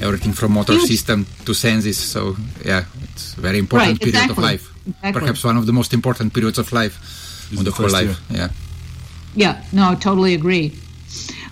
everything 0.00 0.32
from 0.32 0.52
motor 0.52 0.72
Huge. 0.72 0.88
system 0.88 1.26
to 1.44 1.52
senses. 1.54 1.98
So 1.98 2.36
yeah, 2.64 2.84
it's 3.12 3.34
a 3.36 3.40
very 3.40 3.58
important 3.58 3.90
Right, 3.90 4.00
period 4.00 4.16
of 4.16 4.22
exactly, 4.22 4.44
life. 4.44 4.72
exactly. 4.88 5.12
Perhaps 5.20 5.44
one 5.44 5.56
of 5.58 5.66
the 5.66 5.72
most 5.72 5.92
important 5.92 6.32
periods 6.32 6.58
of 6.58 6.72
life, 6.72 6.96
Is 7.52 7.58
of 7.58 7.64
the 7.66 7.70
the 7.70 7.76
whole 7.76 7.84
first 7.90 7.94
life. 7.94 8.18
Yeah. 8.30 8.48
Yeah, 9.36 9.62
no, 9.72 9.90
I 9.90 9.94
totally 9.94 10.34
agree. 10.34 10.72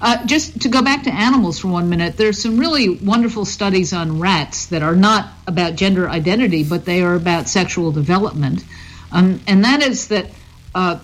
Uh, 0.01 0.27
just 0.27 0.63
to 0.63 0.69
go 0.69 0.83
back 0.83 1.05
to 1.05 1.11
animals 1.15 1.59
for 1.61 1.69
one 1.69 1.89
minute, 1.89 2.17
there's 2.17 2.43
some 2.43 2.59
really 2.59 2.89
wonderful 2.89 3.45
studies 3.45 3.93
on 3.93 4.19
rats 4.19 4.67
that 4.67 4.83
are 4.83 4.97
not 4.97 5.29
about 5.47 5.77
gender 5.77 6.09
identity, 6.09 6.65
but 6.65 6.85
they 6.85 7.03
are 7.03 7.15
about 7.15 7.47
sexual 7.47 7.93
development, 7.93 8.65
um, 9.13 9.41
and 9.47 9.65
that 9.65 9.83
is 9.83 10.09
that 10.09 10.27
uh, 10.75 10.99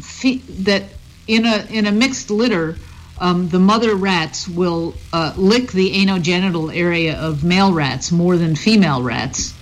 fe- 0.00 0.42
that 0.62 0.82
in 1.26 1.46
a 1.46 1.64
in 1.70 1.86
a 1.86 1.92
mixed 1.92 2.30
litter, 2.30 2.76
um, 3.18 3.48
the 3.48 3.58
mother 3.58 3.94
rats 3.94 4.46
will 4.46 4.94
uh, 5.12 5.32
lick 5.36 5.72
the 5.72 5.94
anogenital 6.04 6.76
area 6.76 7.16
of 7.18 7.42
male 7.42 7.72
rats 7.72 8.12
more 8.12 8.36
than 8.36 8.54
female 8.54 9.02
rats 9.02 9.54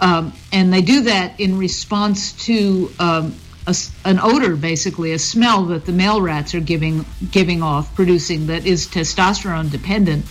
um, 0.00 0.32
and 0.52 0.72
they 0.72 0.80
do 0.80 1.02
that 1.02 1.38
in 1.38 1.58
response 1.58 2.32
to 2.44 2.90
um, 2.98 3.34
a 3.70 4.08
an 4.08 4.18
odor, 4.20 4.56
basically 4.56 5.12
a 5.12 5.18
smell 5.18 5.64
that 5.66 5.84
the 5.86 5.92
male 5.92 6.20
rats 6.20 6.54
are 6.54 6.60
giving 6.60 7.04
giving 7.30 7.62
off, 7.62 7.94
producing 7.94 8.46
that 8.48 8.66
is 8.66 8.86
testosterone 8.86 9.70
dependent, 9.70 10.26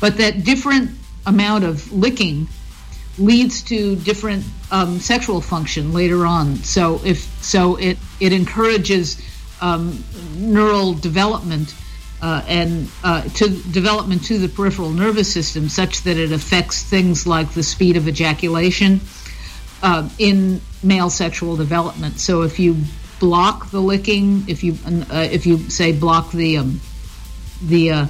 but 0.00 0.16
that 0.18 0.44
different 0.44 0.90
amount 1.24 1.64
of 1.64 1.92
licking 1.92 2.48
leads 3.18 3.62
to 3.62 3.96
different 3.96 4.44
um, 4.70 5.00
sexual 5.00 5.40
function 5.40 5.92
later 5.92 6.26
on. 6.26 6.56
So 6.56 7.00
if 7.04 7.18
so, 7.42 7.76
it 7.76 7.98
it 8.20 8.32
encourages 8.32 9.20
um, 9.60 10.04
neural 10.36 10.94
development 10.94 11.74
uh, 12.22 12.42
and 12.46 12.88
uh, 13.04 13.22
to 13.22 13.48
development 13.72 14.24
to 14.24 14.38
the 14.38 14.48
peripheral 14.48 14.90
nervous 14.90 15.32
system, 15.32 15.68
such 15.68 16.02
that 16.02 16.16
it 16.16 16.32
affects 16.32 16.82
things 16.82 17.26
like 17.26 17.52
the 17.52 17.62
speed 17.62 17.96
of 17.96 18.08
ejaculation 18.08 19.00
uh, 19.82 20.08
in 20.18 20.60
male 20.86 21.10
sexual 21.10 21.56
development. 21.56 22.20
So 22.20 22.42
if 22.42 22.58
you 22.58 22.76
block 23.18 23.70
the 23.70 23.80
licking, 23.80 24.44
if 24.48 24.62
you 24.62 24.76
uh, 24.86 25.28
if 25.30 25.46
you 25.46 25.58
say 25.70 25.92
block 25.92 26.32
the 26.32 26.58
um, 26.58 26.80
the 27.62 27.90
uh, 27.90 28.06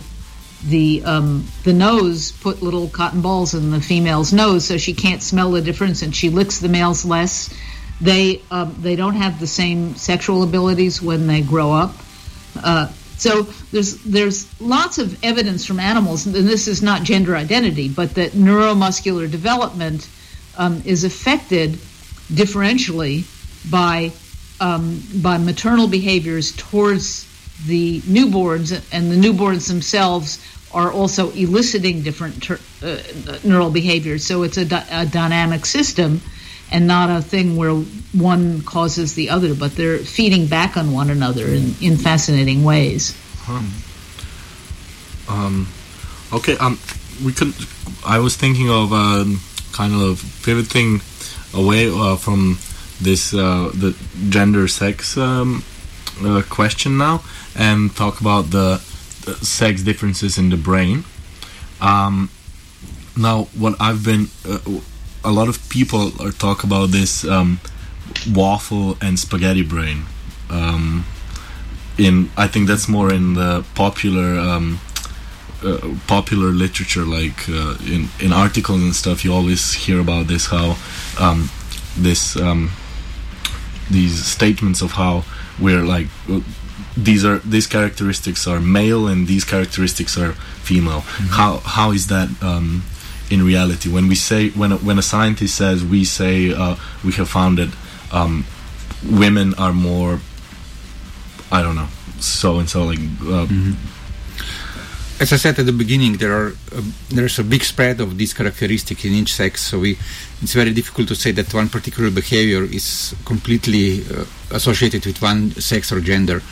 the 0.65 1.03
um, 1.05 1.47
the 1.65 1.73
nose, 1.73 2.33
put 2.33 2.63
little 2.63 2.89
cotton 2.89 3.21
balls 3.21 3.55
in 3.55 3.71
the 3.71 3.81
female's 3.81 4.33
nose 4.33 4.65
so 4.65 4.77
she 4.77 4.95
can't 4.95 5.23
smell 5.23 5.53
the 5.53 5.61
difference, 5.61 6.03
and 6.03 6.15
she 6.15 6.29
licks 6.29 6.59
the 6.59 6.69
males 6.69 7.05
less. 7.05 7.55
They 8.01 8.43
um, 8.51 8.77
they 8.81 8.97
don't 8.97 9.15
have 9.15 9.41
the 9.41 9.47
same 9.47 9.97
sexual 9.97 10.43
abilities 10.43 11.01
when 11.01 11.27
they 11.27 11.43
grow 11.43 11.73
up. 11.73 11.95
Uh, 12.63 12.93
so 13.17 13.45
there's 13.73 14.03
there's 14.03 14.61
lots 14.61 14.99
of 14.99 15.23
evidence 15.25 15.65
from 15.65 15.81
animals, 15.81 16.27
and 16.27 16.35
this 16.35 16.69
is 16.69 16.83
not 16.83 17.03
gender 17.03 17.37
identity, 17.37 17.89
but 17.89 18.15
that 18.15 18.33
neuromuscular 18.33 19.31
development 19.31 20.09
um, 20.59 20.83
is 20.85 21.05
affected 21.05 21.79
differentially 22.33 23.25
by 23.71 24.13
um, 24.61 25.03
by 25.23 25.39
maternal 25.39 25.87
behaviors 25.87 26.53
towards 26.57 27.27
the 27.67 28.01
newborns, 28.03 28.73
and 28.93 29.11
the 29.11 29.17
newborns 29.17 29.69
themselves 29.69 30.39
are 30.73 30.93
also 30.93 31.31
eliciting 31.33 32.03
different 32.03 32.43
ter- 32.43 32.61
uh, 32.83 32.99
neural 33.45 33.71
behaviors. 33.71 34.27
So 34.27 34.43
it's 34.43 34.59
a, 34.59 34.65
dynamic 34.65 35.65
system, 35.65 36.21
and 36.71 36.87
not 36.87 37.09
a 37.11 37.23
thing 37.23 37.57
where 37.57 37.73
one 37.73 38.63
causes 38.63 39.15
the 39.15 39.31
other, 39.31 39.55
but 39.55 39.77
they're 39.77 39.99
feeding 39.99 40.47
back 40.47 40.77
on 40.77 40.93
one 40.93 41.11
another 41.11 41.47
in, 41.47 41.75
in 41.81 41.97
fascinating 41.97 42.65
ways. 42.65 43.17
Um, 45.29 45.69
okay. 46.33 46.57
Um, 46.59 46.79
we 47.25 47.33
could. 47.33 47.55
I 48.05 48.19
was 48.19 48.37
thinking 48.37 48.69
of 48.69 48.93
um, 48.93 49.41
kind 49.73 49.95
of 49.95 50.23
pivoting 50.43 51.01
away 51.57 51.91
uh, 51.91 52.17
from 52.17 52.59
this 53.01 53.35
uh, 53.35 53.71
the 53.75 53.97
gender 54.29 54.69
sex 54.69 55.17
um, 55.17 55.65
uh, 56.23 56.43
question 56.49 56.97
now 56.97 57.23
and 57.55 57.95
talk 57.97 58.21
about 58.21 58.51
the, 58.51 58.81
the 59.25 59.35
sex 59.45 59.83
differences 59.83 60.39
in 60.39 60.51
the 60.51 60.57
brain. 60.57 61.05
Um, 61.81 62.31
now, 63.17 63.45
what 63.57 63.75
I've 63.81 64.05
been 64.05 64.29
uh, 64.49 64.59
a 65.25 65.33
lot 65.33 65.49
of 65.49 65.69
people 65.69 66.13
are 66.23 66.31
talk 66.31 66.65
about 66.65 66.91
this 66.91 67.25
um, 67.25 67.61
waffle 68.33 68.97
and 69.01 69.19
spaghetti 69.19 69.63
brain. 69.63 70.05
Um, 70.49 71.05
in 71.99 72.31
I 72.37 72.47
think 72.47 72.69
that's 72.69 72.89
more 72.89 73.13
in 73.13 73.35
the 73.35 73.65
popular 73.75 74.39
um, 74.39 74.81
uh, 75.65 75.95
popular 76.07 76.49
literature, 76.49 77.05
like 77.05 77.49
uh, 77.49 77.77
in 77.87 78.09
in 78.21 78.33
articles 78.33 78.83
and 78.83 78.95
stuff. 78.95 79.25
You 79.25 79.33
always 79.33 79.73
hear 79.73 80.01
about 80.01 80.27
this 80.27 80.47
how 80.47 80.77
um, 81.19 81.51
this 81.97 82.37
um, 82.37 82.71
these 83.91 84.25
statements 84.25 84.83
of 84.83 84.93
how 84.93 85.25
we're 85.59 85.83
like 85.83 86.09
these 86.97 87.25
are 87.25 87.39
these 87.39 87.67
characteristics 87.67 88.47
are 88.47 88.61
male 88.61 89.07
and 89.07 89.27
these 89.27 89.45
characteristics 89.45 90.17
are 90.19 90.33
female. 90.63 91.01
How 91.31 91.59
how 91.59 91.93
is 91.93 92.07
that? 92.09 92.29
Um, 92.43 92.83
in 93.29 93.45
reality, 93.45 93.91
when 93.91 94.07
we 94.07 94.15
say 94.15 94.51
when 94.51 94.71
a, 94.73 94.77
when 94.77 94.99
a 94.99 95.03
scientist 95.03 95.57
says 95.57 95.85
we 95.85 96.05
say 96.05 96.53
uh, 96.53 96.77
we 97.05 97.13
have 97.13 97.29
found 97.29 97.59
that 97.59 97.75
um, 98.13 98.45
women 99.05 99.55
are 99.55 99.73
more 99.73 100.21
I 101.51 101.63
don't 101.63 101.75
know 101.75 101.89
so 102.21 102.59
and 102.59 102.69
so 102.69 102.85
like 102.85 102.99
uh, 103.25 103.47
As 105.19 105.33
I 105.33 105.37
said 105.37 105.59
at 105.59 105.65
the 105.65 105.73
beginning, 105.73 106.19
there 106.19 106.33
are 106.33 106.49
uh, 106.77 106.83
there's 107.09 107.39
a 107.39 107.45
big 107.45 107.65
spread 107.65 108.01
of 108.03 108.19
these 108.19 108.35
characteristics 108.35 109.03
in 109.03 109.13
each 109.15 109.33
sex, 109.33 109.63
so 109.63 109.79
we 109.79 109.97
it's 110.43 110.53
very 110.53 110.75
difficult 110.75 111.09
to 111.09 111.15
say 111.15 111.33
that 111.33 111.55
one 111.55 111.71
particular 111.71 112.11
behavior 112.11 112.65
is 112.65 113.15
completely 113.25 114.05
uh, 114.05 114.27
associated 114.51 115.07
with 115.07 115.23
one 115.23 115.53
sex 115.53 115.91
or 115.91 116.01
gender. 116.01 116.43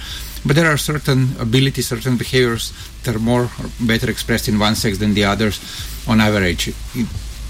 But 0.46 0.56
there 0.56 0.70
are 0.72 0.78
certain 0.78 1.36
abilities, 1.38 1.88
certain 1.88 2.16
behaviors 2.16 2.72
that 3.02 3.14
are 3.14 3.18
more 3.18 3.44
or 3.44 3.66
better 3.80 4.10
expressed 4.10 4.48
in 4.48 4.58
one 4.58 4.76
sex 4.76 4.96
than 4.96 5.12
the 5.12 5.24
others 5.24 5.60
on 6.08 6.22
average. 6.22 6.68
It, 6.68 7.06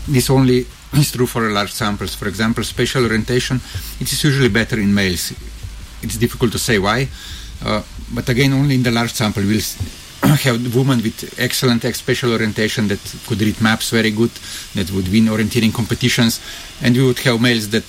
this 0.09 0.29
only 0.31 0.67
is 0.95 1.13
true 1.13 1.27
for 1.27 1.49
large 1.49 1.71
samples. 1.71 2.17
For 2.17 2.27
example, 2.27 2.65
spatial 2.65 3.05
orientation, 3.05 3.61
it 4.01 4.13
is 4.13 4.25
usually 4.25 4.49
better 4.49 4.81
in 4.81 4.93
males. 4.93 5.33
It's 6.03 6.17
difficult 6.17 6.51
to 6.53 6.59
say 6.59 6.81
why, 6.81 7.09
uh, 7.65 7.83
but 8.13 8.29
again, 8.29 8.53
only 8.53 8.75
in 8.75 8.83
the 8.83 8.91
large 8.91 9.13
sample 9.13 9.45
we'll 9.45 9.63
have 10.47 10.75
women 10.75 11.03
with 11.03 11.39
excellent 11.39 11.83
spatial 11.95 12.33
orientation 12.33 12.89
that 12.89 13.01
could 13.27 13.41
read 13.41 13.61
maps 13.61 13.91
very 13.91 14.11
good, 14.11 14.31
that 14.75 14.91
would 14.93 15.09
win 15.09 15.27
orienteering 15.27 15.73
competitions, 15.73 16.41
and 16.83 16.97
we 16.97 17.05
would 17.05 17.19
have 17.19 17.41
males 17.41 17.69
that 17.71 17.89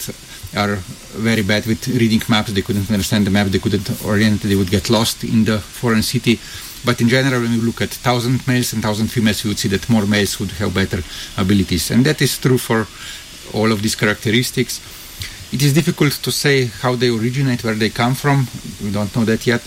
are 0.56 0.76
very 1.16 1.44
bad 1.44 1.66
with 1.66 1.88
reading 1.88 2.22
maps. 2.30 2.52
They 2.52 2.62
couldn't 2.62 2.90
understand 2.92 3.26
the 3.26 3.32
map. 3.32 3.48
They 3.48 3.60
couldn't 3.60 3.90
orient. 4.06 4.42
They 4.42 4.56
would 4.56 4.70
get 4.70 4.90
lost 4.90 5.24
in 5.24 5.46
the 5.46 5.60
foreign 5.60 6.04
city. 6.04 6.40
But 6.86 7.02
in 7.02 7.10
general, 7.10 7.42
when 7.42 7.52
we 7.52 7.58
look 7.58 7.82
at 7.82 7.90
thousand 7.90 8.46
males 8.48 8.74
and 8.74 8.84
thousand 8.84 9.08
females, 9.08 9.44
we 9.44 9.50
would 9.50 9.60
see 9.60 9.70
that 9.70 9.90
more 9.90 10.06
males 10.06 10.40
would 10.40 10.52
have 10.52 10.74
better 10.74 11.02
abilities, 11.38 11.90
and 11.92 12.06
that 12.06 12.22
is 12.22 12.38
true 12.38 12.58
for 12.58 12.86
all 13.58 13.72
of 13.72 13.82
these 13.82 13.96
characteristics. 13.96 14.82
It 15.52 15.64
is 15.64 15.74
difficult 15.74 16.14
to 16.24 16.32
say 16.32 16.66
how 16.66 16.96
they 16.96 17.10
originate, 17.10 17.64
where 17.64 17.76
they 17.76 17.90
come 17.90 18.14
from. 18.14 18.48
We 18.84 18.92
don't 18.92 19.14
know 19.16 19.26
that 19.26 19.48
yet. 19.48 19.62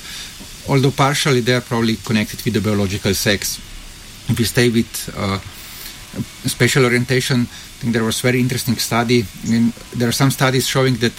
Although 0.69 0.91
partially 0.91 1.41
they 1.41 1.55
are 1.55 1.63
probably 1.63 1.97
connected 1.97 2.43
with 2.45 2.55
the 2.55 2.61
biological 2.61 3.15
sex. 3.15 3.59
If 4.29 4.39
we 4.39 4.45
stay 4.45 4.69
with 4.69 4.91
uh, 5.17 5.39
spatial 6.47 6.85
orientation, 6.85 7.43
I 7.43 7.81
think 7.81 7.93
there 7.95 8.05
was 8.05 8.21
very 8.21 8.41
interesting 8.41 8.77
study. 8.77 9.23
There 9.97 10.09
are 10.09 10.13
some 10.13 10.31
studies 10.31 10.67
showing 10.67 10.97
that 10.97 11.13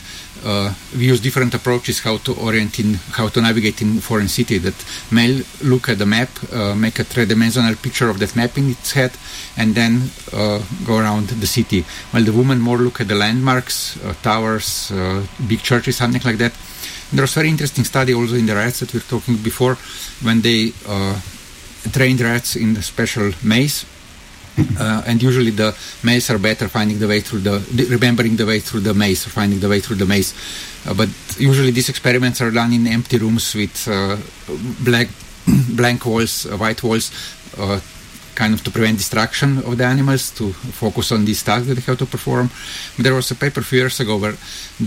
uh, 0.45 0.73
we 0.95 1.07
use 1.07 1.19
different 1.19 1.53
approaches 1.53 1.99
how 1.99 2.17
to 2.17 2.33
orient 2.35 2.79
in, 2.79 2.93
how 3.11 3.27
to 3.27 3.41
navigate 3.41 3.81
in 3.81 3.99
foreign 3.99 4.27
city. 4.27 4.57
That 4.57 4.75
male 5.11 5.43
look 5.63 5.89
at 5.89 5.97
the 5.97 6.05
map, 6.05 6.29
uh, 6.53 6.75
make 6.75 6.99
a 6.99 7.03
three-dimensional 7.03 7.75
picture 7.75 8.09
of 8.09 8.19
that 8.19 8.35
map 8.35 8.57
in 8.57 8.69
its 8.69 8.91
head, 8.91 9.11
and 9.57 9.75
then 9.75 10.09
uh, 10.31 10.63
go 10.85 10.97
around 10.97 11.29
the 11.29 11.47
city. 11.47 11.85
While 12.11 12.23
the 12.23 12.33
woman 12.33 12.59
more 12.59 12.77
look 12.77 13.01
at 13.01 13.07
the 13.07 13.15
landmarks, 13.15 13.97
uh, 14.03 14.13
towers, 14.21 14.91
uh, 14.91 15.25
big 15.47 15.61
churches, 15.61 15.97
something 15.97 16.21
like 16.23 16.37
that. 16.37 16.53
And 17.09 17.17
there 17.17 17.23
was 17.23 17.33
very 17.33 17.49
interesting 17.49 17.85
study 17.85 18.13
also 18.13 18.35
in 18.35 18.45
the 18.45 18.55
rats 18.55 18.79
that 18.79 18.93
we 18.93 18.99
were 18.99 19.05
talking 19.05 19.37
before, 19.37 19.75
when 20.21 20.41
they 20.41 20.73
uh, 20.87 21.19
trained 21.91 22.21
rats 22.21 22.55
in 22.55 22.73
the 22.73 22.81
special 22.81 23.31
maze 23.43 23.85
Uh, 24.79 25.03
and 25.05 25.21
usually 25.21 25.51
the 25.51 25.75
males 26.03 26.29
are 26.29 26.37
better 26.37 26.67
finding 26.67 26.99
the 26.99 27.07
way 27.07 27.21
through 27.21 27.39
the 27.39 27.59
remembering 27.89 28.35
the 28.35 28.45
way 28.45 28.59
through 28.59 28.81
the 28.81 28.93
maze 28.93 29.25
or 29.25 29.29
finding 29.29 29.59
the 29.59 29.69
way 29.69 29.79
through 29.79 29.95
the 29.95 30.05
maze. 30.05 30.33
Uh, 30.87 30.93
but 30.93 31.09
usually 31.37 31.71
these 31.71 31.89
experiments 31.89 32.41
are 32.41 32.51
done 32.51 32.73
in 32.73 32.87
empty 32.87 33.17
rooms 33.17 33.55
with 33.55 33.87
uh, 33.87 34.17
black 34.83 35.07
blank 35.75 36.05
walls, 36.05 36.45
uh, 36.45 36.57
white 36.57 36.81
walls, 36.83 37.11
uh, 37.57 37.79
kind 38.39 38.53
of 38.55 38.59
to 38.63 38.71
prevent 38.71 38.97
distraction 39.03 39.49
of 39.67 39.73
the 39.79 39.85
animals 39.95 40.23
to 40.39 40.45
focus 40.83 41.11
on 41.11 41.25
these 41.25 41.41
tasks 41.43 41.67
that 41.67 41.75
they 41.77 41.85
have 41.89 41.97
to 41.97 42.05
perform. 42.15 42.45
There 43.05 43.13
was 43.19 43.27
a 43.31 43.35
paper 43.43 43.59
a 43.59 43.63
few 43.69 43.79
years 43.83 43.99
ago 43.99 44.15
where 44.23 44.35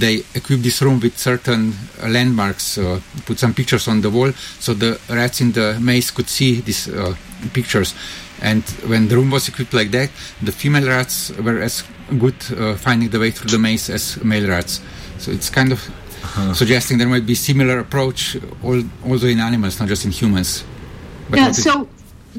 they 0.02 0.14
equipped 0.38 0.62
this 0.68 0.80
room 0.84 0.98
with 1.04 1.14
certain 1.30 1.62
uh, 2.02 2.08
landmarks, 2.16 2.66
uh, 2.78 3.00
put 3.26 3.38
some 3.38 3.52
pictures 3.60 3.84
on 3.88 4.00
the 4.00 4.10
wall, 4.16 4.32
so 4.58 4.72
the 4.74 4.92
rats 5.20 5.40
in 5.44 5.52
the 5.52 5.78
maze 5.80 6.10
could 6.10 6.28
see 6.28 6.60
these 6.68 6.88
uh, 6.88 7.14
pictures. 7.52 7.94
And 8.40 8.62
when 8.90 9.02
the 9.08 9.16
room 9.18 9.30
was 9.30 9.48
equipped 9.48 9.74
like 9.80 9.90
that, 9.92 10.10
the 10.42 10.52
female 10.52 10.86
rats 10.88 11.30
were 11.46 11.60
as 11.68 11.84
good 12.18 12.34
uh, 12.56 12.74
finding 12.86 13.08
the 13.10 13.20
way 13.20 13.30
through 13.30 13.50
the 13.50 13.58
maze 13.58 13.88
as 13.90 14.04
male 14.24 14.48
rats. 14.48 14.80
So 15.18 15.30
it's 15.30 15.50
kind 15.50 15.70
of 15.72 15.80
suggesting 16.54 16.98
there 16.98 17.08
might 17.16 17.26
be 17.26 17.34
similar 17.34 17.76
approach 17.86 18.36
al- 18.64 18.88
also 19.08 19.26
in 19.26 19.40
animals, 19.40 19.78
not 19.78 19.88
just 19.88 20.04
in 20.04 20.10
humans. 20.10 20.64
But 21.30 21.36
yeah, 21.38 21.48
what 21.48 21.58
it- 21.58 21.62
so 21.62 21.88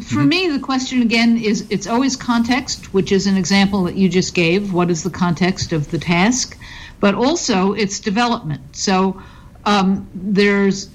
for 0.02 0.24
me, 0.24 0.50
the 0.50 0.60
question 0.60 1.02
again 1.02 1.38
is 1.38 1.68
it's 1.70 1.86
always 1.86 2.16
context, 2.16 2.94
which 2.94 3.12
is 3.12 3.28
an 3.28 3.38
example 3.38 3.84
that 3.84 3.96
you 3.96 4.10
just 4.10 4.34
gave. 4.34 4.74
What 4.74 4.90
is 4.90 5.04
the 5.04 5.10
context 5.10 5.72
of 5.72 5.92
the 5.92 6.00
task? 6.00 6.58
But 7.00 7.14
also 7.16 7.74
it's 7.74 8.00
development. 8.00 8.62
So 8.76 9.22
um, 9.66 10.08
there's 10.16 10.90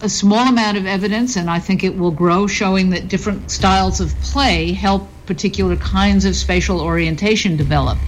a 0.00 0.08
small 0.08 0.46
amount 0.48 0.76
of 0.76 0.86
evidence, 0.86 1.36
and 1.36 1.50
I 1.50 1.58
think 1.58 1.82
it 1.82 1.96
will 1.96 2.12
grow, 2.12 2.46
showing 2.46 2.90
that 2.90 3.08
different 3.08 3.50
styles 3.50 4.00
of 4.00 4.14
play 4.20 4.72
help 4.72 5.08
particular 5.26 5.76
kinds 5.76 6.24
of 6.24 6.36
spatial 6.36 6.80
orientation 6.80 7.56
develop. 7.56 7.98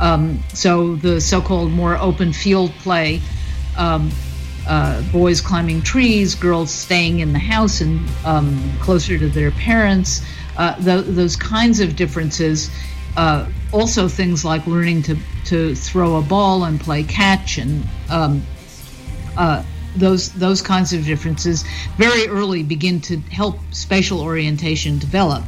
Um, 0.00 0.42
so 0.52 0.96
the 0.96 1.20
so 1.20 1.40
called 1.40 1.70
more 1.70 1.96
open 1.96 2.32
field 2.32 2.70
play. 2.82 3.20
Um, 3.76 4.10
uh, 4.66 5.02
boys 5.12 5.40
climbing 5.40 5.82
trees, 5.82 6.34
girls 6.34 6.70
staying 6.70 7.20
in 7.20 7.32
the 7.32 7.38
house 7.38 7.80
and 7.80 8.00
um, 8.24 8.72
closer 8.80 9.18
to 9.18 9.28
their 9.28 9.50
parents, 9.52 10.22
uh, 10.56 10.74
th- 10.82 11.06
those 11.06 11.36
kinds 11.36 11.80
of 11.80 11.96
differences. 11.96 12.70
Uh, 13.16 13.48
also, 13.72 14.08
things 14.08 14.44
like 14.44 14.66
learning 14.66 15.02
to, 15.02 15.16
to 15.46 15.74
throw 15.74 16.16
a 16.16 16.22
ball 16.22 16.64
and 16.64 16.80
play 16.80 17.02
catch 17.02 17.58
and 17.58 17.84
um, 18.10 18.42
uh, 19.36 19.62
those 19.96 20.30
those 20.32 20.60
kinds 20.60 20.92
of 20.92 21.04
differences 21.04 21.64
very 21.96 22.28
early 22.28 22.62
begin 22.62 23.00
to 23.00 23.16
help 23.30 23.58
spatial 23.70 24.20
orientation 24.20 24.98
develop. 24.98 25.42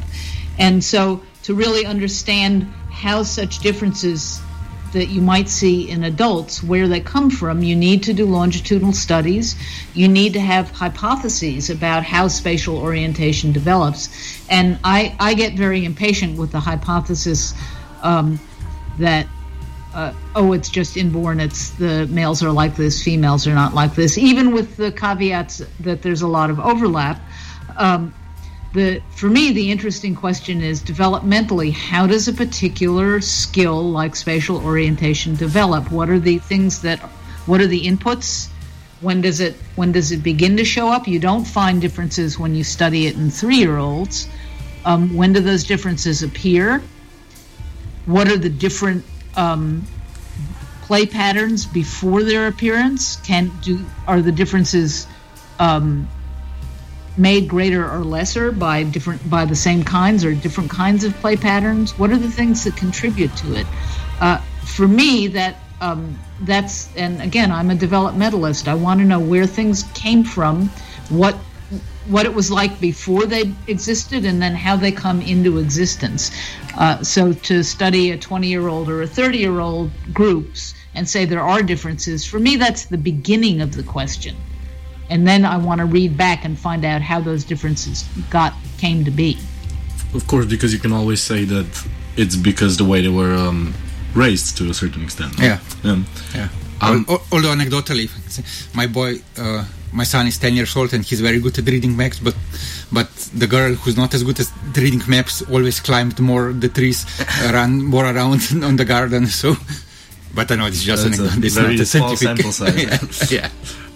And 0.58 0.82
so, 0.82 1.22
to 1.44 1.54
really 1.54 1.86
understand 1.86 2.62
how 2.90 3.22
such 3.22 3.60
differences 3.60 4.40
that 4.92 5.08
you 5.08 5.20
might 5.20 5.48
see 5.48 5.90
in 5.90 6.04
adults, 6.04 6.62
where 6.62 6.88
they 6.88 7.00
come 7.00 7.30
from, 7.30 7.62
you 7.62 7.76
need 7.76 8.02
to 8.04 8.12
do 8.12 8.24
longitudinal 8.24 8.92
studies. 8.92 9.56
You 9.94 10.08
need 10.08 10.32
to 10.32 10.40
have 10.40 10.70
hypotheses 10.70 11.70
about 11.70 12.04
how 12.04 12.28
spatial 12.28 12.78
orientation 12.78 13.52
develops. 13.52 14.08
And 14.48 14.78
I, 14.84 15.14
I 15.20 15.34
get 15.34 15.54
very 15.54 15.84
impatient 15.84 16.38
with 16.38 16.52
the 16.52 16.60
hypothesis 16.60 17.54
um, 18.02 18.40
that, 18.98 19.26
uh, 19.94 20.12
oh, 20.34 20.52
it's 20.52 20.68
just 20.68 20.96
inborn, 20.96 21.40
it's 21.40 21.70
the 21.70 22.06
males 22.06 22.42
are 22.42 22.52
like 22.52 22.76
this, 22.76 23.02
females 23.02 23.46
are 23.46 23.54
not 23.54 23.74
like 23.74 23.94
this, 23.94 24.18
even 24.18 24.52
with 24.52 24.76
the 24.76 24.92
caveats 24.92 25.62
that 25.80 26.02
there's 26.02 26.22
a 26.22 26.28
lot 26.28 26.50
of 26.50 26.58
overlap. 26.60 27.20
Um, 27.76 28.14
the 28.78 29.02
for 29.10 29.28
me 29.28 29.52
the 29.52 29.70
interesting 29.70 30.14
question 30.14 30.62
is 30.62 30.80
developmentally 30.80 31.72
how 31.72 32.06
does 32.06 32.28
a 32.28 32.32
particular 32.32 33.20
skill 33.20 33.90
like 33.90 34.14
spatial 34.16 34.56
orientation 34.64 35.34
develop? 35.34 35.90
What 35.90 36.08
are 36.08 36.20
the 36.20 36.38
things 36.38 36.82
that 36.82 37.00
what 37.46 37.60
are 37.60 37.66
the 37.66 37.84
inputs? 37.86 38.48
When 39.00 39.20
does 39.20 39.40
it 39.40 39.54
when 39.76 39.92
does 39.92 40.12
it 40.12 40.22
begin 40.22 40.56
to 40.56 40.64
show 40.64 40.88
up? 40.88 41.08
You 41.08 41.18
don't 41.18 41.44
find 41.44 41.80
differences 41.80 42.38
when 42.38 42.54
you 42.54 42.64
study 42.64 43.06
it 43.06 43.16
in 43.16 43.30
three 43.30 43.56
year 43.56 43.78
olds 43.78 44.28
um, 44.84 45.14
when 45.14 45.32
do 45.32 45.40
those 45.40 45.64
differences 45.64 46.22
appear? 46.22 46.82
What 48.06 48.28
are 48.28 48.38
the 48.38 48.48
different 48.48 49.04
um, 49.36 49.86
play 50.82 51.04
patterns 51.04 51.66
before 51.66 52.22
their 52.22 52.46
appearance? 52.46 53.16
Can 53.16 53.50
do 53.60 53.84
are 54.06 54.22
the 54.22 54.32
differences 54.32 55.06
um, 55.58 56.08
made 57.18 57.48
greater 57.48 57.90
or 57.90 58.04
lesser 58.04 58.52
by 58.52 58.84
different 58.84 59.28
by 59.28 59.44
the 59.44 59.56
same 59.56 59.82
kinds 59.82 60.24
or 60.24 60.34
different 60.34 60.70
kinds 60.70 61.04
of 61.04 61.14
play 61.16 61.36
patterns? 61.36 61.98
What 61.98 62.10
are 62.10 62.18
the 62.18 62.30
things 62.30 62.64
that 62.64 62.76
contribute 62.76 63.34
to 63.38 63.54
it? 63.54 63.66
Uh, 64.20 64.38
for 64.64 64.86
me, 64.86 65.26
that 65.28 65.56
um, 65.80 66.18
that's 66.42 66.94
and 66.96 67.20
again, 67.20 67.50
I'm 67.50 67.70
a 67.70 67.74
developmentalist. 67.74 68.68
I 68.68 68.74
want 68.74 69.00
to 69.00 69.06
know 69.06 69.20
where 69.20 69.46
things 69.46 69.84
came 69.94 70.24
from, 70.24 70.68
what 71.08 71.34
what 72.06 72.24
it 72.24 72.32
was 72.32 72.50
like 72.50 72.80
before 72.80 73.26
they 73.26 73.52
existed, 73.66 74.24
and 74.24 74.40
then 74.40 74.54
how 74.54 74.76
they 74.76 74.92
come 74.92 75.20
into 75.20 75.58
existence. 75.58 76.30
Uh, 76.76 77.02
so 77.02 77.32
to 77.32 77.62
study 77.62 78.12
a 78.12 78.16
20 78.16 78.46
year 78.48 78.68
old 78.68 78.88
or 78.88 79.02
a 79.02 79.06
30 79.06 79.38
year 79.38 79.60
old 79.60 79.90
groups 80.14 80.74
and 80.94 81.08
say 81.08 81.24
there 81.24 81.42
are 81.42 81.62
differences, 81.62 82.24
for 82.24 82.38
me, 82.38 82.56
that's 82.56 82.86
the 82.86 82.96
beginning 82.96 83.60
of 83.60 83.74
the 83.74 83.82
question 83.82 84.36
and 85.10 85.26
then 85.26 85.44
I 85.44 85.56
want 85.56 85.78
to 85.80 85.86
read 85.86 86.16
back 86.16 86.44
and 86.44 86.58
find 86.58 86.84
out 86.84 87.02
how 87.02 87.20
those 87.20 87.44
differences 87.44 88.04
got 88.30 88.52
came 88.78 89.04
to 89.04 89.10
be. 89.10 89.36
Of 90.14 90.26
course, 90.26 90.46
because 90.46 90.72
you 90.72 90.78
can 90.78 90.92
always 90.92 91.20
say 91.20 91.44
that 91.44 91.86
it's 92.16 92.36
because 92.36 92.76
the 92.76 92.84
way 92.84 93.02
they 93.02 93.08
were 93.08 93.34
um, 93.34 93.74
raised 94.14 94.56
to 94.58 94.70
a 94.70 94.74
certain 94.74 95.02
extent. 95.02 95.34
Yeah. 95.38 95.58
Um, 95.84 96.06
Yeah. 96.34 96.48
Um, 96.80 97.04
Al- 97.08 97.14
al- 97.16 97.22
although 97.32 97.54
anecdotally, 97.54 98.08
my 98.74 98.86
boy, 98.86 99.16
uh, 99.36 99.64
my 99.92 100.04
son 100.04 100.26
is 100.28 100.38
10 100.38 100.54
years 100.54 100.76
old 100.76 100.92
and 100.94 101.04
he's 101.04 101.20
very 101.20 101.40
good 101.40 101.58
at 101.58 101.66
reading 101.66 101.96
maps, 101.96 102.20
but 102.20 102.36
but 102.92 103.08
the 103.34 103.46
girl 103.48 103.74
who's 103.74 103.96
not 103.96 104.14
as 104.14 104.22
good 104.22 104.38
at 104.40 104.48
reading 104.76 105.02
maps 105.08 105.42
always 105.50 105.80
climbed 105.80 106.18
more 106.20 106.52
the 106.52 106.68
trees, 106.68 107.04
uh, 107.20 107.50
ran 107.52 107.82
more 107.82 108.04
around 108.06 108.40
on 108.62 108.76
the 108.76 108.84
garden. 108.84 109.26
So, 109.26 109.56
but 110.34 110.50
I 110.52 110.54
know 110.54 110.66
it's 110.66 110.82
just 110.84 111.04
That's 111.04 111.18
a. 111.18 111.24
It's 111.44 111.56
very 111.56 111.74
not 111.74 111.82
a 111.82 111.86
small 111.86 112.16
scientific. 112.16 112.52
sample 112.52 112.52
size. 112.52 113.30
yeah. 113.32 113.40
yeah. 113.40 113.48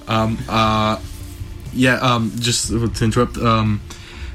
Um, 0.08 0.38
uh, 0.48 1.00
yeah, 1.72 1.96
um, 2.00 2.32
just 2.38 2.68
to 2.68 3.04
interrupt. 3.04 3.38
Um, 3.38 3.80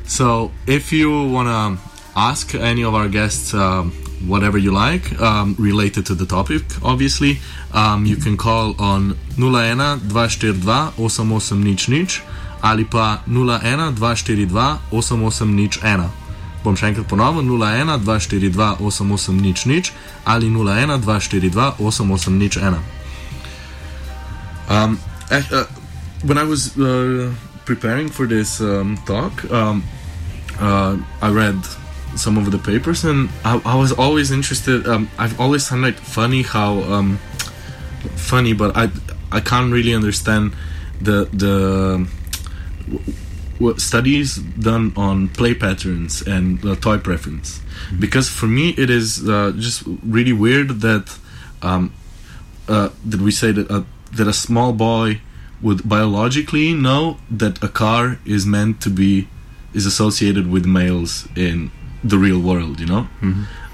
so, 0.06 0.52
if 0.66 0.92
you 0.92 1.28
want 1.30 1.48
to 1.48 1.78
ask 2.16 2.56
any 2.56 2.84
of 2.84 2.96
our 2.96 3.08
guests 3.08 3.54
um, 3.54 3.92
whatever 4.26 4.58
you 4.58 4.72
like 4.72 5.20
um, 5.22 5.56
related 5.60 6.06
to 6.08 6.16
the 6.16 6.26
topic, 6.26 6.64
obviously, 6.84 7.40
um, 7.74 8.06
you 8.06 8.16
can 8.16 8.38
call 8.38 8.74
on 8.82 9.18
01 9.38 10.10
242 10.10 10.52
8800 10.98 12.22
ali 12.64 12.86
pa 12.86 13.22
01 13.28 13.96
242 13.96 14.90
8801. 14.92 16.10
Bom 16.64 16.76
še 16.76 16.90
enkrat 16.90 17.08
ponovil 17.08 17.46
01 17.46 18.02
242 18.04 18.82
8800 18.82 19.94
ali 20.26 20.50
01 20.50 20.98
242 21.06 21.78
8801. 21.80 22.82
Um, 24.68 25.00
uh, 25.32 25.66
when 26.24 26.38
I 26.38 26.44
was 26.44 26.78
uh, 26.78 27.34
preparing 27.66 28.10
for 28.10 28.26
this 28.26 28.62
um, 28.62 28.98
talk, 29.06 29.50
um, 29.52 29.84
uh, 30.60 30.98
I 31.22 31.30
read 31.32 31.60
some 32.16 32.38
of 32.38 32.52
the 32.52 32.58
papers, 32.58 33.04
and 33.04 33.30
I, 33.44 33.62
I 33.66 33.76
was 33.76 33.92
always 33.92 34.32
interested. 34.32 34.88
Um, 34.88 35.10
I've 35.18 35.40
always 35.40 35.68
found 35.68 35.86
it 35.86 36.00
funny 36.00 36.42
how 36.42 36.82
um, 36.84 37.18
funny, 38.16 38.54
but 38.54 38.76
I 38.76 38.90
I 39.32 39.40
can't 39.42 39.72
really 39.72 39.94
understand 39.94 40.54
the 41.02 41.26
the 41.34 42.08
studies 43.78 44.38
done 44.38 44.94
on 44.96 45.28
play 45.30 45.54
patterns 45.54 46.22
and 46.22 46.64
uh, 46.66 46.76
toy 46.76 46.98
preference, 46.98 47.62
because 48.00 48.30
for 48.30 48.48
me 48.48 48.70
it 48.78 48.90
is 48.90 49.28
uh, 49.28 49.52
just 49.58 49.84
really 50.04 50.34
weird 50.34 50.82
that 50.82 51.18
um, 51.62 51.92
uh, 52.68 52.90
that 53.06 53.22
we 53.22 53.32
say 53.32 53.52
that 53.52 53.70
uh, 53.70 53.84
that 54.16 54.28
a 54.28 54.34
small 54.34 54.74
boy 54.74 55.22
would 55.62 55.88
biologically 55.88 56.74
know 56.74 57.18
that 57.32 57.62
a 57.64 57.68
car 57.68 58.20
is 58.26 58.46
meant 58.46 58.80
to 58.82 58.90
be 58.90 59.28
is 59.74 59.86
associated 59.86 60.50
with 60.50 60.66
males 60.66 61.28
in 61.36 61.72
the 62.04 62.18
real 62.18 62.40
world 62.40 62.80
you 62.80 62.86
know? 62.86 63.08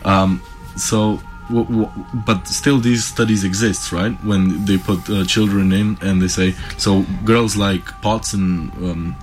Um, 0.05 0.41
so 0.77 1.19
w- 1.49 1.65
w- 1.65 1.91
but 2.25 2.47
still 2.47 2.79
these 2.79 3.03
studies 3.05 3.43
exist 3.43 3.91
right? 3.91 4.13
When 4.23 4.65
they 4.65 4.77
put 4.77 5.09
uh, 5.09 5.23
children 5.25 5.71
in 5.71 5.97
and 6.01 6.21
they 6.21 6.27
say 6.29 6.53
so 6.77 7.03
girls 7.25 7.55
like 7.55 7.85
pots 8.01 8.33
and 8.33 8.71
um, 8.89 9.15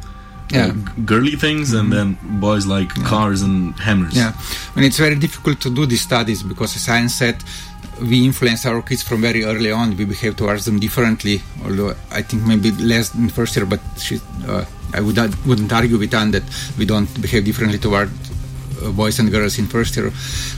Yeah. 0.52 0.66
uh, 0.66 0.72
g- 0.72 1.02
girly 1.12 1.36
things 1.36 1.72
and 1.72 1.92
then 1.92 2.18
boys 2.40 2.66
like 2.66 2.90
cars 3.04 3.40
and 3.42 3.74
hammers. 3.86 4.14
Yeah, 4.16 4.32
and 4.76 4.84
it's 4.84 4.98
very 4.98 5.14
difficult 5.26 5.60
to 5.60 5.70
do 5.70 5.86
these 5.86 6.02
studies 6.02 6.42
because, 6.42 6.74
as 6.76 6.82
science 6.82 7.14
said, 7.14 7.36
we 8.00 8.24
influence 8.24 8.66
our 8.66 8.82
kids 8.82 9.02
from 9.02 9.20
very 9.20 9.44
early 9.44 9.70
on. 9.70 9.96
We 9.96 10.04
behave 10.04 10.36
towards 10.36 10.64
them 10.64 10.78
differently, 10.78 11.42
although 11.64 11.94
I 12.10 12.22
think 12.22 12.44
maybe 12.46 12.70
less 12.72 13.14
in 13.14 13.28
first 13.28 13.56
year. 13.56 13.66
But 13.66 13.80
she, 13.98 14.20
uh, 14.46 14.64
I 14.94 15.00
would 15.00 15.16
wouldn't 15.46 15.72
argue 15.72 15.98
with 15.98 16.14
Anne 16.14 16.30
that 16.32 16.42
we 16.78 16.84
don't 16.84 17.10
behave 17.20 17.44
differently 17.44 17.78
toward 17.78 18.10
uh, 18.82 18.90
boys 18.90 19.18
and 19.18 19.30
girls 19.30 19.58
in 19.58 19.66
first 19.66 19.96
year. 19.96 20.10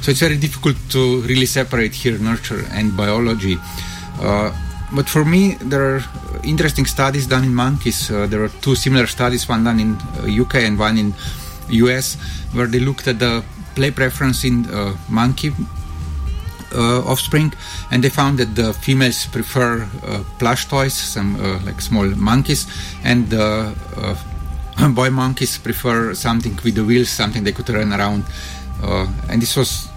So 0.02 0.10
it's 0.10 0.20
very 0.20 0.36
difficult 0.36 0.76
to 0.90 1.22
really 1.22 1.46
separate 1.46 1.94
here 1.94 2.18
nurture 2.18 2.64
and 2.70 2.96
biology. 2.96 3.58
Uh, 4.20 4.52
but 4.94 5.08
for 5.08 5.24
me, 5.24 5.54
there 5.54 5.96
are 5.96 6.04
interesting 6.44 6.86
studies 6.86 7.26
done 7.26 7.44
in 7.44 7.54
monkeys. 7.54 8.10
Uh, 8.10 8.26
there 8.26 8.42
are 8.44 8.50
two 8.60 8.74
similar 8.74 9.06
studies, 9.06 9.48
one 9.48 9.64
done 9.64 9.80
in 9.80 9.94
UK 10.40 10.56
uh, 10.56 10.58
and 10.58 10.78
one 10.78 10.98
in 10.98 11.14
US, 11.70 12.16
where 12.52 12.66
they 12.66 12.78
looked 12.78 13.08
at 13.08 13.18
the 13.18 13.42
play 13.74 13.90
preference 13.90 14.44
in 14.44 14.66
uh, 14.66 14.94
monkey 15.08 15.50
offspring, 16.80 17.52
and 17.90 18.02
they 18.02 18.08
found 18.08 18.38
that 18.38 18.54
the 18.54 18.72
females 18.72 19.26
prefer 19.26 19.82
uh, 19.82 20.24
plush 20.38 20.66
toys, 20.68 20.94
some 20.94 21.36
uh, 21.36 21.60
like 21.64 21.80
small 21.80 22.06
monkeys, 22.06 22.66
and 23.04 23.28
the 23.30 23.74
boy 24.94 25.10
monkeys 25.10 25.58
prefer 25.58 26.14
something 26.14 26.58
with 26.64 26.74
the 26.74 26.84
wheels, 26.84 27.08
something 27.08 27.44
they 27.44 27.52
could 27.52 27.68
run 27.68 27.92
around. 27.92 28.24
and 29.28 29.40
this 29.40 29.56
was 29.56 29.88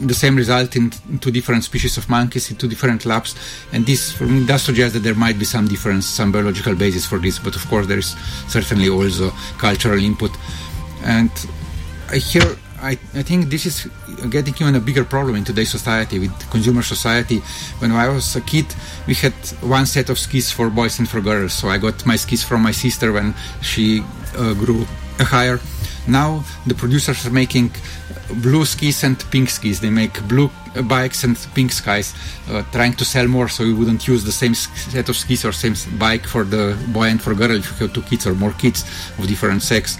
the 0.00 0.14
same 0.14 0.36
result 0.36 0.76
in 0.76 0.90
two 1.20 1.30
different 1.30 1.62
species 1.64 1.98
of 1.98 2.08
monkeys 2.08 2.50
in 2.50 2.56
two 2.56 2.68
different 2.68 3.04
labs, 3.04 3.34
and 3.72 3.84
this 3.86 4.12
for 4.12 4.24
me 4.24 4.46
does 4.46 4.62
suggest 4.62 4.94
that 4.94 5.00
there 5.00 5.14
might 5.14 5.38
be 5.38 5.44
some 5.44 5.68
difference, 5.68 6.06
some 6.06 6.32
biological 6.32 6.74
basis 6.74 7.04
for 7.04 7.18
this. 7.18 7.38
But 7.38 7.54
of 7.56 7.66
course, 7.68 7.86
there 7.86 7.98
is 7.98 8.16
certainly 8.48 8.88
also 8.88 9.30
cultural 9.58 9.98
input, 10.02 10.30
and 11.04 11.30
I 12.10 12.16
hear 12.16 12.56
I, 12.82 12.92
I 13.14 13.22
think 13.22 13.50
this 13.50 13.66
is 13.66 13.88
getting 14.30 14.54
even 14.54 14.74
a 14.74 14.80
bigger 14.80 15.04
problem 15.04 15.36
in 15.36 15.44
today's 15.44 15.70
society 15.70 16.18
with 16.18 16.50
consumer 16.50 16.82
society. 16.82 17.38
When 17.78 17.92
I 17.92 18.08
was 18.08 18.36
a 18.36 18.40
kid, 18.40 18.66
we 19.06 19.14
had 19.14 19.34
one 19.60 19.86
set 19.86 20.08
of 20.08 20.18
skis 20.18 20.50
for 20.50 20.70
boys 20.70 20.98
and 20.98 21.08
for 21.08 21.20
girls. 21.20 21.52
So 21.52 21.68
I 21.68 21.78
got 21.78 22.06
my 22.06 22.16
skis 22.16 22.42
from 22.42 22.62
my 22.62 22.72
sister 22.72 23.12
when 23.12 23.34
she 23.60 24.02
uh, 24.36 24.54
grew 24.54 24.86
higher. 25.18 25.60
Now 26.08 26.42
the 26.66 26.74
producers 26.74 27.26
are 27.26 27.30
making 27.30 27.70
blue 28.36 28.64
skis 28.64 29.04
and 29.04 29.18
pink 29.30 29.50
skis. 29.50 29.80
They 29.80 29.90
make 29.90 30.26
blue 30.26 30.50
bikes 30.88 31.24
and 31.24 31.36
pink 31.54 31.72
skies, 31.72 32.14
uh, 32.48 32.62
trying 32.72 32.94
to 32.94 33.04
sell 33.04 33.26
more 33.28 33.48
so 33.48 33.64
you 33.64 33.76
wouldn't 33.76 34.08
use 34.08 34.24
the 34.24 34.32
same 34.32 34.54
set 34.54 35.08
of 35.08 35.16
skis 35.16 35.44
or 35.44 35.52
same 35.52 35.74
bike 35.98 36.26
for 36.26 36.44
the 36.44 36.78
boy 36.92 37.08
and 37.08 37.20
for 37.20 37.34
girl 37.34 37.50
if 37.50 37.68
you 37.80 37.86
have 37.86 37.94
two 37.94 38.02
kids 38.02 38.26
or 38.26 38.34
more 38.34 38.52
kids 38.52 38.84
of 39.18 39.26
different 39.26 39.62
sex. 39.62 39.98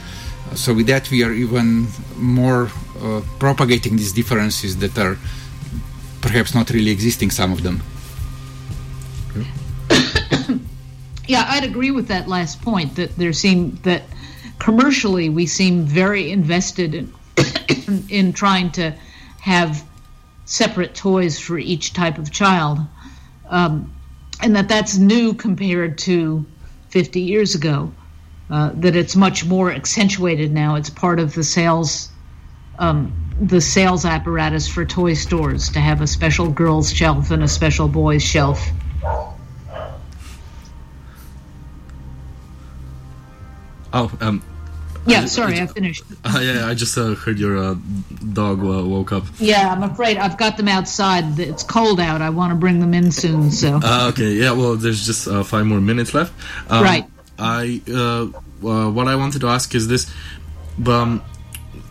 So 0.55 0.75
with 0.75 0.87
that, 0.89 1.11
we 1.11 1.23
are 1.23 1.33
even 1.33 1.87
more 2.17 2.71
uh, 3.01 3.23
propagating 3.39 3.97
these 3.97 4.13
differences 4.13 4.77
that 4.79 4.99
are 4.99 5.17
perhaps 6.21 6.55
not 6.55 6.71
really 6.71 6.91
existing. 6.91 7.31
Some 7.31 7.53
of 7.53 7.63
them. 7.63 7.83
yeah, 11.27 11.47
I'd 11.49 11.65
agree 11.65 11.93
with 11.93 12.09
that 12.09 12.29
last 12.29 12.61
point. 12.63 12.97
That 12.97 13.17
there 13.17 13.33
seem 13.33 13.79
that 13.83 14.03
commercially 14.59 15.29
we 15.29 15.47
seem 15.47 15.85
very 15.85 16.33
invested 16.33 16.95
in 16.95 17.13
in 18.09 18.33
trying 18.33 18.73
to 18.73 18.93
have 19.41 19.85
separate 20.47 20.95
toys 20.95 21.39
for 21.39 21.59
each 21.59 21.93
type 21.93 22.19
of 22.19 22.33
child, 22.33 22.81
um, 23.49 23.93
and 24.43 24.57
that 24.57 24.69
that's 24.69 24.99
new 24.99 25.33
compared 25.33 25.97
to 25.99 26.45
50 26.89 27.21
years 27.21 27.55
ago 27.55 27.93
uh, 28.51 28.73
that 28.75 28.97
it's 28.97 29.15
much 29.15 29.45
more 29.45 29.71
accentuated 29.71 30.53
now. 30.53 30.75
It's 30.75 30.91
part 30.91 31.21
of 31.21 31.35
the 31.35 31.45
sales, 31.45 32.09
um, 32.79 33.13
the 33.41 33.61
sales 33.61 34.05
apparatus 34.05 34.69
for 34.69 34.85
toy 34.85 35.15
stores 35.15 35.71
to 35.71 35.81
have 35.81 36.01
a 36.01 36.07
special 36.07 36.51
girls 36.51 36.93
shelf 36.93 37.31
and 37.31 37.43
a 37.43 37.49
special 37.49 37.89
boys 37.89 38.23
shelf. 38.23 38.69
Oh, 43.93 44.11
um, 44.21 44.43
yeah, 45.07 45.25
sorry, 45.25 45.59
I, 45.59 45.65
I 45.65 45.67
finished. 45.67 46.05
Uh, 46.23 46.39
yeah, 46.39 46.67
I 46.67 46.75
just 46.75 46.99
uh, 46.99 47.15
heard 47.15 47.39
your 47.39 47.57
uh, 47.57 47.75
dog 48.35 48.61
uh, 48.61 48.87
woke 48.87 49.11
up. 49.11 49.25
Yeah, 49.39 49.73
I'm 49.73 49.83
afraid 49.83 50.19
I've 50.19 50.37
got 50.37 50.59
them 50.59 50.69
outside. 50.69 51.39
It's 51.41 51.63
cold 51.63 51.99
out. 51.99 52.21
I 52.21 52.29
want 52.29 52.51
to 52.51 52.57
bring 52.57 52.79
them 52.79 52.93
in 52.93 53.11
soon. 53.11 53.51
So. 53.51 53.81
Uh, 53.83 54.11
okay, 54.13 54.33
yeah. 54.33 54.53
Well, 54.53 54.77
there's 54.77 55.07
just 55.07 55.27
uh, 55.27 55.43
five 55.43 55.65
more 55.65 55.81
minutes 55.81 56.13
left. 56.13 56.35
Um, 56.71 56.85
right. 56.85 57.07
I 57.41 57.81
uh, 57.89 58.27
uh, 58.67 58.91
what 58.91 59.09
I 59.09 59.17
wanted 59.17 59.41
to 59.41 59.49
ask 59.49 59.75
is 59.75 59.89
this: 59.89 60.13
um, 60.87 61.23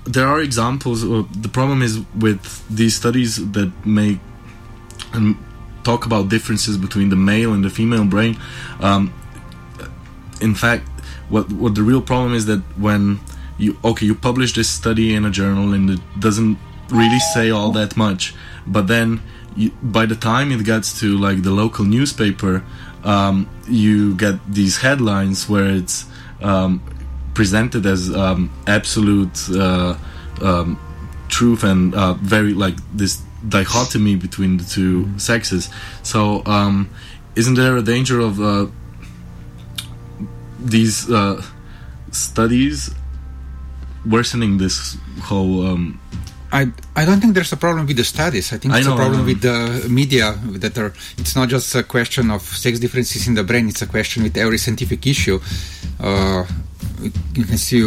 there 0.05 0.27
are 0.27 0.41
examples. 0.41 1.03
Uh, 1.03 1.23
the 1.31 1.49
problem 1.49 1.81
is 1.81 1.99
with 2.17 2.67
these 2.69 2.95
studies 2.95 3.51
that 3.51 3.71
make 3.85 4.19
and 5.13 5.35
talk 5.83 6.05
about 6.05 6.29
differences 6.29 6.77
between 6.77 7.09
the 7.09 7.15
male 7.15 7.53
and 7.53 7.63
the 7.63 7.69
female 7.69 8.05
brain. 8.05 8.37
Um, 8.79 9.13
in 10.41 10.55
fact, 10.55 10.87
what 11.29 11.51
what 11.51 11.75
the 11.75 11.83
real 11.83 12.01
problem 12.01 12.33
is 12.33 12.45
that 12.45 12.61
when 12.77 13.19
you 13.57 13.77
okay 13.83 14.05
you 14.05 14.15
publish 14.15 14.53
this 14.53 14.69
study 14.69 15.13
in 15.13 15.25
a 15.25 15.31
journal 15.31 15.73
and 15.73 15.89
it 15.89 15.99
doesn't 16.19 16.57
really 16.89 17.19
say 17.33 17.49
all 17.49 17.71
that 17.71 17.97
much, 17.97 18.33
but 18.65 18.87
then 18.87 19.21
you, 19.55 19.71
by 19.81 20.05
the 20.05 20.15
time 20.15 20.51
it 20.51 20.63
gets 20.63 20.99
to 20.99 21.17
like 21.17 21.43
the 21.43 21.51
local 21.51 21.85
newspaper 21.85 22.63
um, 23.03 23.49
you 23.67 24.15
get 24.15 24.35
these 24.51 24.77
headlines 24.77 25.47
where 25.49 25.67
it's 25.67 26.05
um, 26.41 26.81
presented 27.33 27.85
as 27.85 28.13
um, 28.13 28.51
absolute 28.67 29.49
uh, 29.51 29.97
um, 30.41 30.79
truth 31.29 31.63
and 31.63 31.93
uh, 31.95 32.13
very 32.15 32.53
like 32.53 32.75
this 32.93 33.21
dichotomy 33.47 34.15
between 34.15 34.57
the 34.57 34.63
2 34.63 35.05
mm-hmm. 35.05 35.17
sexes. 35.17 35.69
So, 36.03 36.43
um, 36.45 36.89
isn't 37.35 37.53
there 37.53 37.77
a 37.77 37.81
danger 37.81 38.19
of 38.19 38.41
uh, 38.41 38.67
these 40.59 41.09
uh, 41.09 41.41
studies 42.11 42.93
worsening 44.05 44.57
this 44.57 44.97
whole 45.21 45.65
um, 45.65 45.99
I 46.51 46.71
I 46.95 47.05
don't 47.05 47.19
think 47.21 47.33
there's 47.33 47.51
a 47.53 47.57
problem 47.57 47.85
with 47.85 47.97
the 47.97 48.03
studies. 48.03 48.51
I 48.53 48.57
think 48.57 48.73
it's 48.73 48.85
I 48.85 48.89
know, 48.89 48.95
a 48.95 48.97
problem 48.97 49.25
with 49.25 49.41
the 49.41 49.87
media 49.89 50.33
that 50.63 50.77
are. 50.77 50.93
It's 51.17 51.35
not 51.35 51.49
just 51.49 51.73
a 51.75 51.83
question 51.83 52.31
of 52.31 52.41
sex 52.41 52.79
differences 52.79 53.27
in 53.27 53.35
the 53.35 53.43
brain. 53.43 53.69
It's 53.69 53.81
a 53.81 53.87
question 53.87 54.23
with 54.23 54.35
every 54.37 54.57
scientific 54.57 55.05
issue. 55.05 55.39
Uh, 55.99 56.45
you 57.33 57.45
can 57.45 57.57
see 57.57 57.81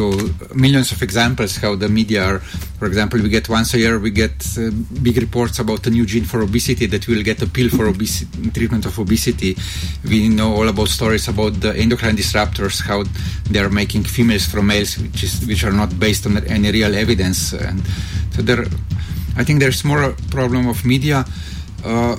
millions 0.55 0.93
of 0.93 1.03
examples 1.03 1.57
how 1.57 1.75
the 1.75 1.89
media 1.89 2.25
are. 2.25 2.39
For 2.79 2.87
example, 2.87 3.21
we 3.21 3.29
get 3.29 3.49
once 3.49 3.75
a 3.75 3.79
year 3.79 3.99
we 3.99 4.11
get 4.11 4.35
uh, 4.59 4.71
big 5.03 5.17
reports 5.19 5.59
about 5.59 5.87
a 5.87 5.91
new 5.91 6.07
gene 6.07 6.25
for 6.25 6.43
obesity 6.43 6.87
that 6.87 7.07
will 7.07 7.23
get 7.23 7.41
a 7.43 7.47
pill 7.47 7.69
for 7.69 7.87
obesity, 7.87 8.51
treatment 8.51 8.87
of 8.87 8.99
obesity. 8.99 9.57
We 10.05 10.29
know 10.29 10.55
all 10.55 10.69
about 10.69 10.89
stories 10.89 11.29
about 11.29 11.61
the 11.61 11.75
endocrine 11.77 12.17
disruptors, 12.17 12.83
how 12.83 13.05
they 13.51 13.61
are 13.61 13.71
making 13.71 14.05
females 14.05 14.47
from 14.47 14.67
males, 14.67 14.99
which 14.99 15.23
is 15.23 15.47
which 15.47 15.65
are 15.65 15.73
not 15.73 15.99
based 15.99 16.27
on 16.27 16.39
any 16.47 16.71
real 16.73 16.95
evidence. 16.95 17.53
And 17.53 17.83
so 18.35 18.43
there, 18.43 18.65
I 19.37 19.45
think 19.45 19.61
there's 19.61 19.85
more 19.85 20.03
a 20.03 20.13
problem 20.31 20.69
of 20.69 20.85
media. 20.85 21.25
Uh, 21.85 22.17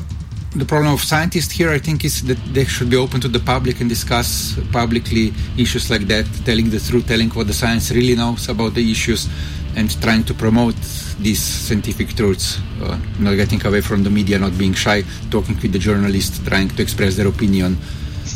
the 0.56 0.66
problem 0.66 0.94
of 0.94 1.02
scientists 1.02 1.52
here, 1.52 1.72
I 1.72 1.80
think, 1.80 2.06
is 2.06 2.22
that 2.24 2.38
they 2.54 2.66
should 2.66 2.90
be 2.90 2.98
open 2.98 3.20
to 3.22 3.28
the 3.28 3.40
public 3.40 3.82
and 3.82 3.90
discuss 3.90 4.60
publicly 4.72 5.34
issues 5.58 5.90
like 5.90 6.08
that, 6.08 6.26
telling 6.46 6.70
the 6.70 6.80
truth, 6.80 7.08
telling 7.08 7.30
what 7.30 7.48
the 7.48 7.54
science 7.54 7.92
really 7.92 8.16
knows 8.16 8.50
about 8.50 8.76
the 8.76 8.92
issues, 8.92 9.28
and 9.76 9.90
trying 10.02 10.24
to 10.26 10.34
promote 10.34 10.76
these 11.20 11.42
scientific 11.42 12.16
truths, 12.16 12.60
uh, 12.82 13.00
not 13.20 13.36
getting 13.36 13.66
away 13.66 13.82
from 13.82 14.04
the 14.04 14.10
media, 14.10 14.38
not 14.38 14.58
being 14.58 14.74
shy, 14.74 15.04
talking 15.32 15.56
with 15.56 15.72
the 15.72 15.80
journalists, 15.80 16.40
trying 16.48 16.70
to 16.70 16.82
express 16.82 17.16
their 17.16 17.28
opinion. 17.28 17.78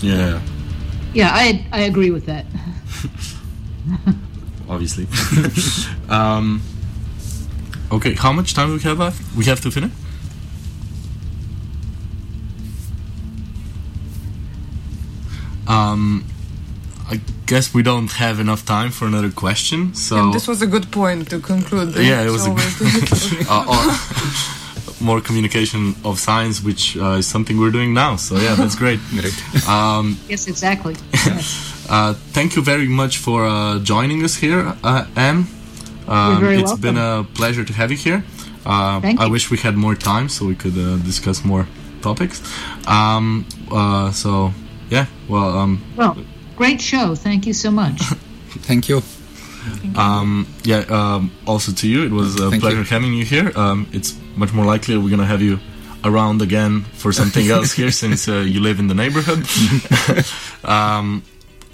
Yeah. 0.01 0.41
Yeah, 1.13 1.29
I 1.31 1.65
I 1.71 1.81
agree 1.81 2.11
with 2.11 2.25
that. 2.25 2.45
Obviously. 4.69 5.07
um, 6.09 6.61
okay, 7.91 8.15
how 8.15 8.33
much 8.33 8.53
time 8.53 8.69
do 8.69 8.73
we 8.73 8.81
have 8.81 8.99
left? 8.99 9.21
We 9.35 9.45
have 9.45 9.61
to 9.61 9.71
finish. 9.71 9.91
Um, 15.67 16.23
I 17.09 17.19
guess 17.45 17.73
we 17.73 17.83
don't 17.83 18.11
have 18.11 18.39
enough 18.39 18.65
time 18.65 18.91
for 18.91 19.05
another 19.05 19.29
question. 19.31 19.93
So 19.93 20.17
and 20.17 20.33
this 20.33 20.47
was 20.47 20.61
a 20.61 20.67
good 20.67 20.91
point 20.91 21.29
to 21.29 21.39
conclude. 21.39 21.95
Yeah, 21.95 22.21
it 22.27 22.31
was 22.31 22.45
a 22.45 22.51
good, 22.51 23.47
uh, 23.49 23.65
uh, 23.69 23.97
more 24.99 25.21
communication 25.21 25.95
of 26.03 26.19
science, 26.19 26.61
which 26.61 26.97
uh, 26.97 27.19
is 27.19 27.27
something 27.27 27.57
we're 27.57 27.71
doing 27.71 27.93
now. 27.93 28.17
So 28.17 28.35
yeah, 28.35 28.55
that's 28.55 28.75
great. 28.75 28.99
Um, 29.67 30.17
yes, 30.29 30.47
exactly. 30.47 30.95
Uh, 31.89 32.13
thank 32.33 32.57
you 32.57 32.61
very 32.61 32.85
much 32.89 33.17
for 33.17 33.47
uh, 33.47 33.79
joining 33.79 34.21
us 34.21 34.35
here, 34.35 34.75
uh, 34.83 35.05
Anne. 35.15 35.47
Um, 36.05 36.43
it's 36.43 36.63
welcome. 36.63 36.81
been 36.81 36.97
a 36.97 37.25
pleasure 37.33 37.63
to 37.63 37.71
have 37.71 37.91
you 37.91 37.97
here. 37.97 38.25
Uh, 38.65 38.99
Thank 38.99 39.21
I 39.21 39.25
you. 39.27 39.31
wish 39.31 39.49
we 39.49 39.57
had 39.57 39.77
more 39.77 39.95
time 39.95 40.27
so 40.27 40.45
we 40.45 40.55
could 40.55 40.73
discuss 41.05 41.45
more 41.45 41.65
topics. 42.01 42.41
Um, 42.85 43.45
so 44.11 44.51
yeah, 44.89 45.05
well, 45.27 45.57
um, 45.57 45.83
well, 45.95 46.17
great 46.55 46.81
show. 46.81 47.15
Thank 47.15 47.45
you 47.45 47.53
so 47.53 47.71
much. 47.71 48.01
Thank 48.67 48.89
you. 48.89 49.01
Um, 49.95 50.47
yeah, 50.63 50.85
um, 50.89 51.31
also 51.45 51.71
to 51.73 51.87
you, 51.87 52.05
it 52.05 52.11
was 52.11 52.39
a 52.39 52.49
Thank 52.49 52.61
pleasure 52.61 52.79
you. 52.79 52.83
having 52.83 53.13
you 53.13 53.25
here. 53.25 53.51
Um, 53.55 53.87
it's 53.91 54.17
much 54.35 54.53
more 54.53 54.65
likely 54.65 54.97
we're 54.97 55.09
gonna 55.09 55.25
have 55.25 55.41
you 55.41 55.59
around 56.03 56.41
again 56.41 56.83
for 56.93 57.11
something 57.11 57.49
else 57.49 57.73
here 57.73 57.91
since 58.03 58.27
uh, 58.27 58.39
you 58.39 58.59
live 58.61 58.79
in 58.79 58.87
the 58.87 58.95
neighborhood. 58.95 59.45
um, 60.63 61.23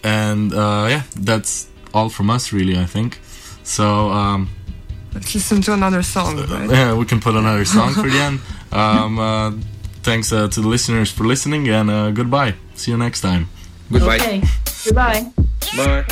and 0.04 0.54
uh, 0.54 0.88
yeah, 0.90 1.04
that's 1.16 1.70
all 1.94 2.10
from 2.10 2.30
us, 2.30 2.52
really. 2.52 2.78
I 2.78 2.86
think. 2.86 3.20
So 3.64 4.10
um, 4.10 4.50
let's 5.14 5.34
listen 5.34 5.62
to 5.62 5.74
another 5.74 6.04
song, 6.04 6.38
right? 6.38 6.70
Yeah, 6.70 6.94
we 6.96 7.06
can 7.06 7.20
put 7.20 7.36
another 7.36 7.66
song 7.66 7.94
for 7.94 8.10
the 8.10 8.20
end. 8.20 8.40
Um, 8.72 9.20
uh, 9.20 9.52
thanks 10.02 10.32
uh, 10.32 10.48
to 10.48 10.62
the 10.62 10.68
listeners 10.68 11.12
for 11.12 11.24
listening, 11.26 11.70
and 11.70 11.90
uh, 11.90 12.12
goodbye. 12.12 12.56
See 12.76 12.92
you 12.92 12.98
next 12.98 13.22
time. 13.22 13.48
Goodbye. 13.92 14.16
Okay. 14.16 14.44
Goodbye. 14.86 15.32
Bye. 15.78 16.06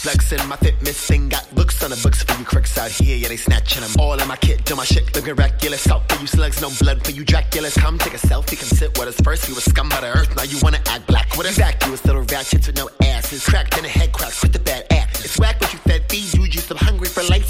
Flexing 0.00 0.48
my 0.48 0.56
fitness 0.56 1.06
thing, 1.06 1.28
got 1.28 1.46
books 1.54 1.84
on 1.84 1.90
the 1.90 2.00
books 2.02 2.22
for 2.22 2.38
you 2.38 2.44
crooks 2.44 2.78
out 2.78 2.90
here. 2.90 3.16
Yeah, 3.16 3.28
they 3.28 3.36
snatching 3.36 3.82
them 3.82 3.92
all 3.98 4.18
in 4.18 4.26
my 4.26 4.36
kit. 4.36 4.64
Do 4.64 4.74
my 4.74 4.84
shit 4.84 5.14
look 5.14 5.26
miraculous. 5.26 5.82
Salt 5.82 6.10
for 6.10 6.20
you 6.20 6.26
slugs, 6.26 6.60
no 6.60 6.70
blood 6.80 7.04
for 7.04 7.12
you 7.12 7.24
Draculas. 7.24 7.78
Come 7.78 7.98
take 7.98 8.14
a 8.14 8.18
selfie, 8.18 8.58
come 8.58 8.68
sit 8.68 8.98
with 8.98 9.08
us. 9.08 9.20
First, 9.20 9.48
we 9.48 9.54
were 9.54 9.60
scum 9.60 9.88
by 9.88 10.00
the 10.00 10.08
earth. 10.08 10.34
Now 10.36 10.44
you 10.44 10.58
wanna 10.62 10.80
act 10.86 11.06
black 11.06 11.36
with 11.36 11.46
us. 11.46 11.56
Vacuous 11.58 12.04
little 12.06 12.22
ratchets 12.22 12.66
with 12.66 12.76
no 12.76 12.88
asses. 13.02 13.44
Cracked 13.44 13.76
in 13.76 13.82
the 13.82 13.90
head 13.90 14.12
cracks 14.12 14.42
with 14.42 14.52
the 14.52 14.58
bad 14.58 14.86
act. 14.90 15.22
It's 15.22 15.38
whack 15.38 15.60
what 15.60 15.72
you 15.72 15.78
fed 15.80 16.10
feed 16.10 16.32
you. 16.34 16.44
You 16.44 16.60
so 16.60 16.74
hungry 16.76 17.08
for 17.08 17.22
life, 17.24 17.49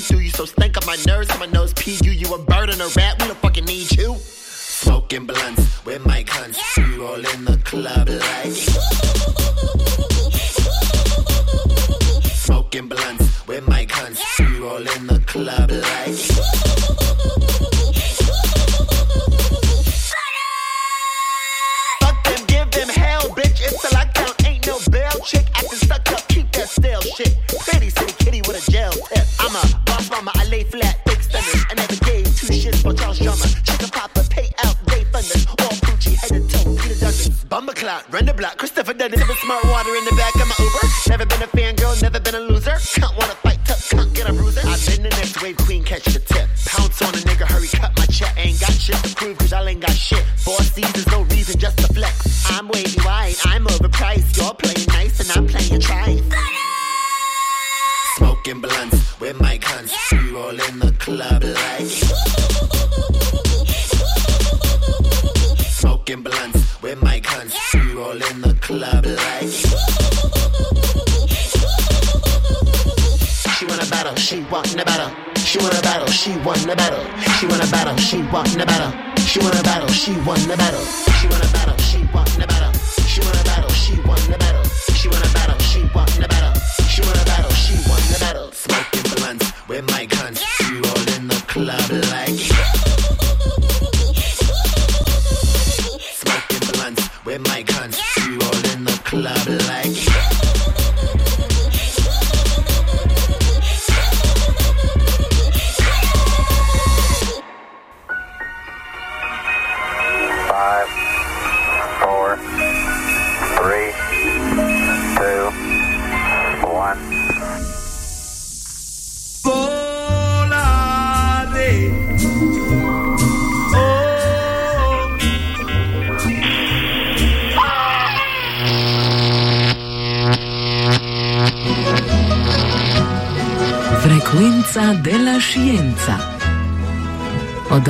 see 0.00 0.14
through. 0.14 0.24
You 0.24 0.30
so 0.30 0.44
stank 0.44 0.76
up 0.76 0.86
my 0.86 0.96
nerves, 1.06 1.30
on 1.30 1.38
my 1.38 1.46
nose 1.46 1.72
pee 1.74 1.98
you. 2.02 2.12
You 2.12 2.32
a 2.34 2.38
bird 2.38 2.70
and 2.70 2.80
a 2.80 2.88
rat, 2.96 3.20
we 3.20 3.28
don't 3.28 3.38
fucking 3.38 3.64
need 3.64 3.90
you. 3.96 4.16
Smoking 4.18 5.26
blunts 5.26 5.84
with 5.84 6.04
my 6.04 6.22
cunts. 6.24 6.58
We 6.76 6.98
roll 6.98 7.14
in 7.14 7.44
the 7.44 7.58
club 7.64 8.08
like. 8.08 8.52
Smoking 12.34 12.88
blunts 12.88 13.46
with 13.46 13.66
my 13.68 13.86
cunts. 13.86 14.20
We 14.38 14.58
roll 14.60 14.86
in 14.86 15.06
the 15.06 15.20
club 15.26 15.70
like. 15.70 16.16
Fuck 22.00 22.24
them, 22.24 22.46
give 22.46 22.70
them 22.70 22.88
hell, 22.88 23.22
bitch. 23.30 23.60
It's 23.62 23.84
a 23.84 23.88
lockdown, 23.88 24.46
ain't 24.46 24.66
no 24.66 24.78
bail. 24.90 25.18
Chick 25.24 25.46
acting 25.54 25.78
stuck 25.78 26.12
up, 26.12 26.28
keep 26.28 26.50
that 26.52 26.68
stale 26.68 27.00
shit. 27.00 27.36
Pretty 27.60 27.90
city 27.90 28.12
kitty 28.18 28.42
with 28.42 28.68
a 28.68 28.70
gel 28.70 28.92
tip. 28.92 29.26
I'm 29.40 29.54
a 29.56 29.85
run 38.10 38.26
the 38.26 38.34
block. 38.34 38.56
Christopher 38.56 38.75
she 78.16 78.22
won 78.32 78.44
the 78.44 78.64
battle. 78.64 79.16
She 79.18 79.40
won 79.40 79.50
the 79.50 79.62
battle, 79.62 79.88
she 79.88 80.12
won 80.20 80.40
the 80.48 80.56
battle. 80.56 81.05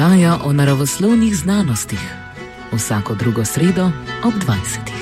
Oddaja 0.07 0.39
o 0.45 0.53
naravoslovnih 0.53 1.37
znanostih. 1.37 2.15
Vsako 2.73 3.15
drugo 3.15 3.45
sredo 3.45 3.91
ob 4.25 4.35
20. 4.35 4.95